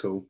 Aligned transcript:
Cool. 0.00 0.24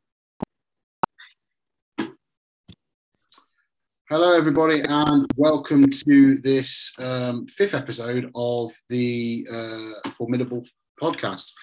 Hello, 4.09 4.33
everybody, 4.33 4.81
and 4.81 5.25
welcome 5.37 5.89
to 5.89 6.35
this 6.39 6.91
um, 6.99 7.47
fifth 7.47 7.73
episode 7.73 8.29
of 8.35 8.73
the 8.89 9.47
uh, 9.49 10.09
Formidable 10.09 10.61
podcast. 11.01 11.53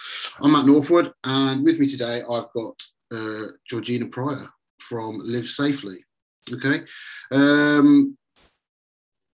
I'm 0.41 0.53
Matt 0.53 0.65
Northwood, 0.65 1.13
and 1.25 1.63
with 1.63 1.79
me 1.81 1.87
today, 1.87 2.23
I've 2.23 2.51
got 2.55 2.83
uh, 3.13 3.49
Georgina 3.69 4.07
Prior 4.07 4.49
from 4.81 5.21
Live 5.23 5.47
Safely. 5.47 6.03
Okay. 6.51 6.85
Um, 7.31 8.17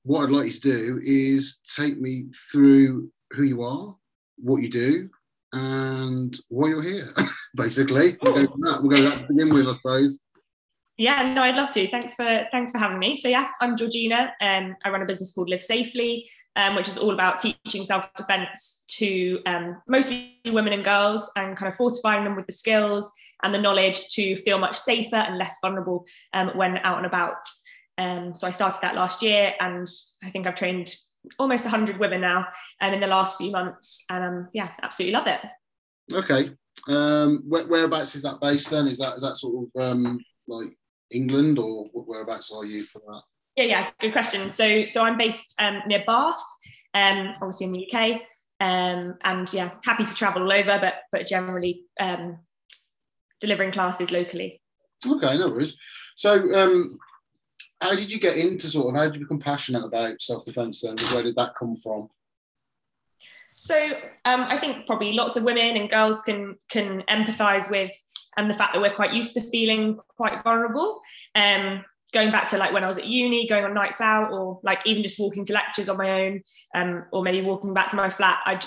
what 0.04 0.24
I'd 0.24 0.32
like 0.32 0.48
you 0.48 0.54
to 0.54 0.60
do 0.62 1.00
is 1.04 1.60
take 1.76 2.00
me 2.00 2.28
through 2.50 3.12
who 3.32 3.44
you 3.44 3.64
are, 3.64 3.98
what 4.38 4.62
you 4.62 4.70
do, 4.70 5.10
and 5.54 6.38
why 6.50 6.70
you're 6.70 6.82
here. 6.82 7.14
Basically, 7.56 8.18
we'll 8.22 8.48
we'll 8.82 9.12
to 9.12 9.26
begin 9.28 9.54
with, 9.54 9.68
I 9.68 9.74
suppose. 9.74 10.20
Yeah, 10.98 11.34
no, 11.34 11.42
I'd 11.42 11.56
love 11.56 11.72
to. 11.72 11.90
Thanks 11.90 12.14
for 12.14 12.48
thanks 12.52 12.72
for 12.72 12.78
having 12.78 13.00
me. 13.00 13.18
So 13.18 13.28
yeah, 13.28 13.50
I'm 13.60 13.76
Georgina. 13.76 14.34
Um, 14.42 14.76
I 14.84 14.90
run 14.90 15.02
a 15.02 15.06
business 15.06 15.34
called 15.34 15.50
Live 15.50 15.64
Safely, 15.64 16.30
um, 16.56 16.76
which 16.76 16.88
is 16.88 16.98
all 16.98 17.12
about 17.12 17.40
teaching 17.40 17.86
self-defense 17.86 18.84
to 19.00 19.42
um, 19.46 19.82
mostly 19.88 20.40
women 20.46 20.74
and 20.74 20.84
girls, 20.84 21.30
and 21.36 21.58
kind 21.58 21.72
of 21.72 21.76
fortifying 21.76 22.24
them 22.24 22.36
with 22.36 22.46
the 22.46 22.54
skills 22.54 23.12
and 23.44 23.54
the 23.54 23.60
knowledge 23.60 24.08
to 24.10 24.36
feel 24.38 24.60
much 24.60 24.78
safer 24.78 25.16
and 25.16 25.38
less 25.38 25.58
vulnerable 25.62 26.06
um, 26.34 26.50
when 26.50 26.78
out 26.78 26.98
and 26.98 27.06
about. 27.06 27.48
Um, 27.98 28.36
so 28.36 28.48
I 28.48 28.52
started 28.52 28.80
that 28.82 28.96
last 28.96 29.22
year, 29.22 29.54
and 29.60 29.88
I 30.24 30.30
think 30.30 30.48
I've 30.48 30.56
trained 30.56 30.94
almost 31.38 31.66
100 31.66 32.00
women 32.00 32.22
now 32.22 32.48
um, 32.82 32.94
in 32.94 33.00
the 33.00 33.08
last 33.08 33.38
few 33.38 33.52
months, 33.52 34.06
and 34.10 34.24
um, 34.24 34.50
yeah, 34.54 34.70
absolutely 34.82 35.14
love 35.14 35.28
it. 35.28 35.40
Okay, 36.14 36.52
um, 36.88 37.44
where, 37.48 37.66
whereabouts 37.66 38.16
is 38.16 38.24
that 38.24 38.42
based 38.42 38.70
then? 38.72 38.88
Is 38.88 38.98
that 39.00 39.16
is 39.16 39.22
that 39.22 39.38
sort 39.38 39.68
of 39.76 39.82
um, 39.82 40.20
like 40.48 40.70
England, 41.12 41.60
or 41.60 41.86
whereabouts 41.94 42.52
are 42.52 42.66
you 42.66 42.84
for 42.84 43.00
that? 43.08 43.22
Yeah, 43.56 43.66
yeah, 43.66 43.90
good 44.00 44.14
question. 44.14 44.52
So 44.52 44.86
so 44.86 45.04
I'm 45.04 45.18
based 45.18 45.56
um, 45.60 45.82
near 45.88 46.04
Bath, 46.06 46.42
um, 46.94 47.34
obviously 47.42 47.68
in 47.68 47.72
the 47.74 47.92
UK. 47.92 48.22
Um, 48.60 49.18
and 49.24 49.52
yeah, 49.52 49.72
happy 49.84 50.06
to 50.06 50.14
travel 50.14 50.44
all 50.44 50.52
over, 50.52 50.78
but 50.80 50.96
but 51.12 51.28
generally 51.28 51.86
um, 52.00 52.38
delivering 53.40 53.72
classes 53.72 54.12
locally. 54.12 54.62
Okay, 55.06 55.38
no 55.38 55.50
worries. 55.50 55.76
So, 56.16 56.54
um, 56.54 57.00
how 57.82 57.96
did 57.96 58.12
you 58.12 58.20
get 58.20 58.38
into 58.38 58.70
sort 58.70 58.90
of 58.90 58.96
how 58.96 59.06
did 59.06 59.16
you 59.16 59.22
become 59.22 59.40
passionate 59.40 59.84
about 59.84 60.22
self 60.22 60.46
defence 60.46 60.82
then? 60.82 60.96
Where 61.12 61.24
did 61.24 61.36
that 61.36 61.56
come 61.56 61.76
from? 61.76 62.10
So, 63.56 63.76
um, 64.26 64.42
I 64.42 64.58
think 64.58 64.86
probably 64.88 65.14
lots 65.14 65.36
of 65.36 65.44
women 65.44 65.78
and 65.78 65.90
girls 65.90 66.22
can 66.22 66.56
can 66.70 67.04
empathise 67.10 67.70
with 67.70 67.92
and 68.38 68.50
the 68.50 68.56
fact 68.56 68.74
that 68.74 68.80
we're 68.80 68.96
quite 68.96 69.14
used 69.14 69.34
to 69.34 69.42
feeling 69.42 70.00
quite 70.16 70.44
vulnerable. 70.44 71.02
Um, 71.36 71.84
going 72.14 72.32
back 72.32 72.48
to 72.50 72.58
like 72.58 72.74
when 72.74 72.84
I 72.84 72.88
was 72.88 72.98
at 72.98 73.08
uni, 73.08 73.48
going 73.48 73.64
on 73.64 73.74
nights 73.74 74.00
out, 74.00 74.32
or 74.32 74.60
like 74.64 74.86
even 74.86 75.04
just 75.04 75.20
walking 75.20 75.46
to 75.46 75.54
lectures 75.54 75.90
on 75.90 75.98
my 75.98 76.26
own, 76.26 76.42
um, 76.76 77.06
or 77.12 77.24
maybe 77.24 77.42
walking 77.42 77.74
back 77.74 77.90
to 77.90 77.96
my 77.96 78.10
flat, 78.10 78.40
I 78.46 78.60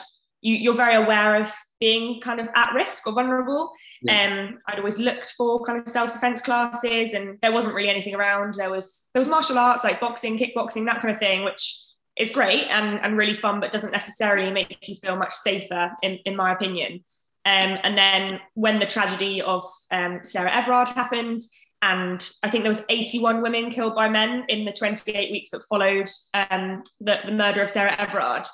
you, 0.43 0.57
you're 0.57 0.75
very 0.75 0.97
aware 0.97 1.37
of 1.37 1.53
being 1.81 2.21
kind 2.21 2.41
of 2.41 2.49
at 2.55 2.73
risk 2.75 3.07
or 3.07 3.13
vulnerable. 3.13 3.73
Yeah. 4.03 4.49
Um, 4.49 4.59
I'd 4.69 4.79
always 4.79 4.99
looked 4.99 5.33
for 5.37 5.65
kind 5.65 5.81
of 5.81 5.89
self-defense 5.89 6.43
classes, 6.43 7.13
and 7.13 7.39
there 7.43 7.53
wasn't 7.53 7.75
really 7.75 7.91
anything 7.91 8.15
around. 8.15 8.55
There 8.55 8.71
was 8.71 9.07
there 9.13 9.21
was 9.21 9.29
martial 9.29 9.59
arts 9.59 9.85
like 9.85 10.01
boxing, 10.01 10.39
kickboxing, 10.39 10.85
that 10.87 11.01
kind 11.01 11.15
of 11.15 11.21
thing, 11.21 11.45
which 11.45 11.85
is 12.17 12.31
great 12.31 12.67
and, 12.69 13.01
and 13.01 13.19
really 13.19 13.35
fun, 13.35 13.61
but 13.61 13.73
doesn't 13.73 13.91
necessarily 13.91 14.51
make 14.51 14.77
you 14.83 14.95
feel 14.95 15.17
much 15.17 15.33
safer, 15.33 15.93
in, 16.03 16.19
in 16.25 16.37
my 16.37 16.53
opinion. 16.53 17.05
Um, 17.47 17.79
and 17.83 17.99
then 17.99 18.41
when 18.55 18.79
the 18.79 18.87
tragedy 18.87 19.43
of 19.43 19.65
um, 19.91 20.21
Sarah 20.23 20.55
Everard 20.55 20.89
happened, 20.89 21.41
and 21.83 22.27
I 22.43 22.51
think 22.51 22.65
there 22.65 22.71
was 22.71 22.85
81 22.89 23.43
women 23.43 23.71
killed 23.71 23.95
by 23.95 24.09
men 24.09 24.45
in 24.49 24.65
the 24.65 24.73
28 24.73 25.33
weeks 25.33 25.51
that 25.51 25.65
followed 25.69 26.09
um, 26.33 26.83
the, 27.01 27.19
the 27.27 27.33
murder 27.33 27.63
of 27.63 27.69
Sarah 27.69 28.01
Everard 28.01 28.47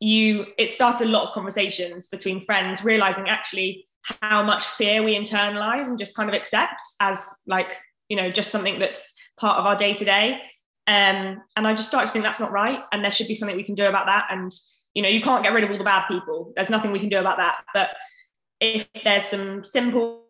you 0.00 0.46
it 0.58 0.68
started 0.68 1.08
a 1.08 1.10
lot 1.10 1.24
of 1.24 1.34
conversations 1.34 2.06
between 2.08 2.40
friends 2.40 2.84
realizing 2.84 3.28
actually 3.28 3.84
how 4.02 4.42
much 4.42 4.64
fear 4.64 5.02
we 5.02 5.16
internalize 5.16 5.88
and 5.88 5.98
just 5.98 6.14
kind 6.14 6.28
of 6.28 6.34
accept 6.34 6.80
as 7.00 7.40
like 7.46 7.68
you 8.08 8.16
know 8.16 8.30
just 8.30 8.50
something 8.50 8.78
that's 8.78 9.16
part 9.38 9.58
of 9.58 9.66
our 9.66 9.76
day 9.76 9.94
to 9.94 10.04
day 10.04 10.40
and 10.86 11.38
i 11.56 11.74
just 11.74 11.88
started 11.88 12.06
to 12.06 12.12
think 12.12 12.24
that's 12.24 12.40
not 12.40 12.52
right 12.52 12.80
and 12.92 13.04
there 13.04 13.12
should 13.12 13.28
be 13.28 13.34
something 13.34 13.56
we 13.56 13.62
can 13.62 13.74
do 13.74 13.86
about 13.86 14.06
that. 14.06 14.28
And 14.30 14.52
you 14.94 15.02
know 15.02 15.08
you 15.08 15.20
can't 15.20 15.42
get 15.42 15.52
rid 15.52 15.64
of 15.64 15.70
all 15.70 15.78
the 15.78 15.84
bad 15.84 16.06
people. 16.08 16.52
There's 16.56 16.70
nothing 16.70 16.92
we 16.92 16.98
can 16.98 17.08
do 17.08 17.18
about 17.18 17.38
that. 17.38 17.62
But 17.74 17.90
if 18.60 18.88
there's 19.04 19.24
some 19.24 19.64
simple 19.64 20.24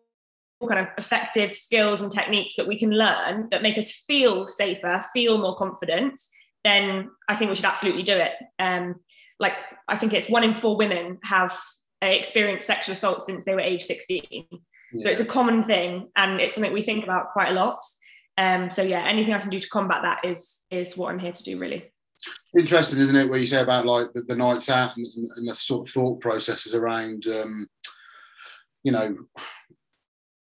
kind 0.67 0.81
of 0.81 0.87
effective 0.97 1.55
skills 1.55 2.01
and 2.01 2.11
techniques 2.11 2.55
that 2.57 2.67
we 2.67 2.77
can 2.77 2.91
learn 2.91 3.47
that 3.49 3.61
make 3.61 3.77
us 3.77 3.89
feel 3.89 4.45
safer 4.45 5.01
feel 5.13 5.37
more 5.37 5.55
confident 5.55 6.21
then 6.65 7.09
i 7.29 7.35
think 7.35 7.47
we 7.47 7.55
should 7.55 7.63
absolutely 7.63 8.03
do 8.03 8.11
it. 8.11 8.33
Um, 8.59 8.95
like 9.39 9.53
I 9.87 9.97
think 9.97 10.13
it's 10.13 10.29
one 10.29 10.43
in 10.43 10.53
four 10.53 10.77
women 10.77 11.17
have 11.23 11.57
uh, 12.03 12.07
experienced 12.07 12.67
sexual 12.67 12.93
assault 12.93 13.21
since 13.21 13.45
they 13.45 13.53
were 13.53 13.61
age 13.61 13.83
16. 13.83 14.23
Yeah. 14.91 15.03
So 15.03 15.09
it's 15.09 15.19
a 15.19 15.25
common 15.25 15.63
thing 15.63 16.09
and 16.15 16.39
it's 16.39 16.53
something 16.53 16.73
we 16.73 16.81
think 16.81 17.03
about 17.03 17.31
quite 17.31 17.49
a 17.49 17.53
lot. 17.53 17.79
Um, 18.37 18.69
so 18.69 18.81
yeah, 18.81 19.05
anything 19.05 19.33
I 19.33 19.39
can 19.39 19.49
do 19.49 19.59
to 19.59 19.69
combat 19.69 20.01
that 20.03 20.25
is 20.25 20.65
is 20.71 20.95
what 20.95 21.11
I'm 21.11 21.19
here 21.19 21.31
to 21.31 21.43
do 21.43 21.59
really. 21.59 21.91
Interesting, 22.57 22.99
isn't 22.99 23.15
it? 23.15 23.29
Where 23.29 23.39
you 23.39 23.45
say 23.45 23.61
about 23.61 23.85
like 23.85 24.11
the, 24.13 24.21
the 24.21 24.35
nights 24.35 24.69
out 24.69 24.97
and, 24.97 25.05
and, 25.35 25.49
the 25.49 25.55
sort 25.55 25.87
of 25.87 25.93
thought 25.93 26.19
processes 26.19 26.73
around, 26.73 27.27
um, 27.27 27.67
you 28.83 28.91
know, 28.91 29.15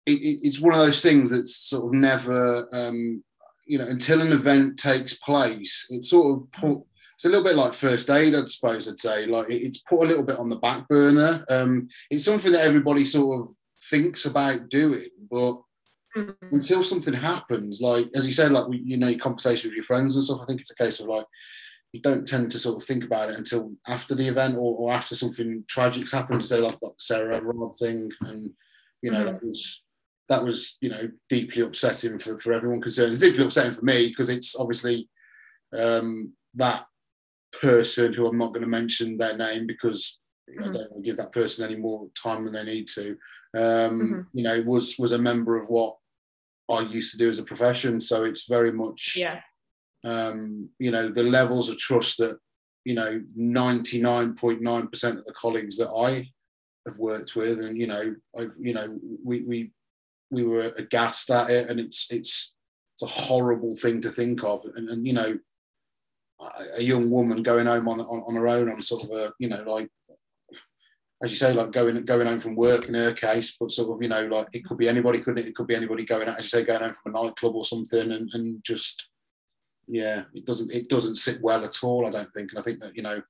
it, 0.07 0.13
it, 0.13 0.39
it's 0.43 0.61
one 0.61 0.73
of 0.73 0.81
those 0.81 1.03
things 1.03 1.31
that's 1.31 1.55
sort 1.55 1.87
of 1.87 1.93
never, 1.93 2.67
um, 2.73 3.23
you 3.67 3.77
know, 3.77 3.87
until 3.87 4.23
an 4.23 4.33
event 4.33 4.79
takes 4.79 5.15
place, 5.15 5.87
it 5.91 6.05
sort 6.05 6.29
of 6.29 6.51
put 6.53 6.79
it's 7.17 7.25
a 7.25 7.29
little 7.31 7.45
bit 7.45 7.57
like 7.57 7.73
first 7.73 8.11
aid, 8.11 8.35
I 8.35 8.45
suppose 8.45 8.87
I'd 8.87 8.99
say. 8.99 9.25
Like 9.25 9.47
it's 9.49 9.79
put 9.79 10.03
a 10.03 10.07
little 10.07 10.23
bit 10.23 10.39
on 10.39 10.51
the 10.51 10.57
back 10.57 10.87
burner. 10.87 11.47
Um, 11.49 11.89
it's 12.11 12.27
something 12.27 12.53
that 12.53 12.67
everybody 12.67 13.07
sort 13.07 13.41
of 13.41 13.49
thinks 13.89 14.27
about 14.27 14.69
doing, 14.69 15.09
but 15.31 15.55
mm-hmm. 16.15 16.33
until 16.53 16.83
something 16.83 17.15
happens, 17.15 17.81
like 17.81 18.11
as 18.15 18.27
you 18.27 18.35
said, 18.35 18.53
like 18.53 18.69
we, 18.69 18.83
you 18.85 18.99
know, 18.99 19.09
your 19.09 19.19
conversation 19.19 19.71
with 19.71 19.77
your 19.77 19.85
friends 19.85 20.15
and 20.15 20.25
stuff. 20.25 20.41
I 20.43 20.45
think 20.45 20.61
it's 20.61 20.73
a 20.73 20.77
case 20.77 21.01
of 21.01 21.07
like 21.07 21.25
you 21.93 22.03
don't 22.03 22.27
tend 22.27 22.51
to 22.51 22.59
sort 22.59 22.77
of 22.77 22.87
think 22.87 23.03
about 23.03 23.31
it 23.31 23.39
until 23.39 23.73
after 23.89 24.15
the 24.15 24.29
event 24.29 24.57
or, 24.57 24.77
or 24.77 24.93
after 24.93 25.15
something 25.15 25.65
tragic's 25.69 26.13
happened. 26.13 26.45
Say 26.45 26.61
like, 26.61 26.77
like 26.83 26.93
Sarah 26.99 27.35
Everard 27.35 27.77
thing, 27.77 28.11
and 28.21 28.51
you 29.01 29.11
know 29.11 29.21
mm-hmm. 29.21 29.33
that 29.33 29.43
was 29.43 29.83
that 30.29 30.45
was 30.45 30.77
you 30.83 30.91
know 30.91 31.11
deeply 31.31 31.63
upsetting 31.63 32.19
for, 32.19 32.39
for 32.39 32.53
everyone 32.53 32.83
concerned. 32.83 33.13
It's 33.13 33.21
deeply 33.21 33.43
upsetting 33.43 33.73
for 33.73 33.87
me 33.87 34.09
because 34.09 34.29
it's 34.29 34.55
obviously 34.55 35.09
um, 35.73 36.35
that 36.57 36.85
person 37.61 38.13
who 38.13 38.27
I'm 38.27 38.39
not 38.39 38.53
going 38.53 38.65
to 38.65 38.71
mention 38.71 39.17
their 39.17 39.37
name 39.37 39.67
because 39.67 40.19
mm-hmm. 40.51 40.63
I 40.63 40.73
don't 40.73 40.91
want 40.91 41.05
to 41.05 41.09
give 41.09 41.17
that 41.19 41.33
person 41.33 41.65
any 41.65 41.77
more 41.77 42.09
time 42.21 42.45
than 42.45 42.55
they 42.55 42.65
need 42.65 42.89
to. 42.89 43.11
Um, 43.55 44.01
mm-hmm. 44.01 44.21
You 44.33 44.43
know, 44.45 44.63
was 44.63 44.97
was 44.99 45.13
a 45.13 45.19
member 45.19 45.57
of 45.57 45.69
what 45.69 45.97
I 46.71 46.81
used 46.81 47.13
to 47.13 47.19
do 47.19 47.31
as 47.31 47.39
a 47.39 47.45
profession, 47.45 48.01
so 48.01 48.25
it's 48.25 48.49
very 48.49 48.73
much 48.73 49.17
yeah. 49.17 49.41
Um, 50.05 50.69
you 50.79 50.93
know, 50.93 51.09
the 51.09 51.25
levels 51.25 51.69
of 51.69 51.79
trust 51.79 52.19
that 52.19 52.39
you 52.85 52.95
know 52.95 53.21
99.9% 53.39 55.17
of 55.17 55.25
the 55.25 55.33
colleagues 55.33 55.77
that 55.79 55.91
I 55.91 56.29
have 56.87 56.99
worked 56.99 57.35
with, 57.35 57.61
and 57.61 57.79
you 57.79 57.87
know, 57.87 58.15
I 58.39 58.47
you 58.61 58.75
know, 58.75 58.99
we 59.25 59.43
we 59.43 59.73
we 60.31 60.45
were 60.45 60.73
aghast 60.77 61.31
at 61.31 61.51
it, 61.51 61.71
and 61.71 61.81
it's 61.81 62.11
it's 62.11 62.55
it's 62.95 63.03
a 63.03 63.21
horrible 63.23 63.75
thing 63.77 64.01
to 64.03 64.11
think 64.11 64.45
of, 64.45 64.65
and, 64.75 64.89
and 64.89 65.07
you 65.07 65.13
know 65.13 65.39
a 66.79 66.83
young 66.83 67.11
woman 67.11 67.43
going 67.43 67.67
home 67.67 67.89
on, 67.89 68.01
on, 68.01 68.23
on 68.27 68.35
her 68.35 68.49
own 68.49 68.71
on 68.71 68.83
sort 68.83 69.05
of 69.05 69.11
a 69.11 69.33
you 69.39 69.49
know 69.49 69.63
like 69.67 69.89
as 71.23 71.31
you 71.31 71.37
say 71.37 71.53
like 71.53 71.73
going 71.73 72.05
going 72.05 72.27
home 72.27 72.41
from 72.41 72.55
work 72.55 72.89
in 72.89 72.95
her 72.95 73.13
case 73.13 73.57
but 73.59 73.71
sort 73.71 73.91
of 73.91 74.03
you 74.03 74.09
know 74.09 74.27
like 74.27 74.49
it 74.53 74.65
could 74.65 74.77
be 74.77 74.89
anybody 74.89 75.19
couldn't 75.19 75.45
it? 75.45 75.49
It 75.49 75.55
could 75.55 75.67
be 75.67 75.75
anybody 75.75 76.05
going 76.05 76.29
out 76.29 76.39
as 76.39 76.45
you 76.45 76.49
say 76.49 76.65
going 76.65 76.81
home 76.81 76.93
from 76.93 77.15
a 77.15 77.23
nightclub 77.23 77.55
or 77.55 77.65
something 77.65 78.13
and, 78.13 78.29
and 78.35 78.63
just 78.63 79.09
yeah 79.89 80.25
it 80.35 80.45
doesn't 80.45 80.73
it 80.73 80.89
doesn't 80.89 81.17
sit 81.17 81.41
well 81.41 81.65
at 81.65 81.83
all 81.83 82.07
I 82.07 82.11
don't 82.11 82.33
think. 82.35 82.53
And 82.53 82.59
I 82.59 82.63
think 82.63 82.81
that 82.81 82.95
you 82.97 83.03
know 83.03 83.23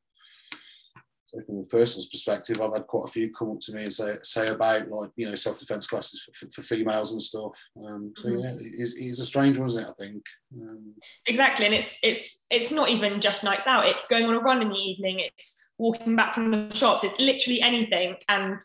from 1.47 1.59
a 1.59 1.65
personal 1.65 2.07
perspective, 2.11 2.61
I've 2.61 2.73
had 2.73 2.87
quite 2.87 3.09
a 3.09 3.11
few 3.11 3.33
come 3.33 3.51
up 3.51 3.61
to 3.61 3.73
me 3.73 3.83
and 3.83 3.93
say 3.93 4.17
say 4.23 4.49
about 4.49 4.89
like 4.89 5.11
you 5.17 5.29
know 5.29 5.35
self 5.35 5.59
defense 5.59 5.87
classes 5.87 6.29
for, 6.33 6.49
for, 6.51 6.63
females 6.63 7.13
and 7.13 7.23
stuff. 7.23 7.59
Um, 7.85 8.13
so 8.17 8.29
mm-hmm. 8.29 8.39
yeah, 8.39 8.53
it 8.53 8.93
is, 8.97 9.21
a 9.21 9.27
strange 9.27 9.59
one, 9.59 9.69
isn't 9.69 9.83
it? 9.83 9.89
I 9.89 10.05
think. 10.05 10.23
Um, 10.55 10.95
exactly, 11.27 11.67
and 11.67 11.75
it's 11.75 11.99
it's 12.03 12.45
it's 12.51 12.71
not 12.71 12.91
even 12.91 13.21
just 13.21 13.45
nights 13.45 13.67
out. 13.67 13.87
It's 13.87 14.07
going 14.09 14.27
on 14.27 14.35
a 14.35 14.41
run 14.41 14.63
in 14.63 14.69
the 14.69 14.75
evening. 14.75 15.21
It's 15.21 15.65
walking 15.79 16.17
back 16.17 16.35
from 16.35 16.51
the 16.51 16.73
shops. 16.75 17.05
It's 17.05 17.21
literally 17.21 17.61
anything, 17.61 18.17
and 18.29 18.61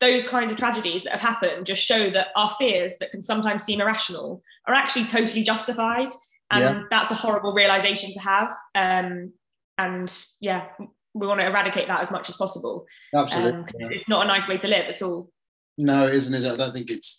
those 0.00 0.28
kinds 0.28 0.52
of 0.52 0.58
tragedies 0.58 1.04
that 1.04 1.12
have 1.12 1.20
happened 1.20 1.66
just 1.66 1.82
show 1.82 2.10
that 2.10 2.28
our 2.36 2.50
fears 2.58 2.94
that 3.00 3.10
can 3.10 3.22
sometimes 3.22 3.64
seem 3.64 3.80
irrational 3.80 4.42
are 4.66 4.74
actually 4.74 5.06
totally 5.06 5.42
justified, 5.42 6.10
and 6.50 6.64
yeah. 6.64 6.82
that's 6.90 7.10
a 7.10 7.14
horrible 7.14 7.52
realization 7.52 8.12
to 8.12 8.20
have. 8.20 8.50
Um, 8.74 9.32
and 9.78 10.16
yeah, 10.40 10.68
we 11.14 11.26
want 11.26 11.40
to 11.40 11.46
eradicate 11.46 11.88
that 11.88 12.00
as 12.00 12.10
much 12.10 12.28
as 12.28 12.36
possible. 12.36 12.86
Absolutely, 13.14 13.60
um, 13.60 13.66
yeah. 13.78 13.88
it's 13.90 14.08
not 14.08 14.24
a 14.24 14.28
nice 14.28 14.48
way 14.48 14.58
to 14.58 14.68
live 14.68 14.86
at 14.86 15.02
all. 15.02 15.30
No, 15.78 16.06
it 16.06 16.14
isn't. 16.14 16.34
Is 16.34 16.44
it? 16.44 16.52
I 16.52 16.56
don't 16.56 16.74
think 16.74 16.90
it's. 16.90 17.18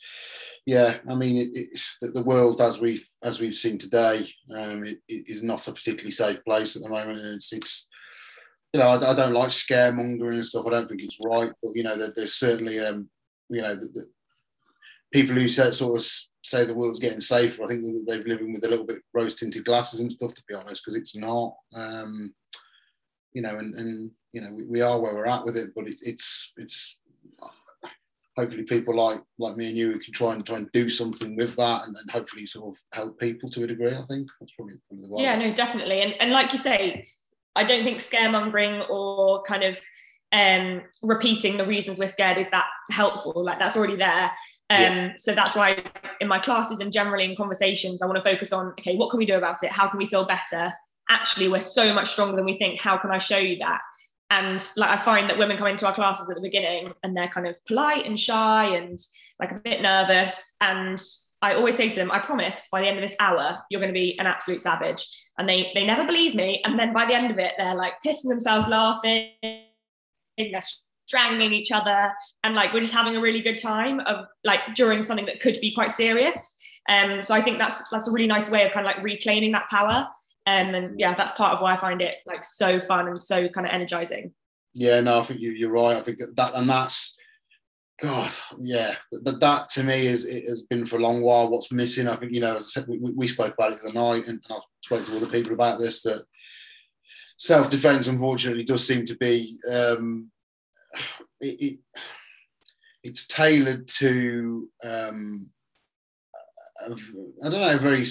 yeah, 0.65 0.97
I 1.09 1.15
mean, 1.15 1.37
it, 1.37 1.49
it, 1.53 1.79
the, 2.01 2.11
the 2.11 2.23
world 2.23 2.61
as 2.61 2.79
we've 2.79 3.05
as 3.23 3.39
we've 3.39 3.53
seen 3.53 3.77
today 3.77 4.25
um, 4.55 4.85
it, 4.85 4.99
it 5.07 5.27
is 5.27 5.43
not 5.43 5.67
a 5.67 5.71
particularly 5.71 6.11
safe 6.11 6.43
place 6.43 6.75
at 6.75 6.81
the 6.81 6.89
moment, 6.89 7.19
and 7.19 7.35
it's 7.35 7.51
it's 7.53 7.87
you 8.73 8.79
know 8.79 8.87
I, 8.87 9.11
I 9.11 9.13
don't 9.15 9.33
like 9.33 9.49
scaremongering 9.49 10.35
and 10.35 10.45
stuff. 10.45 10.65
I 10.67 10.71
don't 10.71 10.87
think 10.87 11.03
it's 11.03 11.19
right, 11.25 11.51
but 11.63 11.71
you 11.75 11.83
know 11.83 11.97
there, 11.97 12.11
there's 12.15 12.35
certainly 12.35 12.79
um, 12.79 13.09
you 13.49 13.61
know 13.61 13.75
the, 13.75 13.87
the 13.93 14.05
people 15.13 15.35
who 15.35 15.47
say, 15.47 15.71
sort 15.71 15.99
of 15.99 16.05
say 16.43 16.65
the 16.65 16.75
world's 16.75 16.99
getting 16.99 17.21
safer. 17.21 17.63
I 17.63 17.67
think 17.67 17.83
they're 18.05 18.23
living 18.23 18.53
with 18.53 18.65
a 18.65 18.69
little 18.69 18.85
bit 18.85 18.99
rose 19.13 19.35
tinted 19.35 19.65
glasses 19.65 20.01
and 20.01 20.11
stuff, 20.11 20.33
to 20.33 20.43
be 20.47 20.55
honest, 20.55 20.83
because 20.83 20.99
it's 20.99 21.15
not. 21.15 21.55
Um, 21.75 22.33
you 23.35 23.41
know, 23.41 23.59
and, 23.59 23.75
and 23.75 24.09
you 24.33 24.41
know 24.41 24.51
we, 24.53 24.63
we 24.63 24.81
are 24.81 24.99
where 24.99 25.13
we're 25.13 25.27
at 25.27 25.45
with 25.45 25.57
it, 25.57 25.71
but 25.75 25.87
it, 25.87 25.97
it's 26.01 26.53
it's 26.57 26.99
hopefully 28.37 28.63
people 28.63 28.95
like 28.95 29.21
like 29.39 29.55
me 29.57 29.67
and 29.67 29.77
you 29.77 29.91
who 29.91 29.99
can 29.99 30.13
try 30.13 30.33
and 30.33 30.45
try 30.45 30.57
and 30.57 30.71
do 30.71 30.89
something 30.89 31.35
with 31.35 31.55
that 31.57 31.85
and, 31.85 31.95
and 31.95 32.11
hopefully 32.11 32.45
sort 32.45 32.73
of 32.73 32.81
help 32.91 33.19
people 33.19 33.49
to 33.49 33.63
a 33.63 33.67
degree 33.67 33.87
i 33.87 34.05
think. 34.09 34.27
That's 34.39 34.51
probably, 34.53 34.75
probably 34.87 35.05
the 35.05 35.11
one 35.11 35.23
yeah 35.23 35.37
no 35.37 35.53
definitely. 35.53 36.01
And, 36.01 36.15
and 36.19 36.31
like 36.31 36.51
you 36.51 36.59
say 36.59 37.05
i 37.55 37.63
don't 37.63 37.85
think 37.85 37.99
scaremongering 37.99 38.89
or 38.89 39.43
kind 39.43 39.63
of 39.63 39.79
um, 40.31 40.81
repeating 41.01 41.55
the 41.55 41.65
reasons 41.65 41.97
we're 41.97 42.09
scared 42.09 42.37
is 42.37 42.49
that 42.49 42.65
helpful. 42.91 43.41
Like 43.45 43.57
that's 43.57 43.77
already 43.77 43.95
there. 43.95 44.31
Um, 44.69 44.81
yeah. 44.81 45.13
so 45.15 45.33
that's 45.33 45.55
why 45.55 45.81
in 46.19 46.27
my 46.27 46.39
classes 46.39 46.81
and 46.81 46.91
generally 46.91 47.23
in 47.23 47.35
conversations 47.35 48.01
i 48.01 48.07
want 48.07 48.15
to 48.15 48.27
focus 48.27 48.51
on 48.51 48.73
okay 48.79 48.95
what 48.95 49.11
can 49.11 49.19
we 49.19 49.25
do 49.27 49.35
about 49.35 49.63
it? 49.63 49.71
How 49.71 49.87
can 49.87 49.99
we 49.99 50.07
feel 50.07 50.25
better 50.25 50.73
actually 51.09 51.47
we're 51.47 51.59
so 51.59 51.93
much 51.93 52.11
stronger 52.11 52.35
than 52.35 52.45
we 52.45 52.57
think. 52.57 52.79
How 52.79 52.97
can 52.97 53.11
i 53.11 53.17
show 53.17 53.37
you 53.37 53.57
that? 53.59 53.81
And 54.31 54.65
like 54.77 54.89
i 54.89 55.03
find 55.03 55.29
that 55.29 55.37
women 55.37 55.57
come 55.57 55.67
into 55.67 55.85
our 55.85 55.93
classes 55.93 56.29
at 56.29 56.35
the 56.35 56.41
beginning 56.41 56.93
and 57.03 57.15
they're 57.15 57.29
kind 57.29 57.47
of 57.47 57.63
polite 57.65 58.05
and 58.05 58.19
shy 58.19 58.75
and 58.75 58.99
like 59.39 59.51
a 59.51 59.61
bit 59.63 59.81
nervous. 59.81 60.55
And 60.61 61.01
i 61.41 61.53
always 61.53 61.75
say 61.75 61.89
to 61.89 61.95
them 61.95 62.11
i 62.11 62.19
promise 62.19 62.67
by 62.71 62.81
the 62.81 62.87
end 62.87 62.97
of 62.97 63.03
this 63.03 63.17
hour 63.19 63.59
you're 63.69 63.81
going 63.81 63.93
to 63.93 63.99
be 63.99 64.17
an 64.19 64.27
absolute 64.27 64.61
savage. 64.61 65.07
And 65.37 65.47
they 65.47 65.71
they 65.75 65.85
never 65.85 66.05
believe 66.05 66.35
me. 66.35 66.61
And 66.63 66.77
then 66.79 66.93
by 66.93 67.05
the 67.05 67.13
end 67.13 67.31
of 67.31 67.39
it 67.39 67.53
they're 67.57 67.75
like 67.75 67.93
pissing 68.05 68.29
themselves 68.29 68.67
laughing 68.67 69.31
they're 70.37 70.61
strangling 71.05 71.53
each 71.53 71.71
other. 71.71 72.11
And 72.43 72.55
like 72.55 72.73
we're 72.73 72.81
just 72.81 72.93
having 72.93 73.15
a 73.15 73.21
really 73.21 73.41
good 73.41 73.61
time 73.61 73.99
of 74.01 74.25
like 74.43 74.59
during 74.75 75.03
something 75.03 75.25
that 75.27 75.39
could 75.39 75.59
be 75.61 75.73
quite 75.73 75.91
serious. 75.91 76.57
Um 76.89 77.21
so 77.21 77.33
i 77.33 77.41
think 77.41 77.57
that's 77.57 77.87
that's 77.89 78.07
a 78.07 78.11
really 78.11 78.27
nice 78.27 78.49
way 78.49 78.65
of 78.65 78.71
kind 78.71 78.85
of 78.85 78.95
like 78.95 79.03
reclaiming 79.03 79.51
that 79.51 79.69
power 79.69 80.07
um, 80.47 80.75
and 80.75 80.99
yeah, 80.99 81.15
that's 81.15 81.33
part 81.33 81.53
of 81.53 81.61
why 81.61 81.73
I 81.73 81.77
find 81.77 82.01
it 82.01 82.15
like 82.25 82.45
so 82.45 82.79
fun 82.79 83.07
and 83.07 83.21
so 83.21 83.47
kind 83.49 83.65
of 83.65 83.73
energizing. 83.73 84.33
Yeah, 84.73 84.99
no, 85.01 85.19
I 85.19 85.21
think 85.21 85.39
you, 85.39 85.51
you're 85.51 85.71
right. 85.71 85.95
I 85.95 86.01
think 86.01 86.19
that, 86.19 86.51
and 86.53 86.69
that's, 86.69 87.15
God, 88.01 88.31
yeah, 88.59 88.93
that, 89.11 89.39
that 89.39 89.69
to 89.69 89.83
me 89.83 90.07
is 90.07 90.25
it 90.25 90.47
has 90.49 90.63
been 90.63 90.85
for 90.85 90.97
a 90.97 91.01
long 91.01 91.21
while. 91.21 91.49
What's 91.49 91.71
missing, 91.71 92.07
I 92.07 92.15
think, 92.15 92.33
you 92.33 92.41
know, 92.41 92.57
as 92.57 92.63
I 92.63 92.81
said, 92.81 92.87
we, 92.87 92.99
we 92.99 93.27
spoke 93.27 93.53
about 93.53 93.71
it 93.71 93.79
the 93.83 93.93
night, 93.93 94.27
and 94.27 94.43
I've 94.51 94.61
spoken 94.81 95.05
to 95.05 95.17
other 95.17 95.27
people 95.27 95.53
about 95.53 95.79
this 95.79 96.03
that 96.03 96.23
self 97.37 97.69
defense, 97.69 98.07
unfortunately, 98.07 98.65
does 98.65 98.85
seem 98.85 99.05
to 99.05 99.17
be 99.17 99.57
um, 99.71 100.29
it, 101.39 101.61
it, 101.61 101.79
it's 103.03 103.27
tailored 103.27 103.87
to 103.87 104.69
um, 104.83 105.51
I 106.83 107.49
don't 107.49 107.61
know, 107.61 107.77
very. 107.77 108.03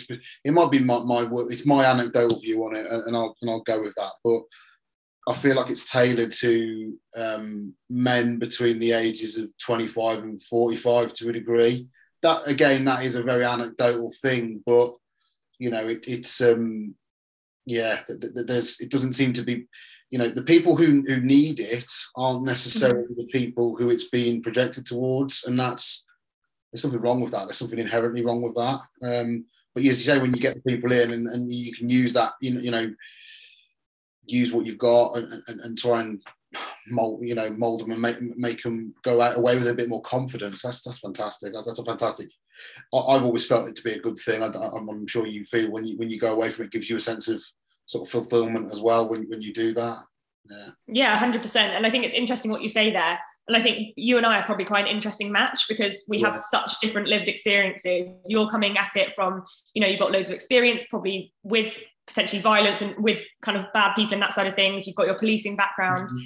It 0.44 0.52
might 0.52 0.70
be 0.70 0.78
my, 0.78 1.00
my 1.00 1.28
it's 1.50 1.66
my 1.66 1.84
anecdotal 1.84 2.38
view 2.38 2.64
on 2.64 2.76
it, 2.76 2.86
and 2.86 3.16
I'll 3.16 3.36
and 3.42 3.50
I'll 3.50 3.60
go 3.60 3.82
with 3.82 3.94
that. 3.96 4.12
But 4.22 4.42
I 5.26 5.34
feel 5.34 5.56
like 5.56 5.70
it's 5.70 5.90
tailored 5.90 6.32
to 6.32 6.98
um, 7.16 7.74
men 7.88 8.38
between 8.38 8.78
the 8.78 8.92
ages 8.92 9.38
of 9.38 9.56
25 9.58 10.22
and 10.22 10.42
45 10.42 11.12
to 11.14 11.28
a 11.30 11.32
degree. 11.32 11.88
That 12.22 12.46
again, 12.46 12.84
that 12.84 13.04
is 13.04 13.16
a 13.16 13.22
very 13.22 13.44
anecdotal 13.44 14.10
thing, 14.22 14.62
but 14.64 14.94
you 15.58 15.70
know, 15.70 15.86
it, 15.86 16.04
it's 16.08 16.40
um, 16.40 16.94
yeah, 17.66 18.00
there's 18.08 18.80
it 18.80 18.90
doesn't 18.90 19.14
seem 19.14 19.32
to 19.34 19.42
be. 19.42 19.66
You 20.10 20.18
know, 20.18 20.28
the 20.28 20.42
people 20.42 20.76
who, 20.76 21.02
who 21.08 21.20
need 21.20 21.58
it 21.58 21.90
aren't 22.16 22.44
necessarily 22.44 23.04
mm-hmm. 23.04 23.14
the 23.16 23.26
people 23.32 23.74
who 23.76 23.90
it's 23.90 24.10
being 24.10 24.42
projected 24.42 24.86
towards, 24.86 25.44
and 25.44 25.58
that's 25.58 26.03
there's 26.74 26.82
something 26.82 27.00
wrong 27.00 27.20
with 27.20 27.30
that. 27.30 27.44
There's 27.44 27.56
something 27.56 27.78
inherently 27.78 28.24
wrong 28.24 28.42
with 28.42 28.56
that. 28.56 28.80
Um, 29.00 29.44
but 29.72 29.84
as 29.84 30.04
you 30.04 30.12
say, 30.12 30.20
when 30.20 30.34
you 30.34 30.40
get 30.40 30.64
people 30.66 30.90
in 30.90 31.12
and, 31.12 31.28
and 31.28 31.52
you 31.52 31.72
can 31.72 31.88
use 31.88 32.12
that, 32.14 32.32
you 32.40 32.54
know, 32.54 32.60
you 32.60 32.70
know 32.72 32.92
use 34.26 34.52
what 34.52 34.66
you've 34.66 34.78
got 34.78 35.16
and, 35.16 35.40
and, 35.46 35.60
and, 35.60 35.78
try 35.78 36.00
and 36.00 36.20
mold, 36.88 37.20
you 37.22 37.36
know, 37.36 37.48
mold 37.50 37.82
them 37.82 37.92
and 37.92 38.00
make, 38.00 38.16
make 38.36 38.62
them 38.62 38.92
go 39.02 39.20
out 39.20 39.36
away 39.36 39.56
with 39.56 39.68
a 39.68 39.74
bit 39.74 39.88
more 39.88 40.02
confidence. 40.02 40.62
That's 40.62 40.80
that's 40.82 40.98
fantastic. 40.98 41.52
That's, 41.52 41.66
that's 41.66 41.78
a 41.78 41.84
fantastic. 41.84 42.28
I, 42.92 43.12
have 43.12 43.24
always 43.24 43.46
felt 43.46 43.68
it 43.68 43.76
to 43.76 43.84
be 43.84 43.92
a 43.92 44.00
good 44.00 44.18
thing. 44.18 44.42
I, 44.42 44.46
am 44.46 45.06
sure 45.06 45.28
you 45.28 45.44
feel 45.44 45.70
when 45.70 45.86
you 45.86 45.96
when 45.96 46.10
you 46.10 46.18
go 46.18 46.32
away 46.32 46.50
from 46.50 46.64
it, 46.64 46.66
it 46.66 46.72
gives 46.72 46.90
you 46.90 46.96
a 46.96 47.00
sense 47.00 47.28
of 47.28 47.40
sort 47.86 48.08
of 48.08 48.10
fulfillment 48.10 48.72
as 48.72 48.80
well 48.80 49.08
when, 49.08 49.28
when 49.28 49.42
you 49.42 49.52
do 49.52 49.72
that. 49.74 49.98
Yeah. 50.50 50.68
Yeah, 50.88 51.18
hundred 51.18 51.42
percent. 51.42 51.74
And 51.74 51.86
I 51.86 51.90
think 51.92 52.04
it's 52.04 52.14
interesting 52.14 52.50
what 52.50 52.62
you 52.62 52.68
say 52.68 52.90
there 52.90 53.20
and 53.48 53.56
I 53.56 53.62
think 53.62 53.92
you 53.96 54.16
and 54.16 54.24
I 54.24 54.38
are 54.38 54.44
probably 54.44 54.64
quite 54.64 54.86
an 54.86 54.90
interesting 54.90 55.30
match 55.30 55.66
because 55.68 56.04
we 56.08 56.18
yeah. 56.18 56.28
have 56.28 56.36
such 56.36 56.80
different 56.80 57.08
lived 57.08 57.28
experiences. 57.28 58.10
You're 58.26 58.48
coming 58.48 58.78
at 58.78 58.96
it 58.96 59.14
from, 59.14 59.44
you 59.74 59.82
know, 59.82 59.86
you've 59.86 60.00
got 60.00 60.12
loads 60.12 60.30
of 60.30 60.34
experience, 60.34 60.84
probably 60.88 61.32
with 61.42 61.74
potentially 62.06 62.40
violence 62.40 62.80
and 62.80 62.96
with 62.96 63.22
kind 63.42 63.58
of 63.58 63.66
bad 63.74 63.94
people 63.94 64.14
and 64.14 64.22
that 64.22 64.32
side 64.32 64.46
of 64.46 64.54
things. 64.54 64.86
You've 64.86 64.96
got 64.96 65.06
your 65.06 65.18
policing 65.18 65.56
background. 65.56 66.08
Mm-hmm. 66.08 66.18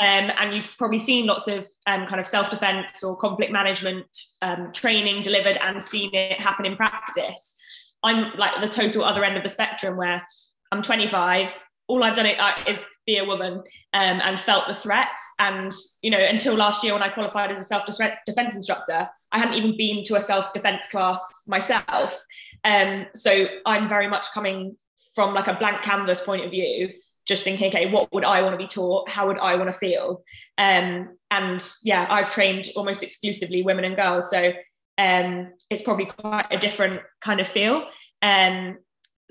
Um, 0.00 0.32
and 0.38 0.56
you've 0.56 0.74
probably 0.78 0.98
seen 0.98 1.26
lots 1.26 1.46
of 1.48 1.66
um, 1.86 2.06
kind 2.06 2.20
of 2.20 2.26
self-defense 2.26 3.04
or 3.04 3.16
conflict 3.18 3.52
management 3.52 4.06
um, 4.40 4.72
training 4.72 5.22
delivered 5.22 5.58
and 5.58 5.82
seen 5.82 6.14
it 6.14 6.40
happen 6.40 6.64
in 6.64 6.76
practice. 6.76 7.58
I'm 8.02 8.36
like 8.38 8.60
the 8.62 8.68
total 8.68 9.04
other 9.04 9.24
end 9.24 9.36
of 9.36 9.42
the 9.42 9.50
spectrum 9.50 9.98
where 9.98 10.26
I'm 10.72 10.82
25. 10.82 11.60
All 11.88 12.02
I've 12.02 12.16
done 12.16 12.26
it 12.26 12.40
uh, 12.40 12.54
is 12.66 12.78
be 13.06 13.18
a 13.18 13.24
woman 13.24 13.54
um, 13.54 13.62
and 13.92 14.38
felt 14.40 14.68
the 14.68 14.74
threat. 14.74 15.16
And, 15.38 15.72
you 16.02 16.10
know, 16.10 16.18
until 16.18 16.54
last 16.54 16.84
year 16.84 16.92
when 16.92 17.02
I 17.02 17.08
qualified 17.08 17.50
as 17.50 17.58
a 17.58 17.64
self 17.64 17.84
defense 18.26 18.54
instructor, 18.54 19.08
I 19.32 19.38
hadn't 19.38 19.54
even 19.54 19.76
been 19.76 20.04
to 20.04 20.16
a 20.16 20.22
self 20.22 20.52
defense 20.52 20.88
class 20.88 21.44
myself. 21.48 22.18
Um, 22.64 23.06
so 23.14 23.46
I'm 23.66 23.88
very 23.88 24.08
much 24.08 24.26
coming 24.32 24.76
from 25.14 25.34
like 25.34 25.48
a 25.48 25.54
blank 25.54 25.82
canvas 25.82 26.20
point 26.22 26.44
of 26.44 26.50
view, 26.50 26.90
just 27.26 27.44
thinking, 27.44 27.68
okay, 27.68 27.90
what 27.90 28.12
would 28.12 28.24
I 28.24 28.42
want 28.42 28.54
to 28.54 28.58
be 28.58 28.68
taught? 28.68 29.08
How 29.08 29.26
would 29.26 29.38
I 29.38 29.56
want 29.56 29.70
to 29.70 29.78
feel? 29.78 30.22
Um, 30.58 31.16
and 31.30 31.66
yeah, 31.82 32.06
I've 32.08 32.32
trained 32.32 32.68
almost 32.76 33.02
exclusively 33.02 33.62
women 33.62 33.84
and 33.84 33.96
girls. 33.96 34.30
So 34.30 34.52
um, 34.98 35.52
it's 35.70 35.82
probably 35.82 36.06
quite 36.06 36.46
a 36.50 36.58
different 36.58 37.00
kind 37.20 37.40
of 37.40 37.48
feel. 37.48 37.86
Um, 38.20 38.78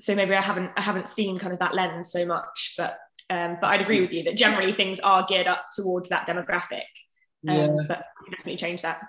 so 0.00 0.14
maybe 0.16 0.34
I 0.34 0.42
haven't 0.42 0.72
I 0.76 0.82
haven't 0.82 1.08
seen 1.08 1.38
kind 1.38 1.52
of 1.52 1.60
that 1.60 1.74
lens 1.74 2.10
so 2.10 2.26
much, 2.26 2.74
but 2.76 2.98
um, 3.32 3.56
but 3.60 3.68
I'd 3.68 3.80
agree 3.80 4.02
with 4.02 4.12
you 4.12 4.24
that 4.24 4.36
generally 4.36 4.72
things 4.72 5.00
are 5.00 5.24
geared 5.26 5.46
up 5.46 5.64
towards 5.74 6.10
that 6.10 6.26
demographic. 6.26 6.82
Um, 7.48 7.56
yeah. 7.56 7.76
But 7.88 8.04
definitely 8.30 8.58
change 8.58 8.82
that. 8.82 9.00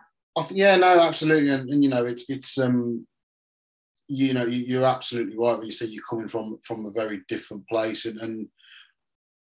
yeah, 0.51 0.77
no, 0.77 0.99
absolutely, 0.99 1.49
and, 1.49 1.69
and, 1.69 1.83
you 1.83 1.89
know, 1.89 2.05
it's 2.05 2.29
it's 2.29 2.57
um, 2.57 3.05
you 4.07 4.33
know, 4.33 4.45
you, 4.45 4.81
are 4.81 4.85
absolutely 4.85 5.37
right 5.37 5.57
when 5.57 5.65
you 5.65 5.73
say 5.73 5.87
you're 5.87 6.03
coming 6.09 6.29
from 6.29 6.57
from 6.63 6.85
a 6.85 6.91
very 6.91 7.21
different 7.27 7.67
place, 7.67 8.05
and, 8.05 8.17
and 8.21 8.47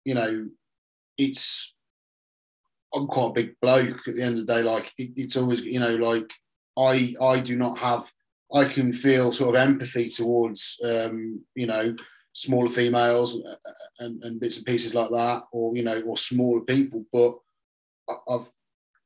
you 0.07 0.15
know, 0.15 0.49
it's 1.19 1.75
I'm 2.95 3.07
quite 3.07 3.29
a 3.29 3.33
big 3.33 3.55
bloke 3.61 4.09
at 4.09 4.15
the 4.15 4.23
end 4.23 4.39
of 4.39 4.47
the 4.47 4.55
day. 4.55 4.63
Like 4.63 4.91
it, 4.97 5.11
it's 5.17 5.37
always, 5.37 5.63
you 5.63 5.81
know, 5.81 5.97
like 5.97 6.33
I 6.79 7.15
I 7.21 7.41
do 7.41 7.55
not 7.55 7.77
have 7.79 8.11
I 8.55 8.65
can 8.65 8.95
feel 8.95 9.33
sort 9.33 9.55
of 9.55 9.61
empathy 9.61 10.09
towards 10.09 10.81
um, 10.83 11.45
you 11.55 11.67
know 11.67 11.95
smaller 12.33 12.69
females 12.69 13.41
and, 13.99 14.23
and, 14.23 14.41
bits 14.41 14.57
and 14.57 14.67
pieces 14.67 14.95
like 14.95 15.11
that, 15.11 15.43
or 15.53 15.77
you 15.77 15.83
know, 15.83 16.01
or 16.03 16.17
smaller 16.17 16.61
people. 16.61 17.05
But 17.13 17.37
I've 18.29 18.49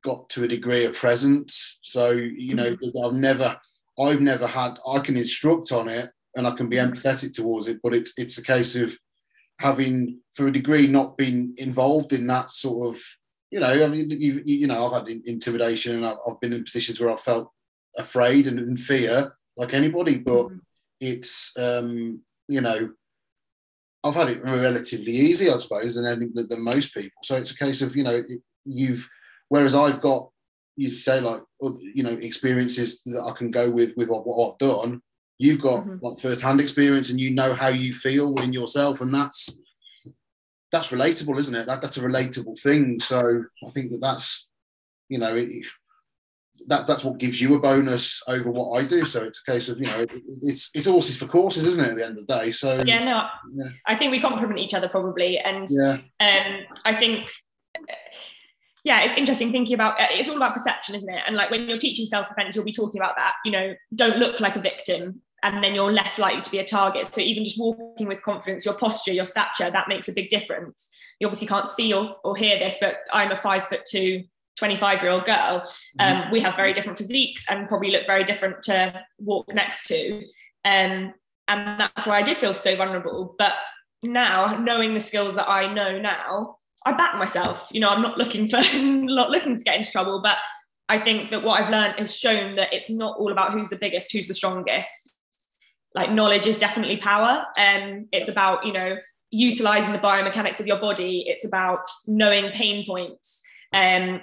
got 0.04 0.28
to 0.31 0.45
a 0.45 0.49
degree 0.49 0.85
of 0.85 0.95
presence, 0.95 1.78
so 1.83 2.11
you 2.12 2.54
know, 2.54 2.71
mm-hmm. 2.71 3.04
I've 3.04 3.14
never, 3.14 3.57
I've 3.99 4.21
never 4.21 4.47
had. 4.47 4.78
I 4.88 4.99
can 4.99 5.16
instruct 5.16 5.73
on 5.73 5.88
it, 5.88 6.11
and 6.37 6.47
I 6.47 6.52
can 6.52 6.69
be 6.69 6.76
empathetic 6.76 7.33
towards 7.33 7.69
it, 7.69 7.81
but 7.83 7.95
it's 7.95 8.12
it's 8.19 8.38
a 8.38 8.43
case 8.43 8.76
of 8.76 8.97
having, 9.61 10.21
for 10.33 10.49
a 10.49 10.52
degree, 10.52 10.87
not 10.87 11.16
been 11.16 11.54
involved 11.57 12.12
in 12.12 12.26
that 12.28 12.50
sort 12.50 12.87
of. 12.87 13.00
You 13.50 13.61
know, 13.61 13.85
I 13.85 13.87
mean, 13.87 14.11
you, 14.11 14.43
you 14.45 14.66
know, 14.66 14.85
I've 14.85 15.07
had 15.07 15.16
intimidation, 15.26 15.97
and 15.97 16.07
I've, 16.07 16.16
I've 16.28 16.40
been 16.40 16.52
in 16.52 16.64
positions 16.64 17.00
where 17.00 17.11
I 17.11 17.16
felt 17.16 17.52
afraid 17.97 18.49
and 18.49 18.59
in 18.59 18.76
fear, 18.76 19.33
like 19.57 19.75
anybody. 19.75 20.19
But 20.19 20.47
mm-hmm. 20.47 20.57
it's, 21.00 21.52
um, 21.57 22.21
you 22.49 22.61
know, 22.61 22.90
I've 24.04 24.14
had 24.14 24.28
it 24.28 24.44
relatively 24.44 25.12
easy, 25.12 25.50
I 25.50 25.56
suppose, 25.56 25.94
than, 25.94 26.32
than 26.34 26.62
most 26.62 26.94
people. 26.94 27.18
So 27.23 27.37
it's 27.37 27.52
a 27.52 27.56
case 27.56 27.80
of 27.80 27.96
you 27.96 28.04
know 28.04 28.23
you've 28.64 29.08
whereas 29.49 29.75
I've 29.75 30.02
got 30.02 30.28
you 30.76 30.90
say 30.90 31.20
like 31.20 31.42
you 31.62 32.02
know 32.02 32.11
experiences 32.11 33.00
that 33.06 33.25
I 33.25 33.32
can 33.32 33.50
go 33.50 33.70
with 33.70 33.94
with 33.96 34.08
what, 34.08 34.26
what 34.26 34.52
I've 34.52 34.58
done. 34.58 35.00
You've 35.38 35.61
got 35.61 35.84
mm-hmm. 35.84 36.04
like 36.04 36.18
first 36.18 36.42
hand 36.42 36.61
experience 36.61 37.11
and 37.11 37.20
you 37.20 37.30
know 37.30 37.54
how 37.54 37.68
you 37.68 37.94
feel 37.94 38.38
in 38.42 38.52
yourself, 38.52 39.00
and 39.00 39.12
that's 39.12 39.56
that's 40.70 40.92
relatable, 40.92 41.38
isn't 41.38 41.54
it? 41.54 41.66
That 41.66 41.80
that's 41.80 41.96
a 41.96 42.02
relatable 42.02 42.58
thing. 42.61 43.00
So 43.00 43.44
I 43.66 43.70
think 43.70 43.90
that 43.92 44.00
that's 44.00 44.46
you 45.08 45.18
know 45.18 45.34
it, 45.34 45.66
that 46.68 46.87
that's 46.87 47.04
what 47.04 47.18
gives 47.18 47.40
you 47.40 47.54
a 47.54 47.58
bonus 47.58 48.23
over 48.28 48.50
what 48.50 48.78
I 48.78 48.84
do. 48.84 49.04
So 49.04 49.25
it's 49.25 49.42
a 49.46 49.52
case 49.52 49.68
of 49.68 49.78
you 49.80 49.87
know 49.87 50.00
it, 50.00 50.11
it's 50.42 50.70
it's 50.75 50.87
horses 50.87 51.18
for 51.18 51.26
courses, 51.26 51.66
isn't 51.66 51.84
it? 51.84 51.90
At 51.90 51.96
the 51.96 52.04
end 52.04 52.18
of 52.18 52.26
the 52.26 52.38
day. 52.38 52.52
So 52.52 52.82
yeah, 52.87 53.04
no, 53.04 53.26
yeah. 53.52 53.70
I 53.87 53.96
think 53.96 54.11
we 54.11 54.20
complement 54.20 54.58
each 54.58 54.75
other 54.75 54.88
probably, 54.88 55.38
and 55.38 55.68
yeah. 55.70 55.99
um, 56.20 56.61
I 56.84 56.94
think 56.94 57.28
yeah, 58.84 59.00
it's 59.00 59.16
interesting 59.16 59.50
thinking 59.50 59.75
about 59.75 59.96
it's 59.99 60.28
all 60.28 60.37
about 60.37 60.54
perception, 60.54 60.94
isn't 60.94 61.08
it? 61.08 61.23
And 61.26 61.37
like 61.37 61.50
when 61.50 61.68
you're 61.68 61.78
teaching 61.78 62.06
self 62.06 62.28
defense, 62.28 62.54
you'll 62.54 62.64
be 62.64 62.73
talking 62.73 63.00
about 63.00 63.16
that. 63.16 63.34
You 63.44 63.52
know, 63.52 63.75
don't 63.94 64.18
look 64.18 64.40
like 64.40 64.56
a 64.56 64.61
victim, 64.61 65.23
and 65.42 65.62
then 65.64 65.75
you're 65.75 65.92
less 65.92 66.18
likely 66.18 66.42
to 66.42 66.50
be 66.50 66.58
a 66.58 66.64
target. 66.64 67.06
So 67.06 67.20
even 67.20 67.44
just 67.44 67.58
walking 67.58 68.06
with 68.06 68.23
confidence, 68.23 68.64
your 68.64 68.75
posture, 68.75 69.12
your 69.12 69.25
stature, 69.25 69.70
that 69.70 69.88
makes 69.88 70.08
a 70.08 70.12
big 70.12 70.28
difference. 70.28 70.90
You 71.18 71.26
obviously 71.26 71.46
can't 71.46 71.68
see 71.68 71.92
or, 71.92 72.16
or 72.25 72.37
hear 72.37 72.58
this, 72.58 72.76
but 72.80 72.99
I'm 73.12 73.30
a 73.30 73.37
five 73.37 73.68
foot 73.68 73.82
two 73.88 74.25
25 74.58 75.02
year 75.02 75.11
old 75.11 75.25
girl, 75.25 75.61
mm-hmm. 75.61 76.00
um, 76.00 76.30
we 76.30 76.40
have 76.40 76.56
very 76.56 76.73
different 76.73 76.99
physiques 76.99 77.46
and 77.49 77.68
probably 77.68 77.90
look 77.90 78.06
very 78.06 78.25
different 78.25 78.62
to 78.64 79.02
walk 79.18 79.52
next 79.52 79.87
to. 79.87 80.23
Um, 80.64 81.12
and 81.49 81.80
that's 81.80 82.06
why 82.06 82.18
I 82.18 82.23
did 82.23 82.38
feel 82.38 82.54
so 82.54 82.75
vulnerable. 82.76 83.34
But 83.38 83.54
now, 84.02 84.58
knowing 84.58 84.94
the 84.94 85.00
skills 85.00 85.34
that 85.34 85.49
I 85.49 85.73
know 85.73 85.99
now, 85.99 86.56
I 86.87 86.92
back 86.92 87.16
myself. 87.16 87.66
You 87.70 87.80
know, 87.80 87.88
I'm 87.88 88.02
not 88.02 88.18
looking 88.18 88.49
for 88.49 88.61
not 88.75 89.30
looking 89.30 89.56
to 89.56 89.64
get 89.64 89.78
into 89.78 89.90
trouble, 89.90 90.20
but 90.23 90.38
I 90.88 90.99
think 90.99 91.30
that 91.30 91.42
what 91.42 91.61
I've 91.61 91.70
learned 91.70 91.99
has 91.99 92.14
shown 92.14 92.56
that 92.56 92.73
it's 92.73 92.90
not 92.90 93.16
all 93.18 93.32
about 93.32 93.52
who's 93.52 93.70
the 93.70 93.76
biggest, 93.76 94.12
who's 94.12 94.28
the 94.28 94.34
strongest. 94.34 95.14
Like 95.94 96.11
knowledge 96.11 96.46
is 96.46 96.58
definitely 96.58 96.99
power, 96.99 97.46
and 97.56 97.92
um, 97.92 98.08
it's 98.12 98.28
about 98.28 98.66
you 98.66 98.73
know 98.73 98.96
utilizing 99.30 99.92
the 99.92 99.99
biomechanics 99.99 100.61
of 100.61 100.66
your 100.66 100.78
body. 100.78 101.25
It's 101.26 101.44
about 101.44 101.88
knowing 102.06 102.50
pain 102.50 102.84
points. 102.87 103.42
Um, 103.73 104.20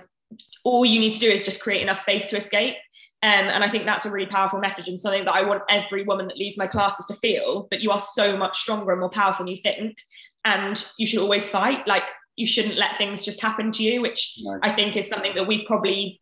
all 0.64 0.86
you 0.86 1.00
need 1.00 1.14
to 1.14 1.20
do 1.20 1.30
is 1.30 1.44
just 1.44 1.62
create 1.62 1.82
enough 1.82 2.00
space 2.00 2.28
to 2.28 2.38
escape. 2.38 2.76
Um, 3.24 3.50
and 3.50 3.64
I 3.64 3.70
think 3.70 3.86
that's 3.86 4.06
a 4.06 4.12
really 4.12 4.30
powerful 4.30 4.60
message 4.60 4.88
and 4.88 5.00
something 5.00 5.26
that 5.26 5.36
I 5.36 5.44
want 5.44 5.62
every 5.70 6.04
woman 6.04 6.28
that 6.28 6.38
leaves 6.38 6.58
my 6.58 6.66
classes 6.66 7.06
to 7.08 7.14
feel 7.16 7.68
that 7.70 7.82
you 7.82 7.92
are 7.92 8.02
so 8.02 8.36
much 8.36 8.58
stronger 8.60 8.92
and 8.92 9.00
more 9.00 9.12
powerful 9.12 9.46
than 9.46 9.54
you 9.54 9.62
think. 9.62 9.96
And 10.44 10.84
you 10.98 11.06
should 11.06 11.20
always 11.20 11.48
fight. 11.48 11.88
Like 11.88 12.04
you 12.36 12.48
shouldn't 12.48 12.78
let 12.78 12.98
things 12.98 13.24
just 13.24 13.42
happen 13.42 13.72
to 13.74 13.84
you, 13.84 14.02
which 14.02 14.40
no. 14.42 14.60
I 14.64 14.74
think 14.74 14.98
is 14.98 15.08
something 15.08 15.36
that 15.36 15.48
we've 15.48 15.68
probably, 15.68 16.20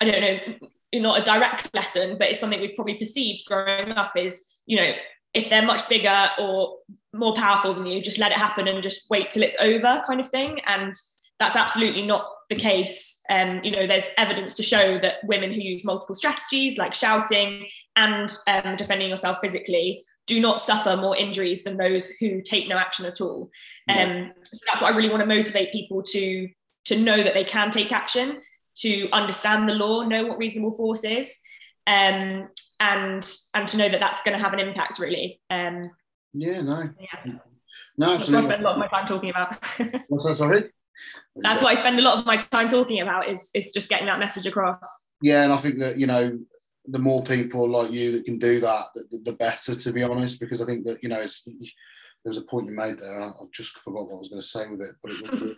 I 0.00 0.06
don't 0.06 0.20
know, 0.22 0.68
not 0.94 1.20
a 1.20 1.24
direct 1.24 1.74
lesson, 1.74 2.16
but 2.18 2.28
it's 2.30 2.40
something 2.40 2.60
we've 2.60 2.74
probably 2.74 2.94
perceived 2.94 3.44
growing 3.46 3.92
up 3.92 4.12
is, 4.16 4.56
you 4.64 4.76
know, 4.76 4.92
if 5.34 5.50
they're 5.50 5.64
much 5.64 5.88
bigger 5.88 6.30
or 6.38 6.78
more 7.12 7.34
powerful 7.34 7.74
than 7.74 7.86
you, 7.86 8.02
just 8.02 8.18
let 8.18 8.32
it 8.32 8.38
happen 8.38 8.66
and 8.66 8.82
just 8.82 9.08
wait 9.10 9.30
till 9.30 9.42
it's 9.42 9.60
over 9.60 10.02
kind 10.06 10.20
of 10.20 10.30
thing. 10.30 10.60
And 10.66 10.94
that's 11.40 11.56
absolutely 11.56 12.02
not 12.02 12.30
the 12.50 12.54
case. 12.54 13.22
Um, 13.30 13.60
you 13.64 13.70
know, 13.70 13.86
there's 13.86 14.10
evidence 14.18 14.54
to 14.56 14.62
show 14.62 14.98
that 14.98 15.24
women 15.24 15.50
who 15.50 15.60
use 15.60 15.84
multiple 15.84 16.14
strategies 16.14 16.78
like 16.78 16.94
shouting 16.94 17.66
and 17.96 18.30
um, 18.46 18.76
defending 18.76 19.08
yourself 19.08 19.38
physically 19.40 20.04
do 20.26 20.40
not 20.40 20.60
suffer 20.60 20.96
more 20.96 21.16
injuries 21.16 21.64
than 21.64 21.76
those 21.76 22.10
who 22.20 22.42
take 22.42 22.68
no 22.68 22.76
action 22.76 23.06
at 23.06 23.20
all. 23.20 23.50
Um, 23.88 24.32
so 24.52 24.60
that's 24.66 24.80
what 24.80 24.92
I 24.92 24.96
really 24.96 25.08
want 25.08 25.20
to 25.22 25.26
motivate 25.26 25.72
people 25.72 26.02
to 26.04 26.48
to 26.86 26.98
know 26.98 27.22
that 27.22 27.34
they 27.34 27.44
can 27.44 27.70
take 27.70 27.92
action, 27.92 28.40
to 28.76 29.08
understand 29.10 29.68
the 29.68 29.74
law, 29.74 30.02
know 30.02 30.26
what 30.26 30.38
reasonable 30.38 30.76
force 30.76 31.04
is, 31.04 31.36
um, 31.86 32.48
and 32.78 33.32
and 33.54 33.68
to 33.68 33.76
know 33.76 33.88
that 33.88 34.00
that's 34.00 34.22
going 34.22 34.36
to 34.36 34.42
have 34.42 34.52
an 34.52 34.60
impact 34.60 34.98
really. 34.98 35.40
Um, 35.50 35.82
yeah, 36.32 36.60
no. 36.60 36.84
Yeah. 37.00 37.32
No, 37.96 38.14
absolutely. 38.14 38.46
I 38.46 38.50
spend 38.50 38.62
a 38.62 38.64
lot 38.64 38.74
of 38.74 38.78
my 38.78 38.88
time 38.88 39.06
talking 39.06 39.30
about. 39.30 39.64
What's 40.08 40.26
that? 40.26 40.34
Sorry. 40.34 40.70
That's 41.36 41.62
what 41.62 41.76
I 41.76 41.80
spend 41.80 41.98
a 41.98 42.02
lot 42.02 42.18
of 42.18 42.26
my 42.26 42.36
time 42.36 42.68
talking 42.68 43.00
about 43.00 43.28
is 43.28 43.50
is 43.54 43.72
just 43.72 43.88
getting 43.88 44.06
that 44.06 44.18
message 44.18 44.46
across. 44.46 45.08
Yeah, 45.22 45.44
and 45.44 45.52
I 45.52 45.56
think 45.56 45.78
that 45.78 45.98
you 45.98 46.06
know 46.06 46.38
the 46.86 46.98
more 46.98 47.22
people 47.22 47.68
like 47.68 47.92
you 47.92 48.12
that 48.12 48.24
can 48.24 48.38
do 48.38 48.60
that, 48.60 48.84
the, 48.94 49.18
the 49.24 49.32
better. 49.32 49.74
To 49.74 49.92
be 49.92 50.02
honest, 50.02 50.40
because 50.40 50.60
I 50.60 50.66
think 50.66 50.86
that 50.86 51.02
you 51.02 51.08
know 51.08 51.20
it's, 51.20 51.42
there 51.44 52.30
was 52.30 52.38
a 52.38 52.42
point 52.42 52.66
you 52.66 52.76
made 52.76 52.98
there. 52.98 53.22
I 53.22 53.30
just 53.52 53.78
forgot 53.78 54.06
what 54.06 54.14
I 54.14 54.18
was 54.18 54.28
going 54.28 54.42
to 54.42 54.46
say 54.46 54.66
with 54.66 54.82
it, 54.82 54.94
but 55.02 55.12
it 55.12 55.30
was. 55.30 55.42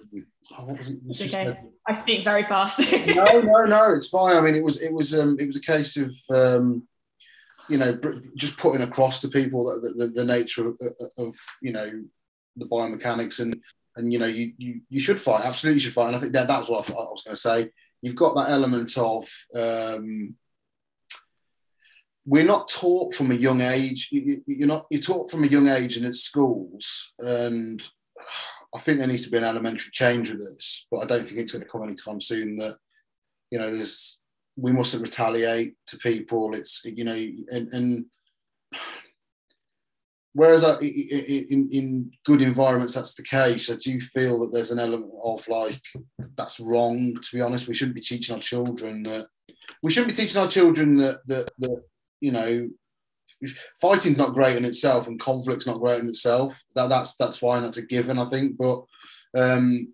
Um, 0.50 0.58
oh, 0.58 0.64
what 0.64 0.78
was 0.78 0.90
it? 0.90 0.98
It's 1.08 1.22
okay. 1.22 1.56
I 1.88 1.94
speak 1.94 2.24
very 2.24 2.42
fast. 2.44 2.80
no, 3.06 3.40
no, 3.40 3.64
no. 3.64 3.94
It's 3.94 4.08
fine. 4.08 4.36
I 4.36 4.40
mean, 4.40 4.56
it 4.56 4.64
was 4.64 4.82
it 4.82 4.92
was 4.92 5.14
um, 5.14 5.36
it 5.38 5.46
was 5.46 5.56
a 5.56 5.60
case 5.60 5.96
of 5.96 6.14
um, 6.30 6.86
you 7.68 7.78
know 7.78 7.98
just 8.36 8.58
putting 8.58 8.82
across 8.82 9.20
to 9.20 9.28
people 9.28 9.64
that 9.66 9.80
the, 9.82 10.06
the, 10.06 10.12
the 10.12 10.24
nature 10.24 10.68
of, 10.68 10.78
of 11.18 11.34
you 11.62 11.72
know 11.72 12.02
the 12.56 12.66
biomechanics 12.66 13.40
and 13.40 13.62
and 13.96 14.12
you 14.12 14.18
know 14.18 14.26
you 14.26 14.52
you, 14.58 14.80
you 14.88 15.00
should 15.00 15.20
fight 15.20 15.44
absolutely 15.44 15.80
should 15.80 15.92
fight. 15.92 16.08
And 16.08 16.16
i 16.16 16.18
think 16.18 16.32
that 16.32 16.48
that's 16.48 16.68
what 16.68 16.88
i, 16.88 16.92
I 16.92 16.96
was 16.96 17.22
going 17.24 17.34
to 17.34 17.40
say. 17.40 17.70
You've 18.00 18.16
got 18.16 18.34
that 18.34 18.50
element 18.50 18.98
of 18.98 19.28
um, 19.54 20.34
we're 22.26 22.44
not 22.44 22.68
taught 22.68 23.14
from 23.14 23.30
a 23.30 23.34
young 23.34 23.60
age 23.60 24.08
you, 24.10 24.42
you're 24.46 24.68
not 24.68 24.86
you're 24.90 25.00
taught 25.00 25.30
from 25.30 25.44
a 25.44 25.48
young 25.48 25.68
age 25.68 25.96
and 25.96 26.06
at 26.06 26.14
schools 26.14 27.12
and 27.18 27.88
i 28.74 28.78
think 28.78 28.98
there 28.98 29.08
needs 29.08 29.24
to 29.24 29.30
be 29.30 29.38
an 29.38 29.44
elementary 29.44 29.90
change 29.92 30.30
with 30.30 30.38
this 30.38 30.86
but 30.90 31.00
i 31.00 31.06
don't 31.06 31.26
think 31.26 31.40
it's 31.40 31.52
going 31.52 31.62
to 31.62 31.68
come 31.68 31.82
anytime 31.82 32.20
soon 32.20 32.54
that 32.56 32.76
you 33.50 33.58
know 33.58 33.70
there's 33.72 34.18
we 34.56 34.72
mustn't 34.72 35.02
retaliate 35.02 35.74
to 35.86 35.96
people. 35.98 36.54
It's 36.54 36.82
you 36.84 37.04
know 37.04 37.14
and, 37.14 37.72
and 37.72 38.04
whereas 40.34 40.62
in, 40.80 41.68
in 41.70 42.10
good 42.24 42.42
environments 42.42 42.94
that's 42.94 43.14
the 43.14 43.22
case. 43.22 43.70
I 43.70 43.76
do 43.76 44.00
feel 44.00 44.40
that 44.40 44.52
there's 44.52 44.70
an 44.70 44.78
element 44.78 45.12
of 45.22 45.46
like 45.48 45.80
that's 46.36 46.60
wrong 46.60 47.14
to 47.14 47.36
be 47.36 47.40
honest. 47.40 47.68
We 47.68 47.74
shouldn't 47.74 47.94
be 47.94 48.00
teaching 48.00 48.34
our 48.34 48.40
children 48.40 49.02
that 49.04 49.26
we 49.82 49.90
shouldn't 49.90 50.16
be 50.16 50.20
teaching 50.20 50.40
our 50.40 50.48
children 50.48 50.96
that 50.96 51.20
that, 51.26 51.50
that 51.58 51.82
you 52.20 52.32
know 52.32 52.68
fighting's 53.80 54.18
not 54.18 54.34
great 54.34 54.56
in 54.56 54.64
itself 54.64 55.08
and 55.08 55.20
conflict's 55.20 55.66
not 55.66 55.80
great 55.80 56.00
in 56.00 56.08
itself. 56.08 56.62
That 56.74 56.88
that's 56.88 57.16
that's 57.16 57.38
fine 57.38 57.62
that's 57.62 57.78
a 57.78 57.86
given 57.86 58.18
i 58.18 58.24
think. 58.24 58.56
But 58.56 58.84
um 59.36 59.92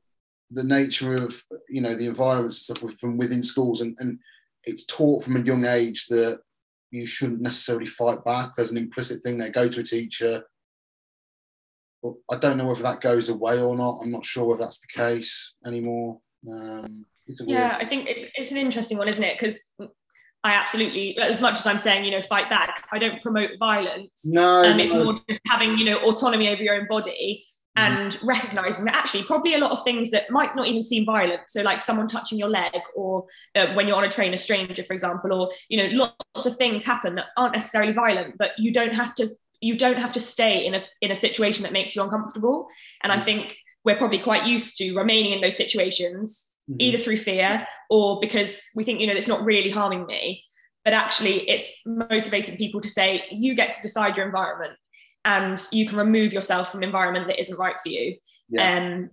the 0.50 0.64
nature 0.64 1.14
of 1.14 1.42
you 1.68 1.80
know 1.80 1.95
the 1.95 2.07
environments 2.07 2.68
and 2.68 2.78
stuff 2.78 2.92
from 2.95 3.18
within 3.18 3.42
schools 3.42 3.80
and, 3.80 3.97
and 3.99 4.18
it's 4.64 4.85
taught 4.87 5.23
from 5.23 5.37
a 5.37 5.40
young 5.40 5.64
age 5.64 6.07
that 6.07 6.40
you 6.90 7.07
shouldn't 7.07 7.40
necessarily 7.40 7.87
fight 7.87 8.25
back. 8.25 8.52
There's 8.57 8.71
an 8.71 8.76
implicit 8.76 9.23
thing 9.23 9.38
there. 9.38 9.50
Go 9.50 9.68
to 9.68 9.80
a 9.80 9.85
teacher. 9.85 10.45
But 12.02 12.14
I 12.30 12.38
don't 12.38 12.59
know 12.59 12.66
whether 12.66 12.83
that 12.83 13.00
goes 13.00 13.28
away 13.28 13.61
or 13.61 13.76
not. 13.76 13.99
I'm 14.02 14.11
not 14.11 14.25
sure 14.25 14.47
whether 14.47 14.61
that's 14.61 14.80
the 14.80 14.87
case 14.87 15.54
anymore. 15.66 16.21
Um, 16.49 17.04
yeah, 17.26 17.45
weird... 17.45 17.83
I 17.83 17.85
think 17.85 18.09
it's 18.09 18.25
it's 18.37 18.52
an 18.52 18.57
interesting 18.57 18.99
one, 18.99 19.09
isn't 19.09 19.23
it? 19.23 19.37
Because 19.38 19.73
I 20.45 20.52
absolutely, 20.52 21.18
as 21.18 21.40
much 21.40 21.59
as 21.59 21.66
I'm 21.66 21.78
saying, 21.78 22.04
you 22.04 22.12
know, 22.12 22.23
fight 22.23 22.49
back. 22.49 22.87
I 22.92 22.99
don't 22.99 23.21
promote 23.21 23.50
violence. 23.59 24.25
No, 24.25 24.62
um, 24.62 24.78
it's 24.78 24.92
no. 24.92 25.04
more 25.04 25.14
just 25.28 25.40
having, 25.49 25.76
you 25.76 25.85
know, 25.85 25.99
autonomy 25.99 26.49
over 26.49 26.62
your 26.62 26.76
own 26.76 26.87
body. 26.88 27.45
And 27.79 28.19
recognizing 28.23 28.85
that 28.85 28.97
actually 28.97 29.23
probably 29.23 29.55
a 29.55 29.59
lot 29.59 29.71
of 29.71 29.85
things 29.85 30.11
that 30.11 30.31
might 30.31 30.57
not 30.57 30.67
even 30.67 30.83
seem 30.83 31.05
violent. 31.05 31.43
So 31.47 31.63
like 31.63 31.81
someone 31.81 32.09
touching 32.09 32.39
your 32.39 32.49
leg 32.49 32.81
or 32.95 33.27
uh, 33.55 33.73
when 33.75 33.87
you're 33.87 33.97
on 33.97 34.05
a 34.05 34.11
train 34.11 34.35
a 34.35 34.39
stranger 34.39 34.83
for 34.83 34.95
example 34.95 35.33
or 35.33 35.53
you 35.69 35.79
know 35.79 36.07
lots 36.35 36.47
of 36.47 36.57
things 36.57 36.85
happen 36.85 37.15
that 37.15 37.27
aren't 37.37 37.55
necessarily 37.55 37.93
violent 37.93 38.37
but 38.39 38.53
you 38.59 38.73
don't 38.73 38.95
have 38.95 39.15
to 39.17 39.29
you 39.61 39.77
don't 39.77 39.99
have 39.99 40.13
to 40.13 40.21
stay 40.21 40.67
in 40.67 40.75
a 40.75 40.83
in 41.01 41.11
a 41.11 41.17
situation 41.17 41.63
that 41.63 41.73
makes 41.73 41.95
you 41.95 42.03
uncomfortable. 42.03 42.67
And 43.03 43.13
mm-hmm. 43.13 43.23
i 43.23 43.25
think 43.25 43.57
we're 43.85 43.97
probably 43.97 44.19
quite 44.19 44.47
used 44.47 44.77
to 44.79 44.95
remaining 44.95 45.33
in 45.33 45.41
those 45.41 45.57
situations 45.57 46.53
mm-hmm. 46.69 46.81
either 46.81 46.99
through 46.99 47.17
fear 47.17 47.67
or 47.91 48.19
because 48.21 48.65
we 48.75 48.85
think 48.85 49.01
you 49.01 49.07
know 49.07 49.15
it's 49.15 49.29
not 49.29 49.45
really 49.45 49.71
harming 49.71 50.07
me. 50.07 50.45
But 50.85 50.95
actually 50.95 51.49
it's 51.51 51.71
motivating 51.85 52.57
people 52.57 52.81
to 52.81 52.89
say 52.89 53.25
you 53.31 53.55
get 53.55 53.75
to 53.75 53.83
decide 53.83 54.17
your 54.17 54.25
environment 54.25 54.73
and 55.25 55.63
you 55.73 55.87
can 55.87 55.99
remove 55.99 56.33
yourself 56.33 56.71
from 56.71 56.81
an 56.81 56.85
environment 56.85 57.27
that 57.27 57.41
isn't 57.41 57.59
right 57.59 57.77
for 57.83 57.89
you 57.89 58.17
yeah. 58.51 58.79
um, 58.79 59.11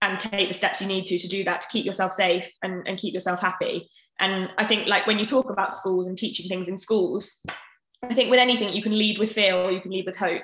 and 0.00 0.18
take 0.18 0.48
the 0.48 0.54
steps 0.54 0.80
you 0.80 0.86
need 0.86 1.06
to 1.06 1.18
to 1.18 1.28
do 1.28 1.44
that 1.44 1.60
to 1.60 1.68
keep 1.68 1.84
yourself 1.84 2.12
safe 2.12 2.50
and, 2.62 2.86
and 2.86 2.98
keep 2.98 3.14
yourself 3.14 3.40
happy 3.40 3.88
and 4.18 4.50
i 4.58 4.64
think 4.64 4.86
like 4.86 5.06
when 5.06 5.18
you 5.18 5.24
talk 5.24 5.50
about 5.50 5.72
schools 5.72 6.06
and 6.06 6.18
teaching 6.18 6.48
things 6.48 6.68
in 6.68 6.78
schools 6.78 7.44
i 8.02 8.14
think 8.14 8.30
with 8.30 8.40
anything 8.40 8.74
you 8.74 8.82
can 8.82 8.96
lead 8.96 9.18
with 9.18 9.32
fear 9.32 9.54
or 9.54 9.70
you 9.70 9.80
can 9.80 9.90
lead 9.90 10.06
with 10.06 10.16
hope 10.16 10.42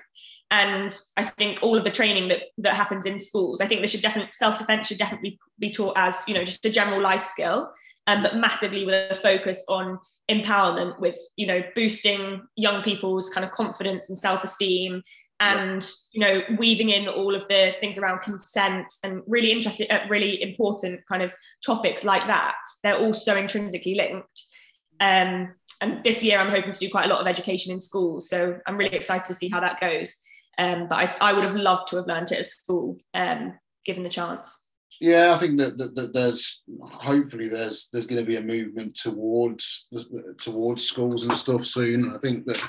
and 0.50 0.96
i 1.16 1.24
think 1.24 1.58
all 1.62 1.76
of 1.76 1.84
the 1.84 1.90
training 1.90 2.28
that 2.28 2.42
that 2.56 2.74
happens 2.74 3.06
in 3.06 3.18
schools 3.18 3.60
i 3.60 3.66
think 3.66 3.80
this 3.80 3.90
should 3.90 4.02
definitely 4.02 4.30
self-defense 4.32 4.86
should 4.86 4.98
definitely 4.98 5.38
be 5.58 5.70
taught 5.70 5.94
as 5.96 6.22
you 6.26 6.34
know 6.34 6.44
just 6.44 6.64
a 6.64 6.70
general 6.70 7.00
life 7.00 7.24
skill 7.24 7.70
um, 8.06 8.22
but 8.22 8.36
massively 8.36 8.86
with 8.86 9.12
a 9.12 9.14
focus 9.14 9.64
on 9.68 9.98
empowerment 10.30 10.98
with 11.00 11.16
you 11.36 11.46
know 11.46 11.62
boosting 11.74 12.42
young 12.56 12.82
people's 12.82 13.30
kind 13.30 13.44
of 13.44 13.50
confidence 13.50 14.08
and 14.08 14.18
self-esteem 14.18 15.02
and 15.40 15.88
you 16.12 16.20
know 16.20 16.42
weaving 16.58 16.90
in 16.90 17.08
all 17.08 17.34
of 17.34 17.46
the 17.48 17.72
things 17.80 17.96
around 17.96 18.20
consent 18.20 18.92
and 19.04 19.22
really 19.26 19.52
interesting 19.52 19.90
uh, 19.90 20.04
really 20.08 20.42
important 20.42 21.00
kind 21.08 21.22
of 21.22 21.32
topics 21.64 22.04
like 22.04 22.26
that. 22.26 22.56
They're 22.82 22.98
all 22.98 23.14
so 23.14 23.36
intrinsically 23.36 23.94
linked. 23.94 24.42
Um, 25.00 25.54
and 25.80 26.02
this 26.02 26.24
year 26.24 26.40
i'm 26.40 26.50
hoping 26.50 26.72
to 26.72 26.78
do 26.78 26.90
quite 26.90 27.06
a 27.06 27.08
lot 27.08 27.20
of 27.20 27.28
education 27.28 27.72
in 27.72 27.78
schools 27.78 28.28
so 28.28 28.58
i'm 28.66 28.76
really 28.76 28.96
excited 28.96 29.24
to 29.26 29.34
see 29.34 29.48
how 29.48 29.60
that 29.60 29.80
goes. 29.80 30.16
Um, 30.58 30.88
but 30.88 30.96
I, 30.96 31.14
I, 31.20 31.32
would 31.32 31.44
have 31.44 31.54
loved 31.54 31.86
to 31.90 31.96
have 31.98 32.08
learned 32.08 32.32
it 32.32 32.40
at 32.40 32.46
school 32.46 32.98
um, 33.14 33.56
given 33.86 34.02
the 34.02 34.08
chance 34.08 34.67
yeah, 35.00 35.32
I 35.32 35.36
think 35.36 35.58
that, 35.58 35.78
that, 35.78 35.94
that, 35.94 36.12
there's 36.12 36.62
hopefully 36.82 37.48
there's 37.48 37.88
there's 37.92 38.06
going 38.06 38.24
to 38.24 38.28
be 38.28 38.36
a 38.36 38.42
movement 38.42 38.96
towards 38.96 39.88
towards 40.38 40.84
schools 40.84 41.24
and 41.24 41.34
stuff 41.36 41.64
soon. 41.64 42.14
I 42.14 42.18
think 42.18 42.44
that 42.46 42.68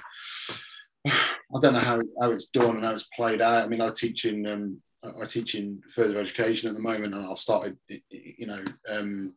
I 1.08 1.60
don't 1.62 1.74
know 1.74 1.80
how 1.80 2.02
how 2.22 2.32
it's 2.32 2.50
done 2.50 2.78
and 2.78 2.86
how 2.86 2.92
it's 2.92 3.10
played 3.16 3.42
out. 3.42 3.66
I 3.66 3.68
mean, 3.68 3.82
I 3.82 3.92
teach 3.96 4.26
in 4.26 4.48
um, 4.48 4.82
I 5.22 5.26
teach 5.26 5.56
in 5.56 5.82
further 5.90 6.20
education 6.20 6.70
at 6.70 6.76
the 6.76 6.82
moment, 6.82 7.16
and 7.16 7.26
I've 7.26 7.38
started, 7.38 7.78
you 8.10 8.48
know, 8.48 8.64
um, 8.92 9.34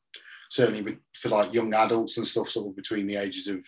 certainly 0.50 0.98
for 1.14 1.28
like 1.28 1.54
young 1.54 1.72
adults 1.72 2.16
and 2.16 2.26
stuff, 2.26 2.48
sort 2.48 2.68
of 2.68 2.76
between 2.76 3.06
the 3.06 3.16
ages 3.16 3.48
of 3.48 3.64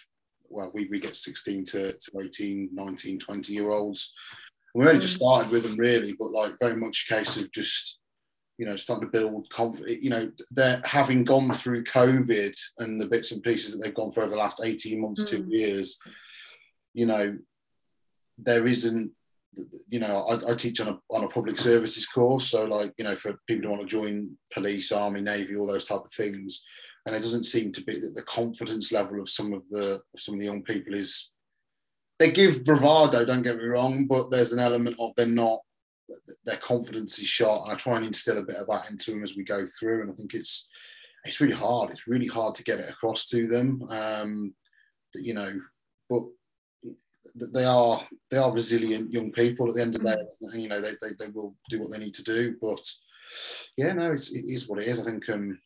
well, 0.51 0.71
we, 0.75 0.87
we 0.87 1.01
get 1.01 1.17
16 1.17 1.65
to, 1.65 1.93
to 1.93 2.21
18, 2.23 2.71
19, 2.73 3.19
20 3.19 3.53
year 3.53 3.71
olds. 3.71 4.13
And 4.75 4.83
we 4.83 4.89
only 4.89 5.01
just 5.01 5.15
mm. 5.15 5.23
started 5.23 5.51
with 5.51 5.65
them 5.65 5.77
really, 5.77 6.13
but 6.19 6.31
like 6.31 6.55
very 6.61 6.77
much 6.77 7.07
a 7.09 7.15
case 7.15 7.37
of 7.37 7.51
just 7.51 7.99
you 8.59 8.67
know, 8.67 8.77
starting 8.77 9.09
to 9.09 9.13
build 9.13 9.49
confidence. 9.51 10.03
You 10.03 10.11
know, 10.11 10.31
they're 10.51 10.81
having 10.85 11.25
gone 11.25 11.53
through 11.53 11.85
COVID 11.85 12.57
and 12.79 13.01
the 13.01 13.07
bits 13.07 13.33
and 13.33 13.43
pieces 13.43 13.73
that 13.73 13.85
they've 13.85 13.95
gone 13.95 14.11
through 14.11 14.25
over 14.25 14.33
the 14.33 14.39
last 14.39 14.61
18 14.65 15.01
months, 15.01 15.25
mm. 15.25 15.29
two 15.29 15.45
years, 15.49 15.99
you 16.95 17.07
know, 17.07 17.37
there 18.39 18.65
isn't, 18.65 19.11
you 19.89 19.99
know, 19.99 20.25
I, 20.29 20.53
I, 20.53 20.55
teach 20.55 20.81
on 20.81 20.89
a, 20.89 20.99
on 21.11 21.25
a 21.25 21.29
public 21.29 21.59
services 21.59 22.07
course. 22.07 22.47
So 22.47 22.65
like, 22.65 22.93
you 22.99 23.05
know, 23.05 23.15
for 23.15 23.39
people 23.47 23.65
who 23.65 23.71
want 23.71 23.83
to 23.83 23.89
join 23.89 24.31
police, 24.53 24.91
army, 24.91 25.21
navy, 25.21 25.57
all 25.57 25.67
those 25.67 25.85
type 25.85 26.05
of 26.05 26.13
things. 26.13 26.65
And 27.07 27.15
it 27.15 27.21
doesn't 27.21 27.45
seem 27.45 27.73
to 27.73 27.85
be 27.85 27.95
that 27.95 28.15
the 28.15 28.23
confidence 28.23 28.91
level 28.91 29.21
of 29.21 29.29
some 29.29 29.53
of 29.53 29.69
the, 29.69 30.01
some 30.17 30.35
of 30.35 30.41
the 30.41 30.47
young 30.47 30.63
people 30.63 30.95
is, 30.95 31.31
they 32.19 32.31
give 32.31 32.65
bravado, 32.65 33.25
don't 33.25 33.43
get 33.43 33.57
me 33.57 33.65
wrong, 33.65 34.07
but 34.07 34.31
there's 34.31 34.53
an 34.53 34.61
element 34.61 34.97
of 34.99 35.13
they're 35.17 35.27
not 35.27 35.61
their 36.45 36.57
confidence 36.59 37.19
is 37.19 37.27
shot, 37.27 37.65
and 37.65 37.73
I 37.73 37.77
try 37.77 37.97
and 37.97 38.07
instill 38.07 38.39
a 38.39 38.43
bit 38.43 38.57
of 38.57 38.67
that 38.67 38.91
into 38.91 39.13
them 39.13 39.23
as 39.23 39.37
we 39.37 39.45
go 39.45 39.65
through. 39.67 40.03
And 40.03 40.11
I 40.11 40.15
think 40.15 40.35
it's 40.35 40.69
it's 41.25 41.41
really 41.41 41.55
hard. 41.55 41.91
It's 41.91 42.07
really 42.07 42.27
hard 42.27 42.55
to 42.57 42.65
get 42.65 42.81
it 42.81 42.91
across 42.91 43.29
to 43.31 43.47
them. 43.47 43.83
Um, 43.89 44.55
that, 45.13 45.23
you 45.23 45.35
know, 45.35 45.53
but 46.11 46.23
they 47.53 47.65
are 47.65 48.07
they 48.31 48.37
are 48.37 48.53
resilient 48.53 49.13
young 49.13 49.33
people 49.33 49.69
at 49.69 49.75
the 49.75 49.83
end 49.83 49.95
of 49.95 50.03
the 50.03 50.11
day, 50.11 50.23
mm. 50.23 50.55
and 50.55 50.63
you 50.63 50.69
know 50.69 50.81
they, 50.81 50.93
they, 51.01 51.15
they 51.19 51.31
will 51.33 51.55
do 51.71 51.81
what 51.81 51.91
they 51.91 51.99
need 51.99 52.15
to 52.15 52.23
do. 52.23 52.57
But 52.61 52.87
yeah, 53.77 53.93
no, 53.93 54.13
it's 54.13 54.35
it 54.35 54.45
is 54.47 54.69
what 54.69 54.81
it 54.81 54.89
is. 54.89 55.01
I 55.01 55.11
think 55.11 55.29
um, 55.31 55.59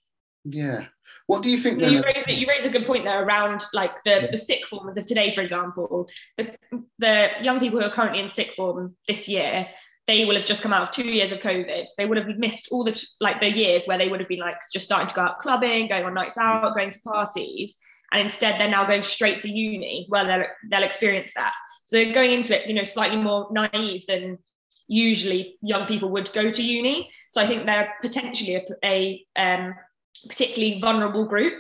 yeah. 0.45 0.87
What 1.27 1.43
do 1.43 1.51
you 1.51 1.59
think? 1.59 1.81
You, 1.83 2.03
raise, 2.03 2.39
you 2.39 2.47
raise 2.47 2.65
a 2.65 2.71
good 2.71 2.87
point 2.87 3.05
there 3.05 3.23
around 3.23 3.63
like 3.75 4.03
the, 4.05 4.11
yeah. 4.23 4.31
the 4.31 4.39
sixth 4.39 4.71
formers 4.71 4.97
of 4.97 5.05
today, 5.05 5.35
for 5.35 5.43
example. 5.43 6.09
The, 6.39 6.57
the 6.99 7.29
young 7.43 7.61
people 7.61 7.81
who 7.81 7.85
are 7.85 7.91
currently 7.91 8.21
in 8.21 8.31
sixth 8.31 8.55
form 8.55 8.97
this 9.07 9.29
year 9.29 9.69
they 10.09 10.25
will 10.25 10.35
have 10.35 10.47
just 10.47 10.63
come 10.63 10.73
out 10.73 10.83
of 10.83 10.91
two 10.91 11.07
years 11.09 11.31
of 11.33 11.39
COVID. 11.39 11.87
They 11.97 12.07
would 12.07 12.17
have 12.17 12.27
missed 12.39 12.69
all 12.73 12.83
the 12.83 13.01
like 13.21 13.41
the 13.41 13.53
years 13.53 13.85
where 13.85 13.99
they 13.99 14.09
would 14.09 14.21
have 14.21 14.29
been 14.29 14.41
like 14.41 14.57
just 14.73 14.87
starting 14.87 15.07
to 15.07 15.15
go 15.15 15.21
out 15.21 15.39
clubbing, 15.39 15.87
going 15.87 16.05
on 16.05 16.15
nights 16.15 16.39
out, 16.39 16.75
going 16.75 16.91
to 16.91 17.01
parties, 17.01 17.79
and 18.11 18.23
instead 18.23 18.59
they're 18.59 18.71
now 18.71 18.87
going 18.87 19.03
straight 19.03 19.39
to 19.41 19.49
uni 19.49 20.07
where 20.09 20.27
they'll 20.27 20.47
they'll 20.71 20.83
experience 20.83 21.33
that. 21.37 21.55
So 21.85 21.97
they're 21.97 22.15
going 22.15 22.33
into 22.33 22.59
it, 22.59 22.67
you 22.69 22.75
know, 22.75 22.85
slightly 22.85 23.19
more 23.19 23.49
naive 23.51 24.05
than 24.09 24.39
usually 24.89 25.57
young 25.63 25.87
people 25.87 26.09
would 26.11 26.33
go 26.33 26.51
to 26.51 26.63
uni. 26.63 27.11
So 27.31 27.41
I 27.41 27.47
think 27.47 27.67
they're 27.67 27.95
potentially 28.03 28.57
a, 28.57 28.65
a 28.85 29.27
um, 29.37 29.75
particularly 30.27 30.81
vulnerable 30.81 31.27
group. 31.27 31.55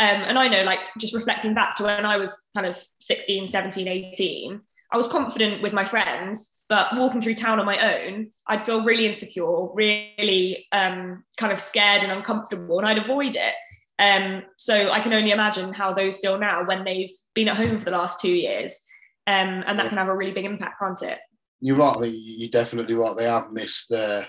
Um, 0.00 0.22
and 0.22 0.38
I 0.38 0.46
know, 0.46 0.64
like, 0.64 0.80
just 0.98 1.14
reflecting 1.14 1.54
back 1.54 1.74
to 1.76 1.84
when 1.84 2.04
I 2.04 2.16
was 2.16 2.48
kind 2.54 2.66
of 2.66 2.80
16, 3.00 3.48
17, 3.48 3.88
18, 3.88 4.60
I 4.92 4.96
was 4.96 5.08
confident 5.08 5.62
with 5.62 5.72
my 5.72 5.84
friends 5.84 6.58
but 6.68 6.94
walking 6.94 7.22
through 7.22 7.34
town 7.34 7.58
on 7.58 7.66
my 7.66 7.96
own, 7.96 8.30
I'd 8.46 8.62
feel 8.62 8.84
really 8.84 9.06
insecure, 9.06 9.72
really 9.72 10.66
um, 10.72 11.24
kind 11.38 11.52
of 11.52 11.60
scared 11.60 12.02
and 12.02 12.12
uncomfortable, 12.12 12.78
and 12.78 12.86
I'd 12.86 12.98
avoid 12.98 13.36
it. 13.36 13.54
Um, 13.98 14.42
so 14.58 14.90
I 14.90 15.00
can 15.00 15.12
only 15.12 15.30
imagine 15.30 15.72
how 15.72 15.94
those 15.94 16.18
feel 16.18 16.38
now 16.38 16.64
when 16.66 16.84
they've 16.84 17.10
been 17.34 17.48
at 17.48 17.56
home 17.56 17.78
for 17.78 17.86
the 17.86 17.96
last 17.96 18.20
two 18.20 18.30
years. 18.30 18.78
Um, 19.26 19.64
and 19.66 19.78
that 19.78 19.88
can 19.88 19.98
have 19.98 20.08
a 20.08 20.16
really 20.16 20.32
big 20.32 20.44
impact, 20.44 20.78
can't 20.78 21.02
it? 21.02 21.18
You're 21.60 21.76
right. 21.76 21.96
I 21.96 22.00
mean, 22.00 22.14
you're 22.14 22.50
definitely 22.50 22.94
right. 22.94 23.16
They 23.16 23.24
have 23.24 23.50
missed 23.50 23.88
their, 23.90 24.26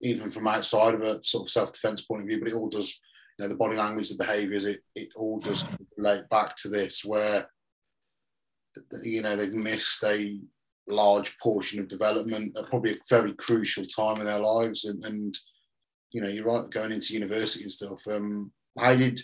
even 0.00 0.30
from 0.30 0.48
outside 0.48 0.94
of 0.94 1.02
a 1.02 1.22
sort 1.22 1.46
of 1.46 1.50
self-defense 1.50 2.02
point 2.02 2.22
of 2.22 2.28
view, 2.28 2.38
but 2.38 2.48
it 2.48 2.54
all 2.54 2.68
does, 2.68 2.98
you 3.38 3.44
know, 3.44 3.48
the 3.48 3.56
body 3.56 3.76
language, 3.76 4.10
the 4.10 4.16
behaviours, 4.16 4.64
it, 4.64 4.80
it 4.94 5.08
all 5.16 5.38
does 5.40 5.66
relate 5.98 6.28
back 6.30 6.56
to 6.56 6.68
this 6.68 7.04
where, 7.04 7.48
you 9.02 9.22
know, 9.22 9.36
they've 9.36 9.52
missed 9.52 10.02
a 10.04 10.38
large 10.88 11.38
portion 11.38 11.80
of 11.80 11.88
development 11.88 12.56
at 12.58 12.68
probably 12.68 12.92
a 12.92 12.96
very 13.08 13.32
crucial 13.34 13.84
time 13.84 14.20
in 14.20 14.26
their 14.26 14.38
lives. 14.38 14.84
And, 14.84 15.04
and 15.04 15.36
you 16.12 16.20
know, 16.20 16.28
you're 16.28 16.44
right, 16.44 16.70
going 16.70 16.92
into 16.92 17.14
university 17.14 17.64
and 17.64 17.72
stuff. 17.72 18.00
Um, 18.10 18.52
how 18.78 18.94
did 18.94 19.20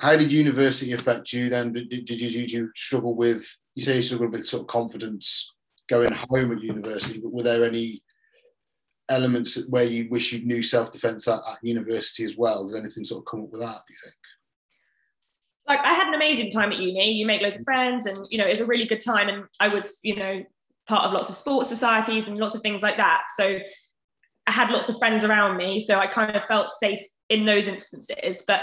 how 0.00 0.16
did 0.16 0.32
university 0.32 0.92
affect 0.92 1.32
you 1.32 1.48
then? 1.48 1.72
Did, 1.72 1.88
did, 1.88 2.20
you, 2.20 2.30
did 2.30 2.50
you 2.50 2.70
struggle 2.74 3.14
with, 3.14 3.46
you 3.74 3.82
say 3.82 3.96
you 3.96 4.02
struggled 4.02 4.32
with 4.32 4.44
sort 4.44 4.62
of 4.62 4.66
confidence 4.66 5.52
going 5.88 6.12
home 6.12 6.52
at 6.52 6.62
university, 6.62 7.20
but 7.20 7.32
were 7.32 7.44
there 7.44 7.64
any 7.64 8.02
elements 9.08 9.64
where 9.68 9.84
you 9.84 10.08
wish 10.10 10.32
you 10.32 10.44
knew 10.44 10.62
self-defense 10.62 11.28
at, 11.28 11.34
at 11.34 11.58
university 11.62 12.24
as 12.24 12.36
well? 12.36 12.66
Did 12.66 12.78
anything 12.78 13.04
sort 13.04 13.20
of 13.20 13.26
come 13.30 13.44
up 13.44 13.52
with 13.52 13.60
that, 13.60 13.82
do 13.86 13.94
you 13.94 13.98
think? 14.02 14.14
Like 15.66 15.80
I 15.80 15.94
had 15.94 16.08
an 16.08 16.14
amazing 16.14 16.50
time 16.50 16.72
at 16.72 16.78
uni. 16.78 17.12
You 17.12 17.26
make 17.26 17.40
loads 17.40 17.58
of 17.58 17.64
friends, 17.64 18.06
and 18.06 18.16
you 18.30 18.38
know 18.38 18.46
it 18.46 18.50
was 18.50 18.60
a 18.60 18.66
really 18.66 18.86
good 18.86 19.00
time. 19.00 19.28
And 19.28 19.44
I 19.60 19.68
was, 19.68 19.98
you 20.02 20.16
know, 20.16 20.42
part 20.88 21.04
of 21.04 21.12
lots 21.12 21.28
of 21.28 21.36
sports 21.36 21.68
societies 21.68 22.28
and 22.28 22.36
lots 22.36 22.54
of 22.54 22.62
things 22.62 22.82
like 22.82 22.96
that. 22.98 23.24
So 23.36 23.58
I 24.46 24.52
had 24.52 24.70
lots 24.70 24.88
of 24.88 24.98
friends 24.98 25.24
around 25.24 25.56
me, 25.56 25.80
so 25.80 25.98
I 25.98 26.06
kind 26.06 26.36
of 26.36 26.44
felt 26.44 26.70
safe 26.70 27.00
in 27.30 27.46
those 27.46 27.66
instances. 27.66 28.44
But 28.46 28.62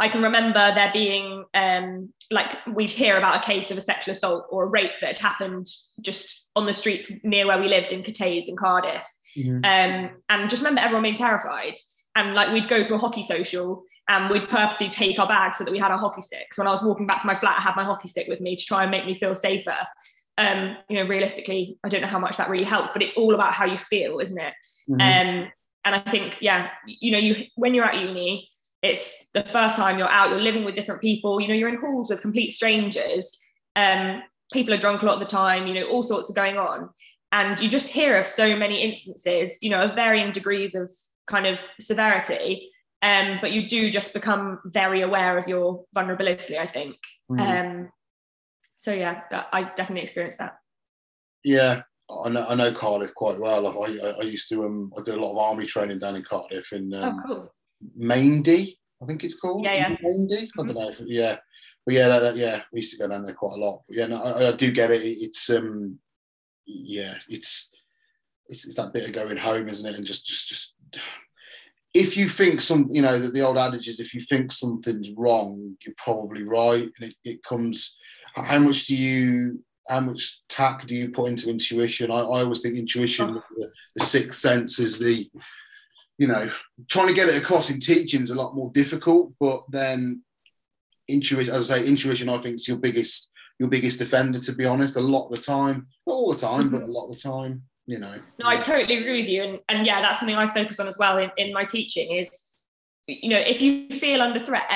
I 0.00 0.08
can 0.08 0.22
remember 0.22 0.72
there 0.74 0.90
being 0.92 1.44
um, 1.54 2.12
like 2.30 2.56
we'd 2.66 2.90
hear 2.90 3.18
about 3.18 3.36
a 3.36 3.46
case 3.46 3.70
of 3.70 3.78
a 3.78 3.82
sexual 3.82 4.12
assault 4.12 4.46
or 4.50 4.64
a 4.64 4.68
rape 4.68 4.98
that 5.00 5.06
had 5.08 5.18
happened 5.18 5.66
just 6.00 6.48
on 6.56 6.64
the 6.64 6.74
streets 6.74 7.12
near 7.22 7.46
where 7.46 7.60
we 7.60 7.68
lived 7.68 7.92
in 7.92 8.02
Cathays 8.02 8.48
in 8.48 8.56
Cardiff. 8.56 9.06
Mm-hmm. 9.38 9.64
Um, 9.64 10.10
and 10.30 10.50
just 10.50 10.62
remember 10.62 10.80
everyone 10.80 11.02
being 11.02 11.16
terrified. 11.16 11.74
And 12.16 12.34
like 12.34 12.50
we'd 12.50 12.68
go 12.68 12.82
to 12.82 12.94
a 12.94 12.98
hockey 12.98 13.22
social 13.22 13.84
and 14.08 14.30
we'd 14.30 14.48
purposely 14.48 14.88
take 14.88 15.18
our 15.18 15.28
bags 15.28 15.58
so 15.58 15.64
that 15.64 15.70
we 15.70 15.78
had 15.78 15.90
our 15.90 15.98
hockey 15.98 16.22
sticks. 16.22 16.58
When 16.58 16.66
I 16.66 16.70
was 16.70 16.82
walking 16.82 17.06
back 17.06 17.20
to 17.20 17.26
my 17.26 17.34
flat, 17.34 17.58
I 17.58 17.62
had 17.62 17.76
my 17.76 17.84
hockey 17.84 18.08
stick 18.08 18.26
with 18.28 18.40
me 18.40 18.56
to 18.56 18.64
try 18.64 18.82
and 18.82 18.90
make 18.90 19.06
me 19.06 19.14
feel 19.14 19.34
safer 19.36 19.76
um, 20.40 20.76
you 20.88 20.96
know, 20.96 21.06
realistically, 21.06 21.78
I 21.84 21.90
don't 21.90 22.00
know 22.00 22.06
how 22.06 22.18
much 22.18 22.38
that 22.38 22.48
really 22.48 22.64
helped, 22.64 22.94
but 22.94 23.02
it's 23.02 23.16
all 23.16 23.34
about 23.34 23.52
how 23.52 23.66
you 23.66 23.76
feel, 23.76 24.20
isn't 24.20 24.38
it? 24.38 24.54
Mm-hmm. 24.88 25.00
Um, 25.00 25.52
and 25.84 25.94
I 25.94 25.98
think, 25.98 26.40
yeah, 26.40 26.68
you 26.86 27.12
know, 27.12 27.18
you 27.18 27.46
when 27.56 27.74
you're 27.74 27.84
at 27.84 28.00
uni, 28.00 28.48
it's 28.82 29.28
the 29.34 29.44
first 29.44 29.76
time 29.76 29.98
you're 29.98 30.08
out, 30.08 30.30
you're 30.30 30.40
living 30.40 30.64
with 30.64 30.74
different 30.74 31.02
people, 31.02 31.40
you 31.40 31.48
know, 31.48 31.54
you're 31.54 31.68
in 31.68 31.78
halls 31.78 32.08
with 32.08 32.22
complete 32.22 32.52
strangers. 32.52 33.38
Um, 33.76 34.22
people 34.52 34.72
are 34.72 34.78
drunk 34.78 35.02
a 35.02 35.06
lot 35.06 35.14
of 35.14 35.20
the 35.20 35.26
time, 35.26 35.66
you 35.66 35.74
know, 35.74 35.88
all 35.88 36.02
sorts 36.02 36.30
are 36.30 36.34
going 36.34 36.56
on. 36.56 36.88
And 37.32 37.60
you 37.60 37.68
just 37.68 37.88
hear 37.88 38.18
of 38.18 38.26
so 38.26 38.56
many 38.56 38.82
instances, 38.82 39.58
you 39.60 39.68
know, 39.68 39.82
of 39.82 39.94
varying 39.94 40.32
degrees 40.32 40.74
of 40.74 40.90
kind 41.26 41.46
of 41.46 41.60
severity. 41.78 42.70
Um, 43.02 43.38
but 43.40 43.52
you 43.52 43.66
do 43.66 43.90
just 43.90 44.12
become 44.12 44.60
very 44.64 45.00
aware 45.02 45.38
of 45.38 45.48
your 45.48 45.84
vulnerability, 45.94 46.58
I 46.58 46.66
think. 46.66 46.96
Mm-hmm. 47.30 47.40
Um, 47.40 47.88
so 48.76 48.92
yeah, 48.92 49.22
I 49.52 49.64
definitely 49.76 50.02
experienced 50.02 50.38
that. 50.38 50.56
Yeah, 51.44 51.82
I 52.24 52.28
know, 52.28 52.44
I 52.48 52.54
know 52.54 52.72
Cardiff 52.72 53.14
quite 53.14 53.38
well. 53.38 53.66
I, 53.66 53.88
I, 53.88 54.10
I, 54.20 54.22
used 54.22 54.48
to 54.50 54.64
um, 54.64 54.92
I 54.98 55.02
did 55.02 55.14
a 55.14 55.20
lot 55.20 55.32
of 55.32 55.38
army 55.38 55.66
training 55.66 55.98
down 55.98 56.16
in 56.16 56.22
Cardiff 56.22 56.72
in 56.72 56.92
oh, 56.94 57.02
um, 57.02 57.20
oh, 57.24 57.26
cool. 57.26 57.54
Maindy, 57.96 58.78
I 59.02 59.06
think 59.06 59.24
it's 59.24 59.38
called. 59.38 59.64
Yeah, 59.64 59.74
yeah. 59.74 59.96
Maindy. 60.02 60.46
Mm-hmm. 60.46 60.60
I 60.60 60.64
don't 60.64 60.76
know. 60.76 60.88
If, 60.90 61.00
yeah, 61.00 61.36
but 61.86 61.94
yeah, 61.94 62.08
that, 62.08 62.20
that, 62.20 62.36
yeah, 62.36 62.62
we 62.72 62.80
used 62.80 62.92
to 62.92 62.98
go 62.98 63.08
down 63.08 63.22
there 63.22 63.34
quite 63.34 63.56
a 63.56 63.60
lot. 63.60 63.82
But 63.88 63.96
yeah, 63.96 64.06
no, 64.06 64.22
I, 64.22 64.48
I 64.48 64.52
do 64.52 64.70
get 64.70 64.90
it. 64.90 65.02
It's 65.02 65.48
um, 65.50 65.98
yeah, 66.66 67.14
it's, 67.28 67.70
it's 68.48 68.66
it's 68.66 68.76
that 68.76 68.92
bit 68.92 69.06
of 69.06 69.12
going 69.12 69.38
home, 69.38 69.68
isn't 69.68 69.88
it? 69.88 69.96
And 69.96 70.06
just 70.06 70.26
just 70.26 70.48
just 70.48 70.74
if 71.92 72.16
you 72.16 72.28
think 72.28 72.60
some, 72.60 72.88
you 72.90 73.02
know, 73.02 73.18
that 73.18 73.34
the 73.34 73.42
old 73.42 73.58
adage 73.58 73.88
is 73.88 74.00
if 74.00 74.14
you 74.14 74.20
think 74.20 74.52
something's 74.52 75.10
wrong, 75.16 75.76
you're 75.84 75.94
probably 75.96 76.44
right, 76.44 76.84
and 76.84 77.10
it, 77.10 77.14
it 77.24 77.42
comes 77.42 77.96
how 78.36 78.58
much 78.58 78.86
do 78.86 78.96
you 78.96 79.60
how 79.88 80.00
much 80.00 80.40
tack 80.48 80.86
do 80.86 80.94
you 80.94 81.10
put 81.10 81.28
into 81.28 81.50
intuition? 81.50 82.10
I, 82.10 82.18
I 82.18 82.42
always 82.42 82.62
think 82.62 82.76
intuition, 82.76 83.30
oh. 83.30 83.42
the, 83.56 83.72
the, 83.96 84.04
sixth 84.04 84.38
sense, 84.38 84.78
is 84.78 85.00
the, 85.00 85.28
you 86.16 86.28
know, 86.28 86.48
trying 86.88 87.08
to 87.08 87.14
get 87.14 87.28
it 87.28 87.42
across 87.42 87.70
in 87.70 87.80
teaching 87.80 88.22
is 88.22 88.30
a 88.30 88.36
lot 88.36 88.54
more 88.54 88.70
difficult. 88.70 89.32
But 89.40 89.64
then, 89.68 90.22
intuition, 91.08 91.52
as 91.52 91.70
I 91.70 91.78
say, 91.78 91.88
intuition, 91.88 92.28
I 92.28 92.38
think 92.38 92.56
is 92.56 92.68
your 92.68 92.76
biggest 92.76 93.32
your 93.58 93.68
biggest 93.68 93.98
defender. 93.98 94.38
To 94.38 94.52
be 94.52 94.64
honest, 94.64 94.96
a 94.96 95.00
lot 95.00 95.26
of 95.26 95.32
the 95.32 95.38
time, 95.38 95.88
not 96.06 96.14
all 96.14 96.32
the 96.32 96.38
time, 96.38 96.64
mm-hmm. 96.64 96.78
but 96.78 96.82
a 96.82 96.86
lot 96.86 97.06
of 97.06 97.16
the 97.16 97.20
time, 97.20 97.62
you 97.90 97.98
know. 97.98 98.14
No, 98.38 98.46
I 98.46 98.56
totally 98.56 98.96
agree 98.96 99.20
with 99.22 99.30
you, 99.30 99.42
and 99.42 99.58
and 99.68 99.86
yeah, 99.86 100.00
that's 100.00 100.18
something 100.18 100.36
I 100.36 100.46
focus 100.46 100.80
on 100.80 100.88
as 100.88 100.98
well 100.98 101.18
in, 101.18 101.30
in 101.36 101.52
my 101.52 101.64
teaching. 101.64 102.16
Is, 102.16 102.30
you 103.06 103.30
know, 103.30 103.38
if 103.38 103.60
you 103.60 103.88
feel 103.88 104.22
under 104.22 104.42
threat 104.42 104.70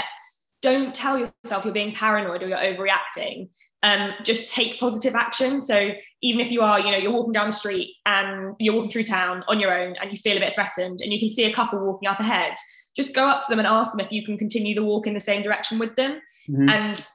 don't 0.63 0.95
tell 0.95 1.19
yourself 1.19 1.63
you're 1.67 1.75
being 1.75 1.93
paranoid 1.93 2.43
or 2.43 2.49
you're 2.49 2.57
overreacting. 2.57 3.51
um, 3.85 4.15
just 4.25 4.51
take 4.51 4.81
positive 4.81 5.15
action. 5.15 5.61
So 5.61 5.91
even 6.23 6.41
if 6.41 6.51
you 6.51 6.63
are, 6.63 6.81
you 6.81 6.91
know, 6.91 6.97
you're 6.97 7.13
walking 7.13 7.35
down 7.35 7.49
the 7.49 7.53
street 7.53 7.95
and 8.07 8.57
you're 8.59 8.75
walking 8.75 8.91
through 8.91 9.05
town 9.05 9.45
on 9.47 9.61
your 9.61 9.79
own 9.79 9.95
and 10.01 10.11
you 10.11 10.17
feel 10.17 10.39
a 10.39 10.41
bit 10.41 10.55
threatened 10.55 11.03
and 11.03 11.13
you 11.13 11.21
can 11.21 11.29
see 11.29 11.45
a 11.45 11.53
couple 11.53 11.79
walking 11.79 12.09
up 12.09 12.19
ahead, 12.19 12.55
just 12.97 13.15
go 13.15 13.29
up 13.29 13.43
to 13.43 13.47
them 13.51 13.59
and 13.59 13.69
ask 13.69 13.93
them 13.93 14.01
if 14.01 14.11
you 14.11 14.25
can 14.25 14.39
continue 14.39 14.75
the 14.75 14.83
walk 14.83 15.07
in 15.07 15.13
the 15.13 15.21
same 15.21 15.43
direction 15.43 15.79
with 15.79 15.95
them. 15.97 16.19
Mm-hmm. 16.49 16.69
And 16.71 17.07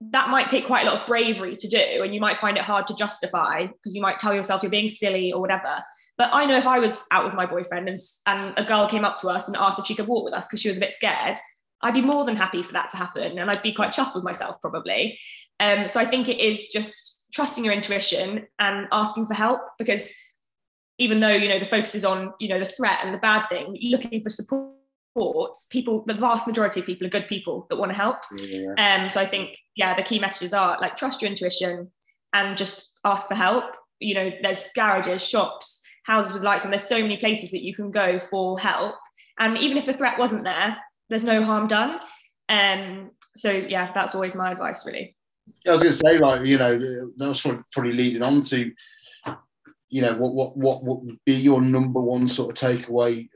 that 0.00 0.28
might 0.28 0.48
take 0.48 0.66
quite 0.66 0.86
a 0.86 0.90
lot 0.90 1.00
of 1.00 1.06
bravery 1.06 1.56
to 1.56 1.68
do. 1.68 2.02
And 2.02 2.14
you 2.14 2.20
might 2.20 2.38
find 2.38 2.56
it 2.56 2.62
hard 2.62 2.86
to 2.86 2.94
justify 2.94 3.66
because 3.66 3.94
you 3.94 4.02
might 4.02 4.20
tell 4.20 4.34
yourself 4.34 4.62
you're 4.62 4.70
being 4.70 4.88
silly 4.88 5.32
or 5.32 5.40
whatever. 5.40 5.82
But 6.16 6.30
I 6.32 6.46
know 6.46 6.56
if 6.56 6.66
I 6.66 6.78
was 6.78 7.04
out 7.12 7.24
with 7.24 7.34
my 7.34 7.46
boyfriend 7.46 7.88
and, 7.88 7.98
and 8.26 8.54
a 8.56 8.64
girl 8.64 8.88
came 8.88 9.04
up 9.04 9.18
to 9.18 9.28
us 9.28 9.46
and 9.48 9.56
asked 9.56 9.78
if 9.78 9.86
she 9.86 9.94
could 9.94 10.08
walk 10.08 10.24
with 10.24 10.34
us 10.34 10.46
because 10.46 10.60
she 10.60 10.68
was 10.68 10.76
a 10.76 10.80
bit 10.80 10.92
scared, 10.92 11.38
I'd 11.82 11.94
be 11.94 12.02
more 12.02 12.24
than 12.24 12.36
happy 12.36 12.62
for 12.62 12.72
that 12.72 12.90
to 12.90 12.96
happen. 12.96 13.38
And 13.38 13.50
I'd 13.50 13.62
be 13.62 13.72
quite 13.72 13.92
chuffed 13.92 14.14
with 14.14 14.24
myself 14.24 14.56
probably. 14.60 15.18
Um, 15.60 15.88
so 15.88 16.00
I 16.00 16.04
think 16.04 16.28
it 16.28 16.38
is 16.38 16.68
just 16.68 17.26
trusting 17.32 17.64
your 17.64 17.74
intuition 17.74 18.46
and 18.58 18.86
asking 18.92 19.26
for 19.26 19.34
help 19.34 19.60
because 19.78 20.10
even 20.98 21.20
though 21.20 21.28
you 21.28 21.48
know 21.48 21.58
the 21.58 21.64
focus 21.64 21.94
is 21.94 22.04
on 22.04 22.32
you 22.40 22.48
know 22.48 22.58
the 22.58 22.66
threat 22.66 22.98
and 23.02 23.14
the 23.14 23.18
bad 23.18 23.48
thing, 23.48 23.78
looking 23.82 24.20
for 24.20 24.30
support. 24.30 24.77
People, 25.70 26.04
the 26.06 26.14
vast 26.14 26.46
majority 26.46 26.80
of 26.80 26.86
people 26.86 27.06
are 27.06 27.10
good 27.10 27.28
people 27.28 27.66
that 27.70 27.76
want 27.76 27.90
to 27.90 27.96
help. 27.96 28.18
Yeah. 28.36 28.74
Um, 28.78 29.10
so 29.10 29.20
I 29.20 29.26
think 29.26 29.50
yeah, 29.76 29.94
the 29.94 30.02
key 30.02 30.18
messages 30.18 30.52
are 30.52 30.78
like 30.80 30.96
trust 30.96 31.22
your 31.22 31.30
intuition 31.30 31.90
and 32.32 32.56
just 32.56 32.98
ask 33.04 33.28
for 33.28 33.34
help. 33.34 33.64
You 34.00 34.14
know, 34.14 34.30
there's 34.42 34.66
garages, 34.74 35.26
shops, 35.26 35.82
houses 36.04 36.32
with 36.32 36.42
lights, 36.42 36.64
and 36.64 36.72
there's 36.72 36.84
so 36.84 37.00
many 37.00 37.16
places 37.16 37.50
that 37.52 37.62
you 37.62 37.74
can 37.74 37.90
go 37.90 38.18
for 38.18 38.58
help. 38.58 38.94
And 39.38 39.56
even 39.58 39.76
if 39.76 39.86
the 39.86 39.92
threat 39.92 40.18
wasn't 40.18 40.44
there, 40.44 40.76
there's 41.08 41.24
no 41.24 41.44
harm 41.44 41.68
done. 41.68 42.00
Um, 42.48 43.10
so 43.36 43.50
yeah, 43.50 43.92
that's 43.92 44.14
always 44.14 44.34
my 44.34 44.52
advice, 44.52 44.84
really. 44.86 45.16
I 45.66 45.72
was 45.72 45.82
going 45.82 45.92
to 45.92 45.98
say, 45.98 46.18
like, 46.18 46.46
you 46.46 46.58
know, 46.58 46.78
that 47.16 47.28
was 47.28 47.40
probably 47.72 47.92
leading 47.92 48.22
on 48.22 48.40
to, 48.42 48.72
you 49.90 50.02
know, 50.02 50.14
what 50.16 50.56
what 50.56 50.82
what 50.84 51.04
would 51.04 51.18
be 51.24 51.34
your 51.34 51.62
number 51.62 52.00
one 52.00 52.28
sort 52.28 52.50
of 52.50 52.70
takeaway, 52.70 53.28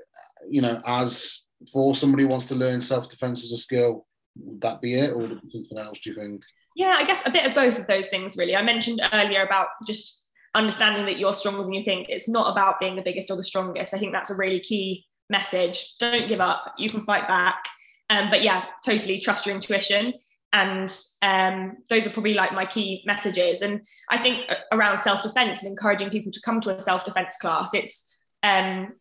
you 0.49 0.61
know, 0.61 0.83
as 0.87 1.42
for 1.71 1.95
somebody 1.95 2.25
who 2.25 2.29
wants 2.29 2.49
to 2.49 2.55
learn 2.55 2.81
self 2.81 3.09
defense 3.09 3.45
as 3.45 3.53
a 3.53 3.59
skill, 3.59 4.07
would 4.37 4.61
that 4.61 4.81
be 4.81 4.95
it, 4.95 5.13
or 5.13 5.19
would 5.19 5.33
it 5.33 5.43
be 5.43 5.51
something 5.65 5.79
else? 5.79 5.99
Do 6.01 6.11
you 6.11 6.17
think? 6.17 6.45
Yeah, 6.75 6.95
I 6.97 7.05
guess 7.05 7.27
a 7.27 7.31
bit 7.31 7.47
of 7.47 7.55
both 7.55 7.79
of 7.79 7.87
those 7.87 8.09
things, 8.09 8.37
really. 8.37 8.57
I 8.57 8.63
mentioned 8.63 9.03
earlier 9.13 9.43
about 9.43 9.69
just 9.87 10.29
understanding 10.55 11.05
that 11.07 11.19
you're 11.19 11.35
stronger 11.35 11.63
than 11.63 11.73
you 11.73 11.83
think. 11.83 12.09
It's 12.09 12.29
not 12.29 12.51
about 12.51 12.81
being 12.81 12.97
the 12.97 13.03
biggest 13.03 13.31
or 13.31 13.37
the 13.37 13.45
strongest. 13.45 13.95
I 13.95 13.99
think 13.99 14.13
that's 14.13 14.31
a 14.31 14.37
really 14.37 14.61
key 14.61 15.07
message. 15.29 15.97
Don't 15.99 16.29
give 16.29 16.41
up. 16.41 16.75
You 16.79 16.89
can 16.89 17.03
fight 17.03 17.29
back. 17.29 17.65
Um, 18.11 18.31
but 18.31 18.43
yeah, 18.43 18.65
totally 18.85 19.19
trust 19.19 19.47
your 19.47 19.55
intuition 19.55 20.15
and 20.53 20.95
um, 21.23 21.77
those 21.89 22.07
are 22.07 22.11
probably 22.11 22.35
like 22.35 22.53
my 22.53 22.67
key 22.67 23.03
messages 23.07 23.63
and 23.63 23.81
i 24.11 24.19
think 24.19 24.41
around 24.73 24.97
self-defense 24.99 25.63
and 25.63 25.71
encouraging 25.71 26.11
people 26.11 26.31
to 26.31 26.41
come 26.45 26.61
to 26.61 26.75
a 26.75 26.81
self-defense 26.81 27.37
class 27.39 27.73
it's 27.75 28.15
um, 28.43 28.93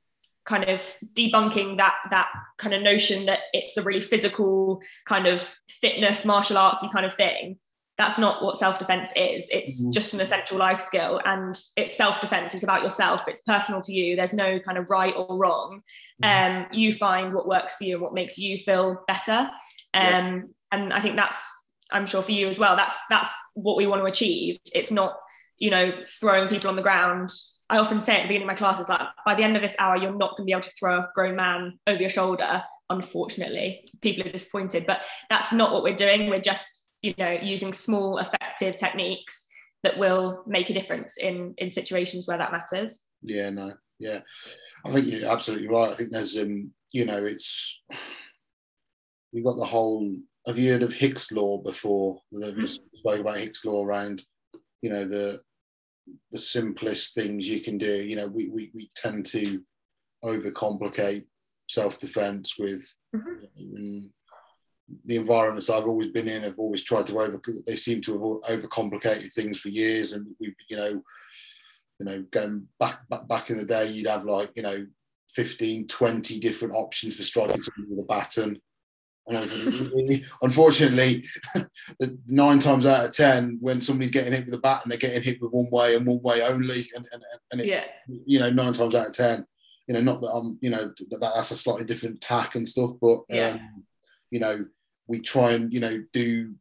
kind 0.46 0.64
of 0.66 0.82
debunking 1.14 1.78
that 1.78 1.96
that 2.10 2.28
kind 2.58 2.74
of 2.74 2.82
notion 2.82 3.26
that 3.26 3.40
it's 3.54 3.78
a 3.78 3.82
really 3.82 4.02
physical 4.02 4.82
kind 5.06 5.28
of 5.28 5.56
fitness 5.70 6.26
martial 6.26 6.58
artsy 6.58 6.92
kind 6.92 7.06
of 7.06 7.14
thing 7.14 7.58
that's 7.98 8.18
not 8.18 8.44
what 8.44 8.58
self-defense 8.58 9.12
is 9.16 9.50
it's 9.52 9.84
mm-hmm. 9.84 9.92
just 9.92 10.14
an 10.14 10.22
essential 10.22 10.58
life 10.58 10.82
skill 10.82 11.22
and 11.26 11.56
it's 11.78 11.96
self-defense 11.96 12.54
it's 12.56 12.64
about 12.64 12.82
yourself 12.82 13.28
it's 13.28 13.44
personal 13.44 13.82
to 13.82 13.94
you 13.94 14.16
there's 14.16 14.34
no 14.34 14.60
kind 14.60 14.78
of 14.78 14.90
right 14.90 15.14
or 15.16 15.38
wrong 15.38 15.82
mm-hmm. 16.24 16.62
um, 16.62 16.66
you 16.72 16.94
find 16.94 17.34
what 17.34 17.48
works 17.48 17.76
for 17.76 17.84
you 17.84 17.96
and 17.96 18.02
what 18.02 18.14
makes 18.14 18.38
you 18.38 18.58
feel 18.58 19.04
better 19.08 19.50
um, 19.94 20.04
yeah 20.04 20.40
and 20.72 20.94
I 20.94 21.02
think 21.02 21.16
that's 21.16 21.68
I'm 21.92 22.08
sure 22.08 22.22
for 22.22 22.32
you 22.32 22.48
as 22.48 22.58
well. 22.58 22.76
That's 22.76 22.98
that's 23.10 23.30
what 23.54 23.78
we 23.78 23.88
want 23.88 24.02
to 24.02 24.06
achieve. 24.06 24.58
It's 24.66 24.92
not 24.92 25.18
you 25.58 25.70
know 25.70 25.92
throwing 26.20 26.48
people 26.48 26.70
on 26.70 26.76
the 26.76 26.82
ground. 26.82 27.30
I 27.72 27.78
often 27.78 28.02
say 28.02 28.18
at 28.18 28.24
the 28.24 28.28
beginning 28.28 28.50
of 28.50 28.54
my 28.54 28.56
classes, 28.56 28.90
like 28.90 29.02
by 29.26 29.34
the 29.34 29.44
end 29.44 29.56
of 29.56 29.62
this 29.62 29.78
hour, 29.80 29.96
you're 29.96 30.16
not 30.16 30.32
going 30.32 30.46
to 30.46 30.46
be 30.46 30.52
able 30.52 30.62
to 30.64 30.72
throw 30.72 31.00
a 31.00 31.10
grown 31.16 31.38
man 31.38 31.80
over 31.88 32.02
your 32.02 32.10
shoulder. 32.10 32.64
Unfortunately, 32.90 33.88
people 34.02 34.28
are 34.28 34.32
disappointed, 34.32 34.84
but 34.86 35.00
that's 35.30 35.54
not 35.54 35.72
what 35.72 35.82
we're 35.82 35.96
doing. 35.96 36.30
We're 36.30 36.42
just 36.42 36.90
you 37.02 37.14
know 37.18 37.32
using 37.32 37.72
small, 37.72 38.18
effective 38.18 38.78
techniques 38.78 39.48
that 39.84 39.98
will 39.98 40.44
make 40.46 40.70
a 40.70 40.74
difference 40.74 41.18
in 41.18 41.54
in 41.58 41.72
situations 41.72 42.28
where 42.28 42.38
that 42.38 42.52
matters. 42.52 43.04
Yeah, 43.22 43.50
no, 43.50 43.74
yeah, 44.00 44.20
I 44.86 44.92
think 44.92 45.08
you're 45.08 45.32
absolutely 45.32 45.70
right. 45.70 45.92
I 45.92 45.94
think 45.94 46.12
there's 46.12 46.38
um, 46.38 46.72
you 46.92 47.06
know, 47.06 47.24
it's 47.24 47.82
we've 49.32 49.46
got 49.46 49.58
the 49.58 49.66
whole 49.66 50.14
have 50.48 50.58
you 50.58 50.72
heard 50.72 50.84
of 50.84 50.94
Hicks 50.94 51.32
law 51.32 51.58
before? 51.58 52.20
You 52.32 52.68
spoke 52.68 53.20
about 53.20 53.38
Hicks 53.38 53.64
law 53.64 53.86
around, 53.86 54.24
you 54.82 54.90
know, 54.90 55.06
the 55.06 55.40
the 56.32 56.38
simplest 56.38 57.14
things 57.16 57.48
you 57.48 57.62
can 57.62 57.78
do. 57.78 58.04
You 58.04 58.16
know, 58.16 58.28
we 58.28 58.50
we, 58.50 58.72
we 58.74 58.90
tend 58.96 59.26
to 59.28 59.62
overcomplicate 60.24 61.26
self 61.70 62.00
defense 62.00 62.58
with 62.58 62.94
mm-hmm. 63.16 64.06
the 65.06 65.16
environments 65.16 65.70
I've 65.70 65.88
always 65.88 66.10
been 66.10 66.28
in. 66.28 66.46
I've 66.46 66.60
always 66.60 66.84
tried 66.84 67.08
to 67.08 67.20
over. 67.20 67.42
They 67.66 67.76
seem 67.76 68.02
to 68.02 68.42
have 68.44 68.60
overcomplicated 68.60 69.32
things 69.34 69.60
for 69.60 69.70
years, 69.70 70.14
and 70.14 70.28
we, 70.40 70.54
you 70.70 70.78
know, 70.78 71.02
you 72.00 72.06
know, 72.06 72.26
going 72.32 72.68
back 72.80 73.08
back 73.10 73.28
back 73.28 73.50
in 73.50 73.58
the 73.58 73.66
day, 73.66 73.90
you'd 73.92 74.08
have 74.08 74.26
like 74.26 74.52
you 74.56 74.64
know 74.64 74.86
15, 75.30 75.88
20 75.88 76.40
different 76.40 76.76
options 76.76 77.16
for 77.16 77.24
striking 77.24 77.62
with 77.90 78.04
a 78.04 78.06
baton 78.08 78.60
Unfortunately, 80.42 81.26
nine 82.28 82.60
times 82.60 82.86
out 82.86 83.06
of 83.06 83.12
ten, 83.12 83.58
when 83.62 83.82
somebody's 83.82 84.12
getting 84.12 84.34
hit 84.34 84.46
with 84.46 84.56
a 84.56 84.60
bat 84.60 84.82
and 84.84 84.92
they're 84.92 85.00
getting 85.00 85.24
hit 85.24 85.42
with 85.42 85.52
one 85.52 85.68
way 85.72 85.96
and 85.96 86.06
one 86.06 86.22
way 86.22 86.42
only, 86.42 86.90
and, 86.96 87.08
and, 87.12 87.24
and 87.52 87.62
it, 87.62 87.68
yeah. 87.68 87.84
you 88.26 88.40
know, 88.40 88.50
nine 88.50 88.74
times 88.74 88.96
out 88.96 89.08
of 89.08 89.14
ten, 89.14 89.46
you 89.88 89.94
know, 89.94 90.02
not 90.02 90.22
that 90.22 90.32
I'm, 90.32 90.58
you 90.62 90.70
know, 90.70 90.92
that 91.10 91.20
that's 91.20 91.52
a 91.52 91.56
slightly 91.56 91.86
different 91.86 92.22
tack 92.22 92.56
and 92.56 92.68
stuff, 92.68 92.92
but 93.02 93.22
yeah. 93.30 93.50
um, 93.50 93.84
you 94.32 94.40
know, 94.40 94.66
we 95.08 95.20
try 95.20 95.52
and 95.52 95.74
you 95.74 95.80
know 95.80 96.04
do 96.14 96.54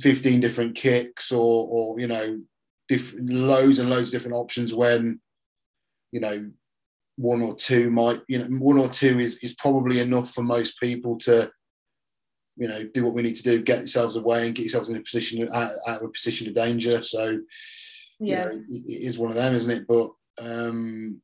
fifteen 0.00 0.40
different 0.40 0.74
kicks 0.74 1.32
or 1.32 1.68
or 1.70 2.00
you 2.00 2.06
know, 2.06 2.40
diff- 2.88 3.16
loads 3.18 3.78
and 3.78 3.90
loads 3.90 4.08
of 4.08 4.12
different 4.12 4.36
options 4.36 4.74
when 4.74 5.20
you 6.12 6.20
know 6.20 6.50
one 7.16 7.40
or 7.40 7.54
two 7.54 7.90
might 7.90 8.20
you 8.28 8.38
know 8.38 8.44
one 8.58 8.78
or 8.78 8.88
two 8.88 9.18
is 9.18 9.38
is 9.38 9.54
probably 9.54 10.00
enough 10.00 10.30
for 10.30 10.42
most 10.42 10.78
people 10.80 11.16
to 11.16 11.50
you 12.56 12.68
know, 12.68 12.84
do 12.84 13.04
what 13.04 13.14
we 13.14 13.22
need 13.22 13.36
to 13.36 13.42
do, 13.42 13.62
get 13.62 13.78
yourselves 13.78 14.16
away 14.16 14.46
and 14.46 14.54
get 14.54 14.62
yourselves 14.62 14.88
in 14.88 14.96
a 14.96 15.00
position 15.00 15.48
out, 15.52 15.70
out 15.88 16.00
of 16.00 16.08
a 16.08 16.12
position 16.12 16.48
of 16.48 16.54
danger. 16.54 17.02
So, 17.02 17.40
yeah, 18.18 18.46
you 18.46 18.50
know, 18.50 18.62
it, 18.68 18.82
it 18.86 19.02
is 19.02 19.18
one 19.18 19.30
of 19.30 19.36
them, 19.36 19.54
isn't 19.54 19.82
it? 19.82 19.86
But 19.86 20.10
um, 20.42 21.20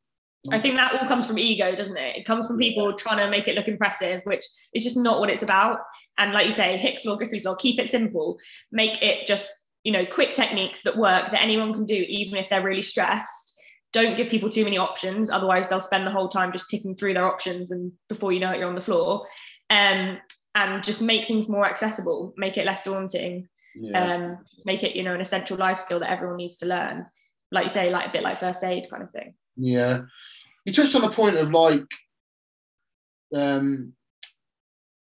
I 0.50 0.58
think 0.58 0.76
that 0.76 1.00
all 1.00 1.06
comes 1.06 1.26
from 1.26 1.38
ego, 1.38 1.74
doesn't 1.74 1.96
it? 1.96 2.16
It 2.16 2.26
comes 2.26 2.46
from 2.46 2.58
people 2.58 2.92
trying 2.94 3.18
to 3.18 3.30
make 3.30 3.46
it 3.46 3.54
look 3.54 3.68
impressive, 3.68 4.22
which 4.24 4.44
is 4.74 4.82
just 4.82 4.96
not 4.96 5.20
what 5.20 5.30
it's 5.30 5.42
about. 5.42 5.78
And 6.18 6.32
like 6.32 6.46
you 6.46 6.52
say, 6.52 6.76
Hicks 6.76 7.04
law, 7.04 7.16
Guthries 7.16 7.44
law, 7.44 7.54
keep 7.54 7.78
it 7.78 7.88
simple, 7.88 8.38
make 8.72 9.00
it 9.02 9.26
just 9.26 9.48
you 9.84 9.92
know 9.92 10.04
quick 10.06 10.34
techniques 10.34 10.82
that 10.82 10.96
work 10.96 11.30
that 11.30 11.42
anyone 11.42 11.72
can 11.72 11.86
do, 11.86 11.94
even 11.94 12.36
if 12.36 12.48
they're 12.48 12.62
really 12.62 12.82
stressed. 12.82 13.60
Don't 13.92 14.16
give 14.16 14.30
people 14.30 14.48
too 14.48 14.64
many 14.64 14.78
options, 14.78 15.30
otherwise 15.30 15.68
they'll 15.68 15.80
spend 15.80 16.06
the 16.06 16.10
whole 16.10 16.28
time 16.28 16.50
just 16.50 16.68
ticking 16.68 16.96
through 16.96 17.14
their 17.14 17.26
options, 17.26 17.70
and 17.70 17.92
before 18.08 18.32
you 18.32 18.40
know 18.40 18.50
it, 18.50 18.58
you're 18.58 18.68
on 18.68 18.74
the 18.74 18.80
floor. 18.80 19.26
Um, 19.70 20.18
and 20.54 20.82
just 20.84 21.00
make 21.00 21.26
things 21.26 21.48
more 21.48 21.66
accessible, 21.66 22.34
make 22.36 22.56
it 22.56 22.66
less 22.66 22.84
daunting, 22.84 23.48
yeah. 23.74 24.14
um, 24.14 24.38
make 24.64 24.82
it, 24.82 24.94
you 24.94 25.02
know, 25.02 25.14
an 25.14 25.20
essential 25.20 25.56
life 25.56 25.78
skill 25.78 26.00
that 26.00 26.10
everyone 26.10 26.36
needs 26.36 26.58
to 26.58 26.66
learn. 26.66 27.06
Like 27.50 27.64
you 27.64 27.70
say, 27.70 27.90
like 27.90 28.08
a 28.08 28.12
bit 28.12 28.22
like 28.22 28.40
first 28.40 28.62
aid 28.64 28.88
kind 28.90 29.02
of 29.02 29.10
thing. 29.10 29.34
Yeah. 29.56 30.02
You 30.64 30.72
touched 30.72 30.94
on 30.94 31.02
the 31.02 31.10
point 31.10 31.36
of 31.36 31.50
like 31.50 31.86
um 33.34 33.94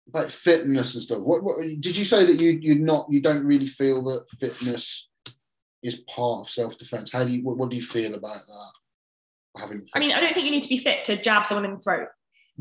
about 0.09 0.31
fitness 0.31 0.95
and 0.95 1.03
stuff. 1.03 1.21
What, 1.21 1.43
what 1.43 1.59
did 1.81 1.97
you 1.97 2.05
say 2.05 2.27
that 2.27 2.41
you 2.41 2.59
you're 2.61 2.79
not 2.79 3.07
you 3.11 3.21
don't 3.21 3.45
really 3.45 3.67
feel 3.67 4.03
that 4.05 4.29
fitness 4.41 5.09
is 5.83 6.03
part 6.03 6.41
of 6.41 6.51
self 6.51 6.77
defense? 6.79 7.13
How 7.13 7.25
do 7.25 7.33
you 7.33 7.45
what, 7.45 7.57
what 7.57 7.71
do 7.71 7.77
you 7.77 7.83
feel 7.83 8.15
about 8.15 8.35
that? 8.35 8.73
Having 9.61 9.85
I 9.95 9.99
mean, 9.99 10.13
I 10.13 10.21
don't 10.21 10.33
think 10.33 10.47
you 10.47 10.53
need 10.53 10.65
to 10.65 10.69
be 10.69 10.79
fit 10.79 11.05
to 11.07 11.21
jab 11.21 11.47
someone 11.47 11.65
in 11.65 11.73
the 11.73 11.81
throat. 11.81 12.09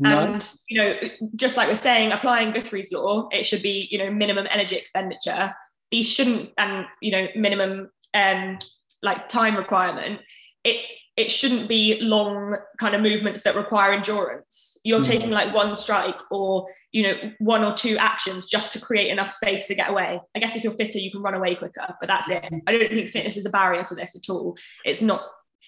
No. 0.00 0.18
And 0.18 0.52
you 0.68 0.82
know, 0.82 0.94
just 1.36 1.58
like 1.58 1.68
we're 1.68 1.76
saying, 1.76 2.10
applying 2.10 2.52
Guthrie's 2.52 2.90
law, 2.90 3.28
it 3.30 3.44
should 3.44 3.62
be 3.62 3.86
you 3.90 3.98
know 3.98 4.10
minimum 4.10 4.46
energy 4.50 4.76
expenditure. 4.76 5.54
These 5.90 6.08
shouldn't, 6.10 6.50
and 6.56 6.86
you 7.02 7.12
know, 7.12 7.28
minimum 7.36 7.90
um, 8.14 8.58
like 9.02 9.28
time 9.28 9.56
requirement. 9.56 10.20
It 10.64 10.84
it 11.16 11.30
shouldn't 11.30 11.68
be 11.68 11.98
long 12.00 12.56
kind 12.78 12.94
of 12.94 13.02
movements 13.02 13.42
that 13.42 13.56
require 13.56 13.92
endurance. 13.92 14.78
You're 14.84 15.00
mm-hmm. 15.00 15.12
taking 15.12 15.30
like 15.30 15.54
one 15.54 15.76
strike 15.76 16.18
or 16.30 16.66
you 16.92 17.02
know 17.02 17.14
one 17.38 17.62
or 17.62 17.74
two 17.74 17.98
actions 17.98 18.46
just 18.46 18.72
to 18.72 18.80
create 18.80 19.10
enough 19.10 19.32
space 19.32 19.66
to 19.66 19.74
get 19.74 19.90
away. 19.90 20.18
I 20.34 20.38
guess 20.38 20.56
if 20.56 20.64
you're 20.64 20.72
fitter, 20.72 20.98
you 20.98 21.10
can 21.10 21.20
run 21.20 21.34
away 21.34 21.56
quicker, 21.56 21.94
but 22.00 22.06
that's 22.06 22.30
it. 22.30 22.42
I 22.66 22.72
don't 22.72 22.88
think 22.88 23.10
fitness 23.10 23.36
is 23.36 23.44
a 23.44 23.50
barrier 23.50 23.84
to 23.84 23.94
this 23.94 24.16
at 24.16 24.32
all. 24.32 24.56
It's 24.84 25.02
not. 25.02 25.22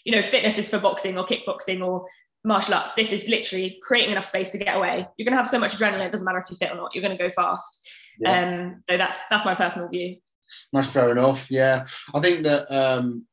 You 0.05 0.11
know, 0.11 0.23
fitness 0.23 0.59
is 0.59 0.69
for 0.69 0.81
boxing 0.81 1.17
or 1.17 1.25
kickboxing 1.25 1.87
or 1.87 2.07
martial 2.45 2.75
arts, 2.75 2.93
this 2.95 3.13
is 3.13 3.29
literally 3.29 3.79
creating 3.83 4.13
enough 4.13 4.25
space 4.25 4.51
to 4.53 4.59
get 4.59 4.77
away. 4.77 5.07
You're 5.17 5.25
going 5.25 5.33
to 5.33 5.37
have 5.37 5.49
so 5.49 5.59
much 5.59 5.77
adrenaline; 5.77 6.07
it 6.07 6.13
doesn't 6.13 6.25
matter 6.25 6.39
if 6.39 6.51
you're 6.51 6.59
fit 6.59 6.73
or 6.73 6.77
not. 6.77 6.95
You're 6.95 7.03
going 7.03 7.17
to 7.17 7.23
go 7.23 7.31
fast. 7.31 7.89
Yeah. 8.19 8.43
Um, 8.43 8.83
so 8.89 8.97
that's 8.97 9.21
that's 9.31 9.45
my 9.45 9.55
personal 9.55 9.89
view. 9.89 10.17
That's 10.73 10.93
fair 10.93 11.11
enough. 11.13 11.51
Yeah, 11.51 11.85
I 12.15 12.21
think 12.21 12.45
that 12.45 12.71
um, 12.71 13.27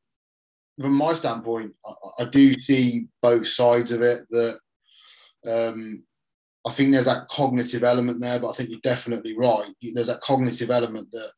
from 0.80 0.94
my 0.94 1.12
standpoint, 1.12 1.72
I, 1.84 2.22
I, 2.22 2.24
do 2.26 2.52
see 2.54 3.06
both 3.20 3.46
sides 3.46 3.92
of 3.92 4.02
it. 4.02 4.22
That 4.30 4.58
um, 5.46 6.04
I 6.66 6.70
think 6.70 6.92
there's 6.92 7.06
that 7.06 7.28
cognitive 7.28 7.84
element 7.84 8.20
there, 8.20 8.38
but 8.38 8.50
I 8.50 8.52
think 8.52 8.70
you're 8.70 8.80
definitely 8.82 9.36
right. 9.36 9.70
There's 9.82 10.06
that 10.06 10.20
cognitive 10.20 10.70
element 10.70 11.10
that 11.12 11.30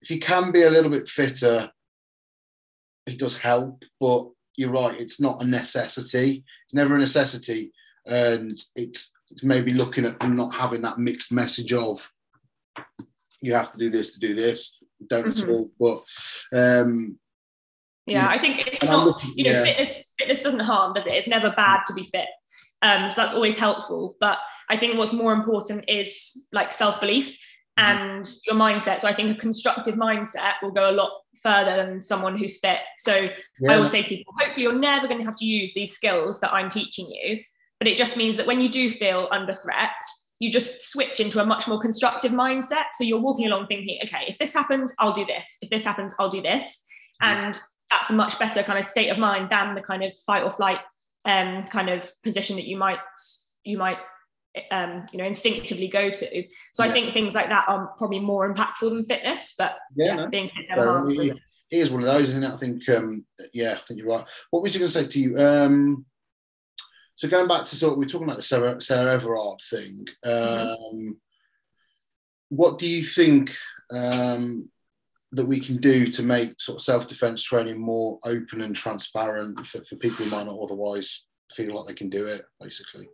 if 0.00 0.10
you 0.10 0.18
can 0.18 0.50
be 0.50 0.62
a 0.62 0.70
little 0.70 0.90
bit 0.90 1.08
fitter, 1.08 1.70
it 3.06 3.18
does 3.18 3.38
help. 3.38 3.84
But 4.00 4.28
you're 4.56 4.70
right; 4.70 4.98
it's 4.98 5.20
not 5.20 5.42
a 5.42 5.46
necessity. 5.46 6.44
It's 6.64 6.74
never 6.74 6.96
a 6.96 6.98
necessity, 6.98 7.72
and 8.06 8.58
it's 8.76 9.12
it's 9.30 9.44
maybe 9.44 9.72
looking 9.72 10.04
at 10.04 10.28
not 10.28 10.54
having 10.54 10.82
that 10.82 10.98
mixed 10.98 11.32
message 11.32 11.72
of 11.72 12.06
you 13.40 13.54
have 13.54 13.72
to 13.72 13.78
do 13.78 13.90
this 13.90 14.14
to 14.14 14.20
do 14.20 14.34
this. 14.34 14.78
Don't 15.06 15.26
mm-hmm. 15.26 15.50
at 15.50 15.54
all. 15.54 15.70
But 15.78 16.80
um, 16.82 17.18
yeah, 18.06 18.16
you 18.16 18.22
know, 18.22 18.28
I 18.28 18.38
think 18.38 18.66
it's 18.66 18.84
not. 18.84 19.06
Looking, 19.06 19.32
you 19.36 19.44
know, 19.44 19.58
yeah. 19.58 19.64
fitness 19.64 20.14
fitness 20.18 20.42
doesn't 20.42 20.60
harm, 20.60 20.94
does 20.94 21.06
it? 21.06 21.14
It's 21.14 21.28
never 21.28 21.50
bad 21.50 21.80
to 21.86 21.94
be 21.94 22.04
fit. 22.04 22.28
Um, 22.82 23.10
so 23.10 23.20
that's 23.20 23.34
always 23.34 23.56
helpful. 23.56 24.16
But 24.20 24.38
I 24.68 24.76
think 24.76 24.98
what's 24.98 25.12
more 25.12 25.32
important 25.32 25.84
is 25.88 26.46
like 26.52 26.72
self 26.72 27.00
belief. 27.00 27.36
And 27.76 28.28
your 28.46 28.56
mindset. 28.56 29.00
So 29.00 29.08
I 29.08 29.14
think 29.14 29.36
a 29.36 29.40
constructive 29.40 29.94
mindset 29.94 30.54
will 30.62 30.72
go 30.72 30.90
a 30.90 30.92
lot 30.92 31.12
further 31.42 31.76
than 31.76 32.02
someone 32.02 32.36
who's 32.36 32.60
fit. 32.60 32.80
So 32.98 33.14
yeah. 33.60 33.72
I 33.72 33.78
will 33.78 33.86
say 33.86 34.02
to 34.02 34.08
people, 34.08 34.34
hopefully 34.38 34.64
you're 34.64 34.78
never 34.78 35.08
going 35.08 35.18
to 35.18 35.24
have 35.24 35.36
to 35.36 35.44
use 35.44 35.72
these 35.74 35.92
skills 35.92 36.40
that 36.40 36.52
I'm 36.52 36.68
teaching 36.68 37.08
you. 37.08 37.40
But 37.78 37.88
it 37.88 37.96
just 37.96 38.16
means 38.16 38.36
that 38.36 38.46
when 38.46 38.60
you 38.60 38.68
do 38.68 38.90
feel 38.90 39.28
under 39.32 39.54
threat, 39.54 39.90
you 40.38 40.50
just 40.50 40.90
switch 40.90 41.20
into 41.20 41.40
a 41.40 41.46
much 41.46 41.66
more 41.66 41.80
constructive 41.80 42.32
mindset. 42.32 42.84
So 42.92 43.04
you're 43.04 43.18
walking 43.18 43.46
along 43.46 43.66
thinking, 43.66 43.98
okay, 44.04 44.24
if 44.28 44.38
this 44.38 44.52
happens, 44.52 44.94
I'll 44.98 45.12
do 45.12 45.24
this. 45.24 45.58
If 45.62 45.70
this 45.70 45.84
happens, 45.84 46.14
I'll 46.18 46.30
do 46.30 46.42
this. 46.42 46.84
Mm-hmm. 47.22 47.44
And 47.44 47.60
that's 47.90 48.10
a 48.10 48.14
much 48.14 48.38
better 48.38 48.62
kind 48.62 48.78
of 48.78 48.84
state 48.84 49.08
of 49.08 49.18
mind 49.18 49.50
than 49.50 49.74
the 49.74 49.82
kind 49.82 50.02
of 50.02 50.12
fight 50.26 50.42
or 50.42 50.50
flight 50.50 50.80
um, 51.24 51.64
kind 51.64 51.88
of 51.88 52.08
position 52.22 52.56
that 52.56 52.66
you 52.66 52.76
might 52.76 52.98
you 53.64 53.78
might 53.78 53.98
um, 54.70 55.06
you 55.12 55.18
know 55.18 55.24
instinctively 55.24 55.88
go 55.88 56.10
to. 56.10 56.44
So 56.72 56.84
yeah. 56.84 56.90
I 56.90 56.92
think 56.92 57.12
things 57.12 57.34
like 57.34 57.48
that 57.48 57.64
are 57.68 57.88
probably 57.98 58.20
more 58.20 58.52
impactful 58.52 58.90
than 58.90 59.04
fitness. 59.04 59.54
But 59.56 59.76
yeah, 59.96 60.06
yeah 60.06 60.14
no. 60.14 60.24
I 60.24 60.28
think 60.28 60.52
it's 60.56 60.68
so, 60.68 61.08
it, 61.08 61.36
it 61.70 61.76
is 61.76 61.90
one 61.90 62.02
of 62.02 62.08
those, 62.08 62.28
isn't 62.28 62.44
it? 62.44 62.50
I 62.50 62.56
think 62.56 62.88
um, 62.88 63.24
yeah, 63.52 63.74
I 63.78 63.80
think 63.80 64.00
you're 64.00 64.08
right. 64.08 64.24
What 64.50 64.62
was 64.62 64.74
you 64.74 64.80
going 64.80 64.92
to 64.92 64.98
say 64.98 65.06
to 65.06 65.20
you? 65.20 65.36
Um, 65.36 66.04
so 67.16 67.28
going 67.28 67.48
back 67.48 67.64
to 67.64 67.76
sort 67.76 67.92
of, 67.92 67.98
we're 67.98 68.06
talking 68.06 68.26
about 68.26 68.36
the 68.36 68.42
Sarah, 68.42 68.80
Sarah 68.80 69.12
Everard 69.12 69.60
thing. 69.70 70.06
Mm-hmm. 70.24 70.96
Um. 70.96 71.16
What 72.54 72.76
do 72.76 72.86
you 72.86 73.02
think 73.02 73.50
um, 73.90 74.68
that 75.30 75.46
we 75.46 75.58
can 75.58 75.78
do 75.78 76.06
to 76.06 76.22
make 76.22 76.60
sort 76.60 76.76
of 76.76 76.82
self-defense 76.82 77.42
training 77.42 77.80
more 77.80 78.18
open 78.26 78.60
and 78.60 78.76
transparent 78.76 79.66
for, 79.66 79.82
for 79.86 79.96
people 79.96 80.22
who 80.22 80.30
might 80.30 80.44
not 80.44 80.58
otherwise 80.62 81.24
feel 81.50 81.74
like 81.74 81.86
they 81.86 81.94
can 81.94 82.10
do 82.10 82.26
it, 82.26 82.42
basically? 82.60 83.08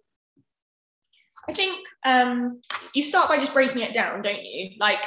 I 1.48 1.52
think 1.52 1.86
um, 2.04 2.60
you 2.94 3.02
start 3.02 3.28
by 3.28 3.38
just 3.38 3.54
breaking 3.54 3.82
it 3.82 3.94
down, 3.94 4.22
don't 4.22 4.44
you? 4.44 4.72
Like, 4.78 5.00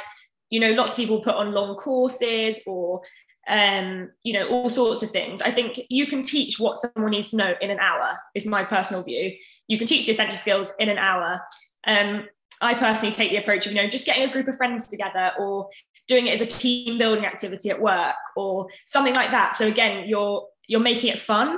you 0.50 0.60
know, 0.60 0.72
lots 0.72 0.90
of 0.90 0.96
people 0.96 1.20
put 1.20 1.34
on 1.34 1.52
long 1.52 1.76
courses 1.76 2.56
or 2.66 3.02
um, 3.48 4.10
you 4.22 4.32
know, 4.32 4.48
all 4.48 4.70
sorts 4.70 5.02
of 5.02 5.10
things. 5.10 5.42
I 5.42 5.50
think 5.50 5.80
you 5.88 6.06
can 6.06 6.22
teach 6.22 6.60
what 6.60 6.78
someone 6.78 7.10
needs 7.10 7.30
to 7.30 7.36
know 7.36 7.54
in 7.60 7.70
an 7.70 7.80
hour, 7.80 8.16
is 8.34 8.46
my 8.46 8.64
personal 8.64 9.02
view. 9.02 9.32
You 9.66 9.78
can 9.78 9.86
teach 9.86 10.06
the 10.06 10.12
essential 10.12 10.38
skills 10.38 10.72
in 10.78 10.88
an 10.88 10.98
hour. 10.98 11.40
Um, 11.86 12.28
I 12.60 12.74
personally 12.74 13.12
take 13.12 13.30
the 13.30 13.38
approach 13.38 13.66
of, 13.66 13.72
you 13.72 13.82
know, 13.82 13.88
just 13.88 14.06
getting 14.06 14.28
a 14.28 14.32
group 14.32 14.46
of 14.46 14.56
friends 14.56 14.86
together 14.86 15.32
or 15.38 15.68
doing 16.06 16.28
it 16.28 16.34
as 16.34 16.40
a 16.40 16.46
team 16.46 16.98
building 16.98 17.24
activity 17.24 17.70
at 17.70 17.80
work 17.80 18.14
or 18.36 18.68
something 18.86 19.14
like 19.14 19.32
that. 19.32 19.56
So 19.56 19.66
again, 19.66 20.08
you're 20.08 20.46
you're 20.72 20.80
making 20.80 21.10
it 21.10 21.20
fun. 21.20 21.50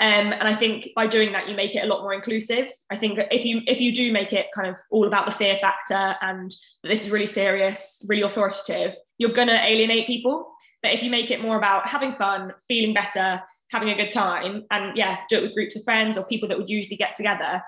Um, 0.00 0.32
and 0.32 0.42
I 0.42 0.54
think 0.54 0.90
by 0.94 1.06
doing 1.06 1.32
that, 1.32 1.48
you 1.48 1.56
make 1.56 1.74
it 1.74 1.82
a 1.82 1.86
lot 1.86 2.02
more 2.02 2.12
inclusive. 2.12 2.68
I 2.90 2.96
think 2.96 3.18
if 3.32 3.44
you 3.44 3.62
if 3.66 3.80
you 3.80 3.92
do 3.92 4.12
make 4.12 4.32
it 4.32 4.46
kind 4.54 4.68
of 4.68 4.76
all 4.90 5.06
about 5.06 5.24
the 5.24 5.32
fear 5.32 5.58
factor 5.60 6.14
and 6.20 6.54
this 6.84 7.04
is 7.04 7.10
really 7.10 7.26
serious, 7.26 8.04
really 8.08 8.22
authoritative, 8.22 8.94
you're 9.16 9.32
gonna 9.32 9.60
alienate 9.64 10.06
people. 10.06 10.52
But 10.82 10.92
if 10.92 11.02
you 11.02 11.10
make 11.10 11.30
it 11.30 11.40
more 11.40 11.56
about 11.56 11.88
having 11.88 12.14
fun, 12.14 12.52
feeling 12.68 12.94
better, 12.94 13.42
having 13.72 13.88
a 13.88 13.96
good 13.96 14.12
time, 14.12 14.64
and 14.70 14.96
yeah, 14.96 15.16
do 15.28 15.38
it 15.38 15.42
with 15.42 15.54
groups 15.54 15.74
of 15.74 15.82
friends 15.82 16.16
or 16.16 16.26
people 16.26 16.48
that 16.48 16.58
would 16.58 16.68
usually 16.68 16.96
get 16.96 17.16
together, 17.16 17.62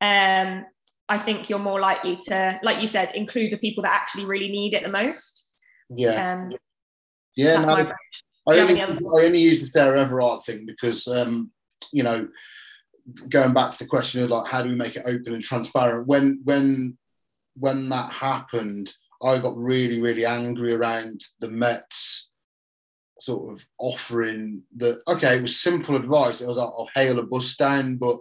um, 0.00 0.64
I 1.08 1.18
think 1.18 1.48
you're 1.48 1.60
more 1.60 1.78
likely 1.78 2.18
to, 2.28 2.58
like 2.64 2.80
you 2.80 2.88
said, 2.88 3.14
include 3.14 3.52
the 3.52 3.58
people 3.58 3.82
that 3.82 3.92
actually 3.92 4.24
really 4.24 4.48
need 4.48 4.74
it 4.74 4.82
the 4.82 4.88
most. 4.88 5.52
Yeah. 5.90 6.32
Um, 6.32 6.52
yeah. 7.36 7.60
No, 7.60 7.92
I, 8.48 8.58
only, 8.60 8.80
I 8.80 8.86
only 9.24 9.40
use 9.40 9.60
the 9.60 9.66
Sarah 9.66 10.00
Everard 10.00 10.42
thing 10.42 10.66
because, 10.66 11.06
um, 11.08 11.50
you 11.92 12.02
know, 12.02 12.28
going 13.28 13.52
back 13.54 13.70
to 13.70 13.78
the 13.78 13.88
question 13.88 14.22
of 14.22 14.30
like, 14.30 14.50
how 14.50 14.62
do 14.62 14.68
we 14.68 14.74
make 14.74 14.96
it 14.96 15.06
open 15.06 15.34
and 15.34 15.42
transparent? 15.42 16.06
When, 16.06 16.40
when, 16.44 16.96
when 17.56 17.88
that 17.88 18.12
happened, 18.12 18.92
I 19.22 19.38
got 19.38 19.56
really, 19.56 20.00
really 20.00 20.24
angry 20.24 20.74
around 20.74 21.22
the 21.40 21.50
Mets 21.50 22.28
sort 23.18 23.52
of 23.52 23.66
offering 23.78 24.62
that 24.76 25.00
okay, 25.08 25.36
it 25.36 25.42
was 25.42 25.58
simple 25.58 25.96
advice. 25.96 26.40
It 26.40 26.48
was 26.48 26.58
like, 26.58 26.68
I'll 26.68 26.90
hail 26.94 27.18
a 27.18 27.22
bus 27.22 27.56
down, 27.56 27.96
but 27.96 28.18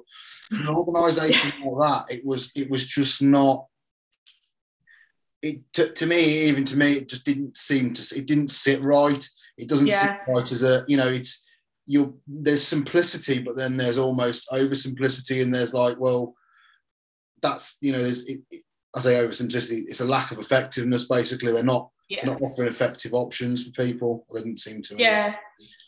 for 0.49 0.61
an 0.61 0.69
organisation 0.69 1.51
like 1.63 1.89
that, 2.07 2.15
it 2.15 2.25
was 2.25 2.51
it 2.55 2.69
was 2.69 2.85
just 2.85 3.21
not. 3.21 3.65
It 5.41 5.61
to, 5.73 5.91
to 5.91 6.05
me, 6.05 6.47
even 6.47 6.63
to 6.65 6.77
me, 6.77 6.93
it 6.93 7.09
just 7.09 7.25
didn't 7.25 7.57
seem 7.57 7.93
to. 7.93 8.15
It 8.17 8.25
didn't 8.25 8.51
sit 8.51 8.81
right. 8.81 9.27
It 9.57 9.69
doesn't 9.69 9.87
yeah. 9.87 10.01
sit 10.01 10.33
right 10.33 10.51
as 10.51 10.63
a 10.63 10.83
you 10.87 10.97
know. 10.97 11.07
It's 11.07 11.43
you. 11.85 12.19
There's 12.27 12.65
simplicity, 12.65 13.41
but 13.41 13.55
then 13.55 13.77
there's 13.77 13.97
almost 13.97 14.49
oversimplicity, 14.51 15.41
and 15.41 15.53
there's 15.53 15.73
like, 15.73 15.97
well, 15.99 16.35
that's 17.41 17.77
you 17.81 17.91
know, 17.91 17.99
there's. 17.99 18.27
It, 18.27 18.41
it, 18.51 18.63
I 18.95 18.99
say 19.01 19.13
oversimplicity. 19.15 19.83
It's 19.87 19.99
a 19.99 20.05
lack 20.05 20.31
of 20.31 20.39
effectiveness. 20.39 21.07
Basically, 21.07 21.51
they're 21.51 21.63
not 21.63 21.89
yeah. 22.09 22.25
not 22.25 22.41
offering 22.41 22.69
effective 22.69 23.13
options 23.13 23.65
for 23.65 23.71
people. 23.83 24.25
They 24.33 24.41
didn't 24.41 24.59
seem 24.59 24.81
to. 24.83 24.95
Yeah, 24.97 25.35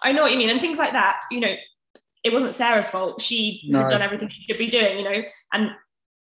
I 0.03 0.11
know 0.11 0.23
what 0.23 0.31
you 0.31 0.37
mean, 0.37 0.49
and 0.49 0.61
things 0.61 0.77
like 0.77 0.93
that. 0.93 1.21
You 1.31 1.39
know, 1.39 1.55
it 2.23 2.33
wasn't 2.33 2.55
Sarah's 2.55 2.89
fault. 2.89 3.21
She 3.21 3.63
no. 3.67 3.83
had 3.83 3.89
done 3.89 4.01
everything 4.01 4.29
she 4.29 4.43
should 4.43 4.57
be 4.57 4.69
doing. 4.69 4.97
You 4.97 5.03
know, 5.03 5.21
and 5.53 5.71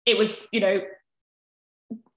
it 0.07 0.19
was 0.19 0.47
you 0.53 0.61
know 0.61 0.81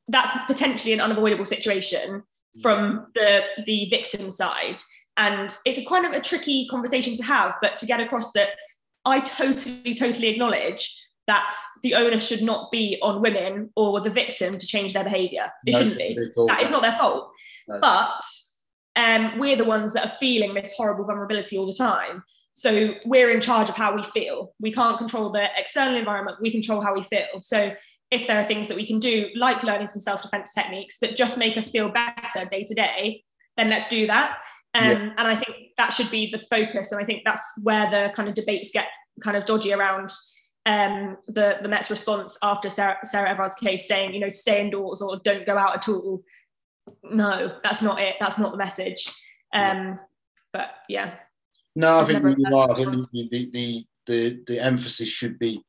that's 0.08 0.32
potentially 0.46 0.94
an 0.94 1.02
unavoidable 1.02 1.46
situation 1.46 2.22
mm. 2.58 2.62
from 2.62 3.08
the 3.16 3.42
the 3.66 3.88
victim 3.90 4.32
side, 4.32 4.82
and 5.18 5.56
it's 5.66 5.78
a 5.78 5.86
kind 5.86 6.06
of 6.06 6.14
a 6.14 6.22
tricky 6.22 6.68
conversation 6.70 7.16
to 7.16 7.24
have, 7.24 7.54
but 7.62 7.78
to 7.78 7.86
get 7.86 8.00
across 8.00 8.32
that 8.34 8.50
I 9.06 9.20
totally 9.22 9.96
totally 9.96 10.28
acknowledge 10.28 10.94
that 11.28 11.56
the 11.84 11.94
onus 11.94 12.26
should 12.26 12.42
not 12.42 12.72
be 12.72 12.98
on 13.02 13.22
women 13.22 13.70
or 13.76 14.00
the 14.00 14.10
victim 14.10 14.54
to 14.54 14.66
change 14.66 14.94
their 14.94 15.04
behavior. 15.04 15.52
It 15.66 15.74
no, 15.74 15.80
shouldn't 15.80 15.98
be. 15.98 16.18
That 16.48 16.62
is 16.62 16.70
not 16.70 16.82
their 16.82 16.98
fault. 16.98 17.30
No. 17.68 17.80
But 17.80 18.22
um, 18.96 19.38
we're 19.38 19.58
the 19.58 19.66
ones 19.66 19.94
that 19.94 20.06
are 20.06 20.18
feeling 20.20 20.54
this 20.54 20.74
horrible 20.76 21.06
vulnerability 21.06 21.58
all 21.58 21.68
the 21.68 21.74
time. 21.74 22.24
So 22.54 22.96
we're 23.06 23.30
in 23.30 23.42
charge 23.42 23.70
of 23.70 23.76
how 23.76 23.96
we 23.96 24.04
feel. 24.04 24.54
We 24.60 24.72
can't 24.72 24.98
control 24.98 25.30
the 25.30 25.48
external 25.58 25.98
environment, 25.98 26.38
we 26.42 26.52
control 26.52 26.82
how 26.82 26.96
we 26.96 27.04
feel. 27.04 27.42
So 27.42 27.74
if 28.10 28.26
there 28.26 28.42
are 28.42 28.48
things 28.48 28.68
that 28.70 28.78
we 28.78 28.88
can 28.88 29.00
do, 29.00 29.30
like 29.36 29.64
learning 29.64 29.90
some 29.90 30.02
self 30.02 30.22
defense 30.22 30.54
techniques 30.54 31.00
that 31.00 31.18
just 31.18 31.38
make 31.38 31.58
us 31.58 31.70
feel 31.70 31.90
better 31.90 32.46
day 32.50 32.64
to 32.64 32.74
day, 32.74 33.24
then 33.58 33.70
let's 33.70 33.90
do 33.90 34.08
that. 34.08 34.38
Um, 34.78 34.86
yeah. 34.86 35.14
And 35.18 35.28
I 35.28 35.36
think 35.36 35.72
that 35.78 35.92
should 35.92 36.12
be 36.12 36.30
the 36.32 36.40
focus. 36.40 36.92
And 36.92 37.02
I 37.02 37.06
think 37.06 37.24
that's 37.26 37.44
where 37.64 37.90
the 37.90 38.14
kind 38.14 38.30
of 38.30 38.36
debates 38.36 38.72
get 38.72 38.88
kind 39.22 39.36
of 39.36 39.46
dodgy 39.46 39.74
around 39.74 40.12
um, 40.66 41.18
the 41.28 41.58
the 41.62 41.70
Mets 41.70 41.90
response 41.90 42.38
after 42.44 42.70
Sarah, 42.70 42.98
Sarah 43.04 43.30
Everard's 43.30 43.56
case, 43.56 43.88
saying 43.88 44.14
you 44.14 44.20
know 44.20 44.30
stay 44.30 44.62
indoors 44.62 45.02
or 45.02 45.20
don't 45.24 45.46
go 45.46 45.58
out 45.58 45.76
at 45.76 45.90
all. 45.90 46.22
No, 47.04 47.58
that's 47.64 47.82
not 47.82 48.00
it. 48.00 48.16
That's 48.20 48.38
not 48.38 48.52
the 48.52 48.58
message. 48.58 49.06
Um, 49.54 50.00
but 50.54 50.70
yeah. 50.90 51.16
No, 51.76 52.00
I 52.00 52.04
think 52.04 52.22
you're. 52.22 52.58
I 52.58 52.74
think 52.74 52.92
the, 52.92 53.30
the, 53.32 53.50
the 53.52 53.86
the 54.08 54.44
the 54.46 54.64
emphasis 54.64 55.08
should 55.08 55.40
be, 55.40 55.64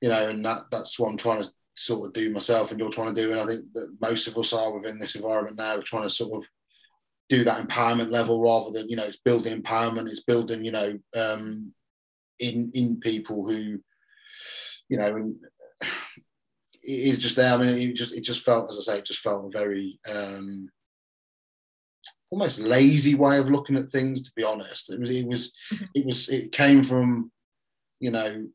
you 0.00 0.08
know, 0.08 0.30
and 0.30 0.44
that 0.44 0.62
that's 0.70 0.98
what 0.98 1.10
I'm 1.10 1.16
trying 1.16 1.42
to 1.42 1.50
sort 1.74 2.06
of 2.06 2.12
do 2.12 2.32
myself, 2.32 2.70
and 2.70 2.80
you're 2.80 2.90
trying 2.90 3.14
to 3.14 3.22
do, 3.22 3.32
and 3.32 3.40
I 3.40 3.44
think 3.44 3.72
that 3.74 3.96
most 4.00 4.28
of 4.28 4.38
us 4.38 4.52
are 4.52 4.72
within 4.72 4.98
this 4.98 5.14
environment 5.14 5.58
now, 5.58 5.76
trying 5.84 6.04
to 6.04 6.10
sort 6.10 6.42
of 6.42 6.48
do 7.28 7.44
that 7.44 7.66
empowerment 7.66 8.10
level 8.10 8.40
rather 8.40 8.70
than 8.70 8.88
you 8.88 8.96
know 8.96 9.04
it's 9.04 9.18
building 9.18 9.60
empowerment, 9.60 10.08
it's 10.08 10.24
building 10.24 10.64
you 10.64 10.72
know 10.72 10.98
um, 11.16 11.72
in 12.38 12.70
in 12.74 13.00
people 13.00 13.46
who 13.46 13.78
you 14.88 14.98
know, 14.98 15.16
and 15.16 15.36
it 15.82 15.88
is 16.82 17.18
just 17.18 17.36
there. 17.36 17.54
I 17.54 17.56
mean, 17.56 17.68
it 17.68 17.94
just 17.94 18.14
it 18.14 18.24
just 18.24 18.44
felt, 18.44 18.68
as 18.70 18.78
I 18.78 18.92
say, 18.92 18.98
it 18.98 19.06
just 19.06 19.20
felt 19.20 19.46
a 19.46 19.58
very 19.58 19.98
um, 20.10 20.68
almost 22.30 22.60
lazy 22.60 23.14
way 23.14 23.38
of 23.38 23.50
looking 23.50 23.76
at 23.76 23.90
things. 23.90 24.22
To 24.22 24.32
be 24.36 24.44
honest, 24.44 24.92
it 24.92 25.00
was 25.00 25.10
it 25.10 25.26
was 25.26 25.54
mm-hmm. 25.72 25.84
it 25.94 26.06
was 26.06 26.28
it 26.28 26.52
came 26.52 26.82
from 26.82 27.30
you 28.00 28.10
know 28.10 28.46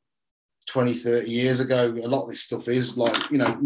20 0.68 0.94
30 0.94 1.30
years 1.30 1.60
ago 1.60 1.88
a 1.88 2.08
lot 2.08 2.22
of 2.22 2.30
this 2.30 2.44
stuff 2.44 2.68
is 2.68 2.96
like 2.96 3.32
you 3.32 3.40
know 3.40 3.60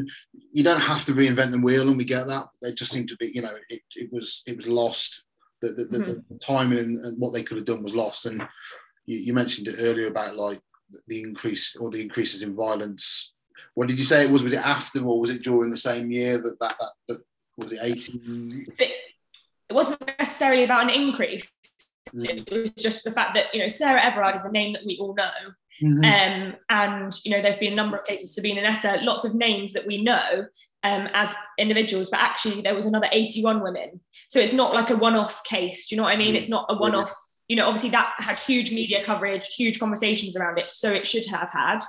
you 0.56 0.64
don't 0.64 0.82
have 0.82 1.04
to 1.06 1.12
reinvent 1.12 1.52
the 1.52 1.60
wheel 1.60 1.88
and 1.88 1.98
we 1.98 2.06
get 2.06 2.28
that 2.28 2.48
they 2.62 2.72
just 2.72 2.92
seem 2.92 3.06
to 3.06 3.18
be 3.18 3.30
you 3.36 3.42
know 3.42 3.56
it, 3.70 3.82
it 3.96 4.10
was 4.12 4.42
it 4.48 4.56
was 4.56 4.68
lost 4.68 5.26
the, 5.62 5.88
the, 5.90 5.98
mm-hmm. 5.98 6.34
the, 6.34 6.40
timing 6.40 6.80
and, 6.80 7.20
what 7.20 7.34
they 7.34 7.44
could 7.44 7.58
have 7.58 7.66
done 7.66 7.84
was 7.84 7.96
lost. 7.96 8.26
And 8.26 8.42
you, 9.06 9.18
you, 9.18 9.34
mentioned 9.34 9.68
it 9.68 9.76
earlier 9.80 10.08
about 10.08 10.36
like 10.36 10.60
the 11.08 11.22
increase 11.22 11.76
or 11.76 11.90
the 11.90 12.02
increases 12.02 12.42
in 12.42 12.54
violence. 12.54 13.34
What 13.74 13.88
did 13.88 13.98
you 13.98 14.06
say 14.06 14.26
it 14.26 14.32
was? 14.32 14.44
Was 14.44 14.54
it 14.54 14.66
after 14.66 15.04
or 15.04 15.20
was 15.20 15.30
it 15.30 15.44
during 15.44 15.72
the 15.72 15.78
same 15.78 16.12
year 16.12 16.38
that 16.38 16.60
that, 16.60 16.76
that, 16.80 16.92
that 17.08 17.22
was 17.58 17.72
it 17.72 17.80
18? 17.82 18.68
It 18.78 19.74
wasn't 19.74 20.06
necessarily 20.20 20.64
about 20.64 20.88
an 20.88 20.94
increase. 20.94 21.52
Mm. 22.14 22.46
It 22.48 22.62
was 22.62 22.72
just 22.74 23.04
the 23.04 23.12
fact 23.12 23.34
that, 23.34 23.46
you 23.54 23.62
know, 23.62 23.68
Sarah 23.68 24.04
Everard 24.04 24.36
is 24.36 24.46
a 24.46 24.52
name 24.52 24.74
that 24.74 24.86
we 24.86 24.98
all 25.02 25.16
know. 25.16 25.32
Mm-hmm. 25.84 26.04
Um, 26.04 26.56
and 26.70 27.14
you 27.24 27.32
know, 27.32 27.42
there's 27.42 27.58
been 27.58 27.74
a 27.74 27.76
number 27.76 27.98
of 27.98 28.06
cases, 28.06 28.36
Sabina 28.36 28.62
Nessa, 28.62 29.00
lots 29.02 29.26
of 29.26 29.36
names 29.36 29.74
that 29.74 29.86
we 29.86 30.02
know 30.04 30.46
um, 30.84 31.10
as 31.14 31.34
individuals, 31.58 32.10
but 32.10 32.20
actually 32.20 32.62
there 32.62 32.76
was 32.76 32.86
another 32.86 33.08
81 33.12 33.62
women. 33.62 34.00
So 34.30 34.40
it's 34.40 34.54
not 34.54 34.74
like 34.74 34.90
a 34.90 34.96
one-off 34.96 35.44
case. 35.44 35.88
Do 35.88 35.96
you 35.96 35.98
know 35.98 36.04
what 36.06 36.14
I 36.14 36.18
mean? 36.18 36.30
Mm-hmm. 36.30 36.38
It's 36.38 36.50
not 36.50 36.68
a 36.70 36.76
one-off. 36.76 37.14
You 37.48 37.56
know, 37.56 37.66
obviously 37.66 37.90
that 37.90 38.14
had 38.18 38.40
huge 38.40 38.72
media 38.72 39.04
coverage, 39.06 39.48
huge 39.56 39.80
conversations 39.80 40.36
around 40.36 40.58
it, 40.58 40.72
so 40.72 40.92
it 40.92 41.06
should 41.06 41.26
have 41.28 41.50
had. 41.50 41.80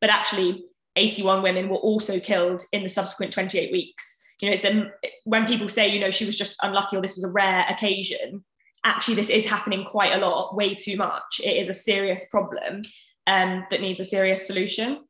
But 0.00 0.10
actually, 0.10 0.64
81 0.96 1.42
women 1.42 1.68
were 1.68 1.76
also 1.76 2.18
killed 2.18 2.62
in 2.72 2.82
the 2.82 2.88
subsequent 2.88 3.32
28 3.32 3.72
weeks. 3.72 4.22
You 4.40 4.48
know, 4.48 4.54
it's 4.54 4.64
a, 4.64 4.90
when 5.24 5.46
people 5.46 5.68
say, 5.68 5.88
you 5.88 6.00
know, 6.00 6.10
she 6.10 6.26
was 6.26 6.36
just 6.36 6.56
unlucky 6.62 6.96
or 6.96 7.02
this 7.02 7.16
was 7.16 7.24
a 7.24 7.32
rare 7.32 7.66
occasion. 7.68 8.44
Actually, 8.84 9.16
this 9.16 9.30
is 9.30 9.46
happening 9.46 9.84
quite 9.84 10.12
a 10.12 10.18
lot, 10.18 10.54
way 10.56 10.74
too 10.74 10.96
much. 10.96 11.40
It 11.42 11.56
is 11.56 11.68
a 11.68 11.74
serious 11.74 12.28
problem 12.30 12.82
um, 13.26 13.66
that 13.70 13.80
needs 13.80 14.00
a 14.00 14.04
serious 14.04 14.46
solution. 14.46 15.04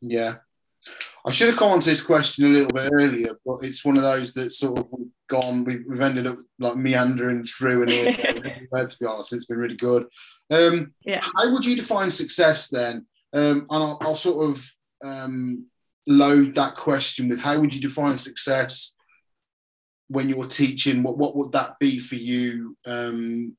Yeah. 0.00 0.36
I 1.24 1.30
should 1.30 1.48
have 1.48 1.56
come 1.56 1.70
on 1.70 1.80
to 1.80 1.90
this 1.90 2.02
question 2.02 2.46
a 2.46 2.48
little 2.48 2.72
bit 2.72 2.90
earlier, 2.92 3.38
but 3.46 3.58
it's 3.62 3.84
one 3.84 3.96
of 3.96 4.02
those 4.02 4.34
that 4.34 4.52
sort 4.52 4.80
of 4.80 4.88
gone. 5.28 5.64
We've, 5.64 5.84
we've 5.86 6.00
ended 6.00 6.26
up 6.26 6.38
like 6.58 6.76
meandering 6.76 7.44
through 7.44 7.82
and 7.82 7.90
everywhere. 8.18 8.88
to 8.88 8.96
be 8.98 9.06
honest, 9.06 9.32
it's 9.32 9.46
been 9.46 9.58
really 9.58 9.76
good. 9.76 10.06
Um, 10.50 10.94
yeah. 11.04 11.20
How 11.22 11.52
would 11.52 11.64
you 11.64 11.76
define 11.76 12.10
success 12.10 12.68
then? 12.68 13.06
Um, 13.32 13.66
and 13.70 13.82
I'll, 13.82 13.98
I'll, 14.00 14.16
sort 14.16 14.50
of 14.50 14.70
um, 15.02 15.66
load 16.06 16.54
that 16.54 16.74
question 16.74 17.28
with 17.28 17.40
how 17.40 17.58
would 17.60 17.74
you 17.74 17.80
define 17.80 18.16
success 18.16 18.94
when 20.08 20.28
you're 20.28 20.46
teaching? 20.46 21.02
What 21.02 21.16
what 21.16 21.36
would 21.36 21.52
that 21.52 21.78
be 21.78 21.98
for 21.98 22.16
you? 22.16 22.76
Um, 22.86 23.56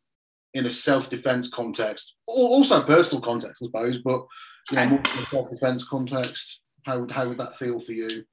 in 0.54 0.66
a 0.66 0.70
self-defense 0.70 1.50
context, 1.50 2.16
also 2.28 2.84
personal 2.84 3.22
context, 3.22 3.62
I 3.62 3.66
suppose, 3.66 3.98
but 4.00 4.26
you 4.72 4.78
know, 4.78 4.90
more 4.90 5.00
in 5.00 5.20
a 5.20 5.22
self-defense 5.22 5.88
context. 5.88 6.62
How 6.86 7.00
would 7.00 7.12
how 7.12 7.28
would 7.28 7.38
that 7.38 7.56
feel 7.56 7.80
for 7.80 7.94
you? 7.94 8.26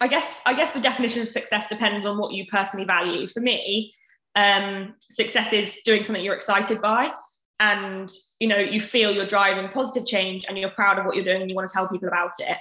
I 0.00 0.08
guess 0.08 0.40
I 0.46 0.54
guess 0.54 0.72
the 0.72 0.80
definition 0.80 1.22
of 1.22 1.28
success 1.28 1.68
depends 1.68 2.06
on 2.06 2.18
what 2.18 2.32
you 2.32 2.46
personally 2.46 2.86
value. 2.86 3.26
For 3.28 3.40
me, 3.40 3.92
um, 4.34 4.94
success 5.10 5.52
is 5.52 5.80
doing 5.84 6.04
something 6.04 6.24
you're 6.24 6.34
excited 6.34 6.80
by, 6.80 7.12
and 7.60 8.10
you 8.40 8.48
know 8.48 8.58
you 8.58 8.80
feel 8.80 9.12
you're 9.12 9.26
driving 9.26 9.68
positive 9.70 10.06
change, 10.06 10.44
and 10.48 10.58
you're 10.58 10.70
proud 10.70 10.98
of 10.98 11.06
what 11.06 11.16
you're 11.16 11.24
doing, 11.24 11.40
and 11.40 11.50
you 11.50 11.56
want 11.56 11.68
to 11.68 11.74
tell 11.74 11.88
people 11.88 12.08
about 12.08 12.32
it. 12.38 12.58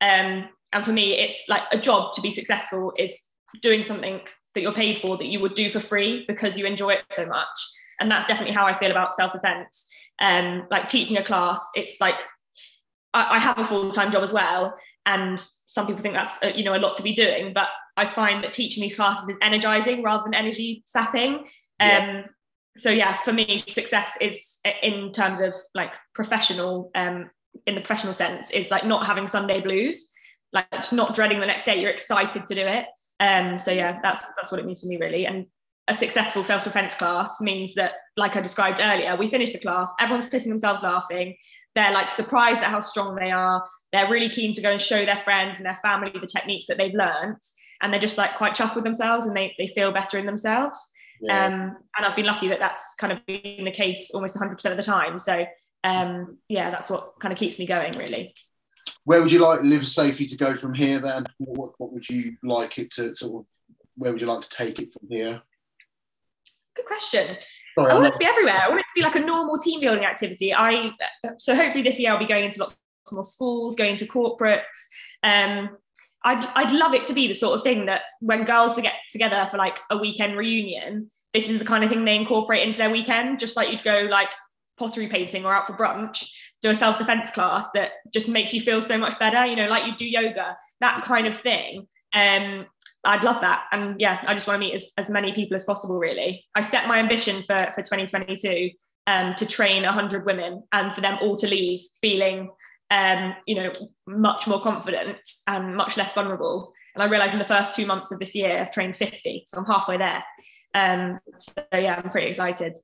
Um, 0.00 0.48
and 0.72 0.84
for 0.84 0.92
me, 0.92 1.14
it's 1.14 1.44
like 1.48 1.62
a 1.72 1.78
job 1.78 2.12
to 2.14 2.20
be 2.20 2.30
successful 2.30 2.92
is 2.98 3.16
doing 3.62 3.82
something 3.82 4.20
that 4.54 4.60
you're 4.60 4.72
paid 4.72 4.98
for 4.98 5.16
that 5.16 5.26
you 5.26 5.40
would 5.40 5.54
do 5.54 5.70
for 5.70 5.80
free 5.80 6.24
because 6.26 6.56
you 6.56 6.66
enjoy 6.66 6.90
it 6.90 7.04
so 7.10 7.26
much 7.26 7.46
and 8.00 8.10
that's 8.10 8.26
definitely 8.26 8.54
how 8.54 8.66
I 8.66 8.72
feel 8.72 8.90
about 8.90 9.14
self 9.14 9.32
defense. 9.32 9.88
Um, 10.20 10.66
like 10.70 10.88
teaching 10.88 11.16
a 11.16 11.24
class, 11.24 11.64
it's 11.74 12.00
like 12.00 12.16
I, 13.14 13.36
I 13.36 13.38
have 13.38 13.58
a 13.58 13.64
full 13.64 13.92
time 13.92 14.10
job 14.10 14.22
as 14.22 14.32
well, 14.32 14.74
and 15.04 15.38
some 15.38 15.86
people 15.86 16.02
think 16.02 16.14
that's 16.14 16.42
uh, 16.42 16.52
you 16.54 16.64
know 16.64 16.74
a 16.74 16.78
lot 16.78 16.96
to 16.96 17.02
be 17.02 17.14
doing, 17.14 17.52
but 17.52 17.68
I 17.96 18.06
find 18.06 18.42
that 18.44 18.52
teaching 18.52 18.82
these 18.82 18.96
classes 18.96 19.28
is 19.28 19.36
energizing 19.42 20.02
rather 20.02 20.24
than 20.24 20.34
energy 20.34 20.82
sapping. 20.86 21.46
Um, 21.80 22.24
So 22.78 22.90
yeah, 22.90 23.16
for 23.22 23.32
me, 23.32 23.58
success 23.66 24.18
is 24.20 24.58
in 24.82 25.10
terms 25.12 25.40
of 25.40 25.54
like 25.74 25.92
professional, 26.14 26.90
um, 26.94 27.30
in 27.66 27.74
the 27.74 27.80
professional 27.80 28.12
sense, 28.12 28.50
is 28.50 28.70
like 28.70 28.84
not 28.84 29.06
having 29.06 29.26
Sunday 29.26 29.60
blues, 29.62 30.12
like 30.52 30.70
just 30.72 30.92
not 30.92 31.14
dreading 31.14 31.40
the 31.40 31.46
next 31.46 31.64
day. 31.64 31.80
You're 31.80 31.90
excited 31.90 32.46
to 32.46 32.54
do 32.54 32.60
it. 32.60 32.84
Um, 33.18 33.58
so 33.58 33.70
yeah, 33.70 33.98
that's 34.02 34.20
that's 34.36 34.50
what 34.50 34.60
it 34.60 34.66
means 34.66 34.82
for 34.82 34.88
me 34.88 34.98
really. 34.98 35.24
And 35.26 35.46
a 35.88 35.94
successful 35.94 36.42
self-defense 36.42 36.94
class 36.94 37.40
means 37.40 37.74
that 37.74 37.92
like 38.16 38.34
i 38.36 38.40
described 38.40 38.80
earlier 38.82 39.16
we 39.16 39.28
finish 39.28 39.52
the 39.52 39.58
class 39.58 39.92
everyone's 40.00 40.26
pissing 40.26 40.48
themselves 40.48 40.82
laughing. 40.82 41.36
They're 41.74 41.92
like 41.92 42.10
surprised 42.10 42.62
at 42.62 42.70
how 42.70 42.80
strong 42.80 43.16
they 43.16 43.30
are. 43.30 43.62
They're 43.92 44.10
really 44.10 44.30
keen 44.30 44.54
to 44.54 44.62
go 44.62 44.72
and 44.72 44.80
show 44.80 45.04
their 45.04 45.18
friends 45.18 45.58
and 45.58 45.66
their 45.66 45.78
family 45.82 46.10
the 46.10 46.26
techniques 46.26 46.66
that 46.68 46.78
they've 46.78 46.94
learned 46.94 47.36
and 47.82 47.92
they're 47.92 48.00
just 48.00 48.16
like 48.16 48.34
quite 48.36 48.56
chuffed 48.56 48.74
with 48.74 48.84
themselves 48.84 49.26
and 49.26 49.36
they, 49.36 49.54
they 49.58 49.66
feel 49.66 49.92
better 49.92 50.16
in 50.18 50.24
themselves. 50.24 50.78
Yeah. 51.20 51.46
um, 51.46 51.52
and 51.96 52.06
i've 52.06 52.14
been 52.14 52.26
lucky 52.26 52.48
that 52.48 52.58
that's 52.58 52.94
kind 53.00 53.10
of 53.10 53.24
been 53.24 53.64
the 53.64 53.70
case 53.70 54.10
almost 54.12 54.36
100% 54.36 54.70
of 54.70 54.76
the 54.76 54.82
time. 54.82 55.18
So 55.18 55.46
um, 55.84 56.38
yeah 56.48 56.70
that's 56.70 56.88
what 56.90 57.12
kind 57.20 57.32
of 57.32 57.38
keeps 57.38 57.58
me 57.58 57.66
going 57.66 57.92
really. 57.92 58.34
Where 59.04 59.22
would 59.22 59.30
you 59.30 59.38
like 59.38 59.60
LiveSafely 59.60 60.28
to 60.30 60.36
go 60.36 60.54
from 60.54 60.74
here 60.74 60.98
then? 60.98 61.24
What, 61.38 61.72
what 61.78 61.92
would 61.92 62.08
you 62.08 62.36
like 62.42 62.78
it 62.78 62.90
to 62.92 63.14
sort 63.14 63.44
of 63.44 63.46
where 63.96 64.12
would 64.12 64.20
you 64.20 64.26
like 64.26 64.40
to 64.40 64.50
take 64.50 64.78
it 64.80 64.92
from 64.92 65.08
here 65.10 65.42
Good 66.76 66.86
question. 66.86 67.28
Sorry, 67.78 67.90
I 67.90 67.94
want 67.94 68.06
it 68.06 68.12
to 68.14 68.18
be 68.18 68.26
everywhere. 68.26 68.58
I 68.62 68.68
want 68.68 68.80
it 68.80 68.86
to 68.94 69.00
be 69.00 69.02
like 69.02 69.16
a 69.16 69.20
normal 69.20 69.58
team 69.58 69.80
building 69.80 70.04
activity. 70.04 70.54
I 70.54 70.90
so 71.38 71.54
hopefully 71.54 71.84
this 71.84 71.98
year 71.98 72.12
I'll 72.12 72.18
be 72.18 72.26
going 72.26 72.44
into 72.44 72.60
lots 72.60 72.76
more 73.12 73.24
schools, 73.24 73.76
going 73.76 73.96
to 73.98 74.06
corporates. 74.06 74.62
Um, 75.22 75.76
I'd 76.24 76.44
I'd 76.54 76.72
love 76.72 76.94
it 76.94 77.06
to 77.06 77.12
be 77.12 77.28
the 77.28 77.34
sort 77.34 77.56
of 77.56 77.62
thing 77.62 77.86
that 77.86 78.02
when 78.20 78.44
girls 78.44 78.74
to 78.74 78.82
get 78.82 78.94
together 79.10 79.46
for 79.50 79.58
like 79.58 79.78
a 79.90 79.96
weekend 79.96 80.36
reunion, 80.36 81.10
this 81.34 81.48
is 81.48 81.58
the 81.58 81.64
kind 81.64 81.84
of 81.84 81.90
thing 81.90 82.04
they 82.04 82.16
incorporate 82.16 82.66
into 82.66 82.78
their 82.78 82.90
weekend. 82.90 83.38
Just 83.38 83.56
like 83.56 83.70
you'd 83.70 83.84
go 83.84 84.08
like 84.10 84.30
pottery 84.78 85.06
painting 85.06 85.44
or 85.44 85.54
out 85.54 85.66
for 85.66 85.74
brunch, 85.74 86.28
do 86.62 86.70
a 86.70 86.74
self 86.74 86.98
defense 86.98 87.30
class 87.30 87.70
that 87.72 87.92
just 88.12 88.28
makes 88.28 88.52
you 88.52 88.60
feel 88.60 88.82
so 88.82 88.98
much 88.98 89.18
better. 89.18 89.44
You 89.46 89.56
know, 89.56 89.68
like 89.68 89.86
you 89.86 89.94
do 89.96 90.08
yoga, 90.08 90.56
that 90.80 91.04
kind 91.04 91.26
of 91.26 91.38
thing. 91.38 91.86
Um, 92.12 92.66
I'd 93.04 93.24
love 93.24 93.40
that. 93.40 93.64
And 93.72 94.00
yeah, 94.00 94.22
I 94.26 94.34
just 94.34 94.46
want 94.46 94.60
to 94.60 94.66
meet 94.66 94.74
as, 94.74 94.92
as 94.98 95.10
many 95.10 95.32
people 95.32 95.54
as 95.54 95.64
possible, 95.64 95.98
really. 95.98 96.44
I 96.54 96.60
set 96.60 96.88
my 96.88 96.98
ambition 96.98 97.42
for, 97.46 97.58
for 97.74 97.82
2022 97.82 98.70
um, 99.06 99.34
to 99.36 99.46
train 99.46 99.84
100 99.84 100.26
women 100.26 100.62
and 100.72 100.92
for 100.92 101.00
them 101.00 101.18
all 101.20 101.36
to 101.36 101.46
leave 101.46 101.80
feeling, 102.00 102.50
um, 102.90 103.34
you 103.46 103.54
know, 103.56 103.72
much 104.06 104.46
more 104.46 104.60
confident 104.60 105.18
and 105.46 105.76
much 105.76 105.96
less 105.96 106.14
vulnerable. 106.14 106.72
And 106.94 107.02
I 107.02 107.06
realized 107.06 107.34
in 107.34 107.38
the 107.38 107.44
first 107.44 107.74
two 107.74 107.86
months 107.86 108.10
of 108.10 108.18
this 108.18 108.34
year, 108.34 108.60
I've 108.60 108.72
trained 108.72 108.96
50. 108.96 109.44
So 109.46 109.58
I'm 109.58 109.66
halfway 109.66 109.98
there. 109.98 110.24
Um, 110.74 111.20
so 111.36 111.52
yeah, 111.72 112.00
I'm 112.02 112.10
pretty 112.10 112.28
excited. 112.28 112.76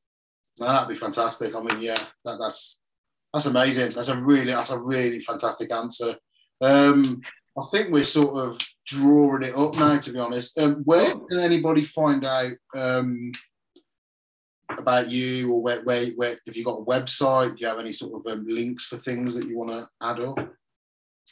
No, 0.60 0.66
that'd 0.66 0.88
be 0.88 0.94
fantastic. 0.94 1.54
I 1.54 1.60
mean, 1.60 1.80
yeah, 1.80 1.98
that, 2.24 2.38
that's 2.38 2.82
that's 3.32 3.46
amazing. 3.46 3.90
That's 3.90 4.08
a 4.08 4.20
really 4.20 4.52
that's 4.52 4.70
a 4.70 4.78
really 4.78 5.20
fantastic 5.20 5.72
answer. 5.72 6.16
Um, 6.60 7.22
I 7.58 7.62
think 7.70 7.90
we're 7.90 8.04
sort 8.04 8.36
of 8.36 8.58
drawing 8.86 9.42
it 9.42 9.54
up 9.54 9.76
now, 9.76 9.98
to 9.98 10.12
be 10.12 10.18
honest. 10.18 10.58
Um, 10.58 10.82
where 10.84 11.14
can 11.28 11.38
anybody 11.38 11.82
find 11.82 12.24
out 12.24 12.52
um, 12.74 13.30
about 14.78 15.10
you, 15.10 15.52
or 15.52 15.62
where, 15.62 15.82
where, 15.82 16.06
where, 16.16 16.36
if 16.46 16.56
you 16.56 16.64
got 16.64 16.80
a 16.80 16.84
website? 16.84 17.50
Do 17.50 17.56
you 17.58 17.66
have 17.68 17.78
any 17.78 17.92
sort 17.92 18.14
of 18.14 18.32
um, 18.32 18.46
links 18.46 18.86
for 18.86 18.96
things 18.96 19.34
that 19.34 19.46
you 19.46 19.58
want 19.58 19.70
to 19.70 19.88
add 20.00 20.20
up? 20.20 20.38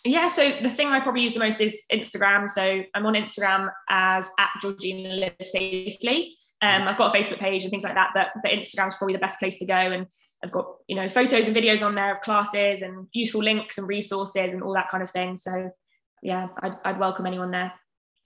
Yeah, 0.05 0.29
so 0.29 0.51
the 0.51 0.71
thing 0.71 0.89
I 0.89 1.01
probably 1.01 1.23
use 1.23 1.35
the 1.35 1.41
most 1.41 1.61
is 1.61 1.85
Instagram. 1.93 2.49
So 2.49 2.83
I'm 2.95 3.07
on 3.07 3.15
Instagram 3.15 3.71
as 3.89 4.29
at 4.39 4.51
Georgina 4.61 5.15
Live 5.15 5.35
Safely. 5.45 6.35
Um, 6.63 6.83
I've 6.83 6.99
got 6.99 7.15
a 7.15 7.19
Facebook 7.19 7.39
page 7.39 7.63
and 7.63 7.71
things 7.71 7.85
like 7.85 7.95
that, 7.95 8.11
but, 8.15 8.29
but 8.43 8.53
Instagram's 8.53 8.95
probably 8.97 9.15
the 9.15 9.21
best 9.21 9.39
place 9.39 9.59
to 9.59 9.67
go. 9.67 9.75
And 9.75 10.07
I've 10.43 10.53
got 10.53 10.67
you 10.89 10.97
know 10.97 11.09
photos 11.09 11.47
and 11.47 11.57
videos 11.57 11.85
on 11.85 11.95
there 11.95 12.15
of 12.15 12.21
classes 12.21 12.83
and 12.83 13.07
useful 13.13 13.43
links 13.43 13.79
and 13.79 13.87
resources 13.87 14.37
and 14.37 14.63
all 14.63 14.75
that 14.75 14.91
kind 14.91 15.03
of 15.03 15.11
thing. 15.11 15.37
So 15.37 15.71
yeah, 16.23 16.49
I'd, 16.63 16.77
I'd 16.85 16.99
welcome 16.99 17.27
anyone 17.27 17.51
there. 17.51 17.73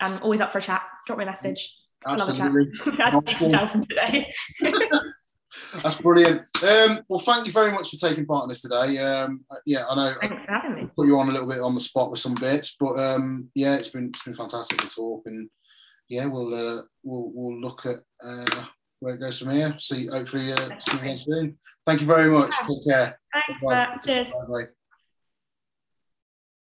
I'm 0.00 0.20
always 0.22 0.40
up 0.40 0.52
for 0.52 0.58
a 0.58 0.62
chat. 0.62 0.82
Drop 1.06 1.18
me 1.18 1.24
a 1.24 1.26
message. 1.26 1.76
Absolutely. 2.06 2.42
I 2.42 2.44
love 2.44 2.86
a 2.86 2.96
chat. 2.96 3.14
As 3.14 3.32
you 3.32 3.36
can 3.36 3.50
tell 3.50 3.68
from 3.68 3.86
today. 3.86 4.34
That's 5.82 6.00
brilliant. 6.00 6.42
Um, 6.62 7.00
well, 7.08 7.20
thank 7.20 7.46
you 7.46 7.52
very 7.52 7.72
much 7.72 7.90
for 7.90 7.96
taking 8.08 8.26
part 8.26 8.44
in 8.44 8.48
this 8.48 8.62
today. 8.62 8.98
Um, 8.98 9.44
yeah, 9.66 9.84
I 9.88 9.94
know 9.94 10.14
Thanks 10.20 10.46
for 10.46 10.52
having 10.52 10.74
me. 10.74 10.90
put 10.96 11.06
you 11.06 11.18
on 11.18 11.28
a 11.28 11.32
little 11.32 11.48
bit 11.48 11.60
on 11.60 11.74
the 11.74 11.80
spot 11.80 12.10
with 12.10 12.20
some 12.20 12.34
bits, 12.34 12.76
but 12.78 12.98
um, 12.98 13.50
yeah, 13.54 13.76
it's 13.76 13.88
been 13.88 14.08
it's 14.08 14.22
been 14.24 14.34
fantastic 14.34 14.78
to 14.78 14.88
talk, 14.88 15.22
and 15.26 15.48
yeah, 16.08 16.26
we'll 16.26 16.52
uh, 16.54 16.82
we'll 17.02 17.30
we'll 17.32 17.60
look 17.60 17.86
at 17.86 17.98
uh, 18.24 18.64
where 19.00 19.14
it 19.14 19.20
goes 19.20 19.38
from 19.38 19.50
here. 19.50 19.74
See, 19.78 20.06
hopefully, 20.06 20.52
uh, 20.52 20.78
see 20.78 20.92
you 20.96 21.00
again 21.00 21.16
soon. 21.16 21.58
Thank 21.86 22.00
you 22.00 22.06
very 22.06 22.30
much. 22.30 22.54
Take 22.58 22.86
care. 22.88 23.18
Thanks, 23.32 24.06
Cheers. 24.06 24.26
Bye 24.28 24.46
bye. 24.48 24.83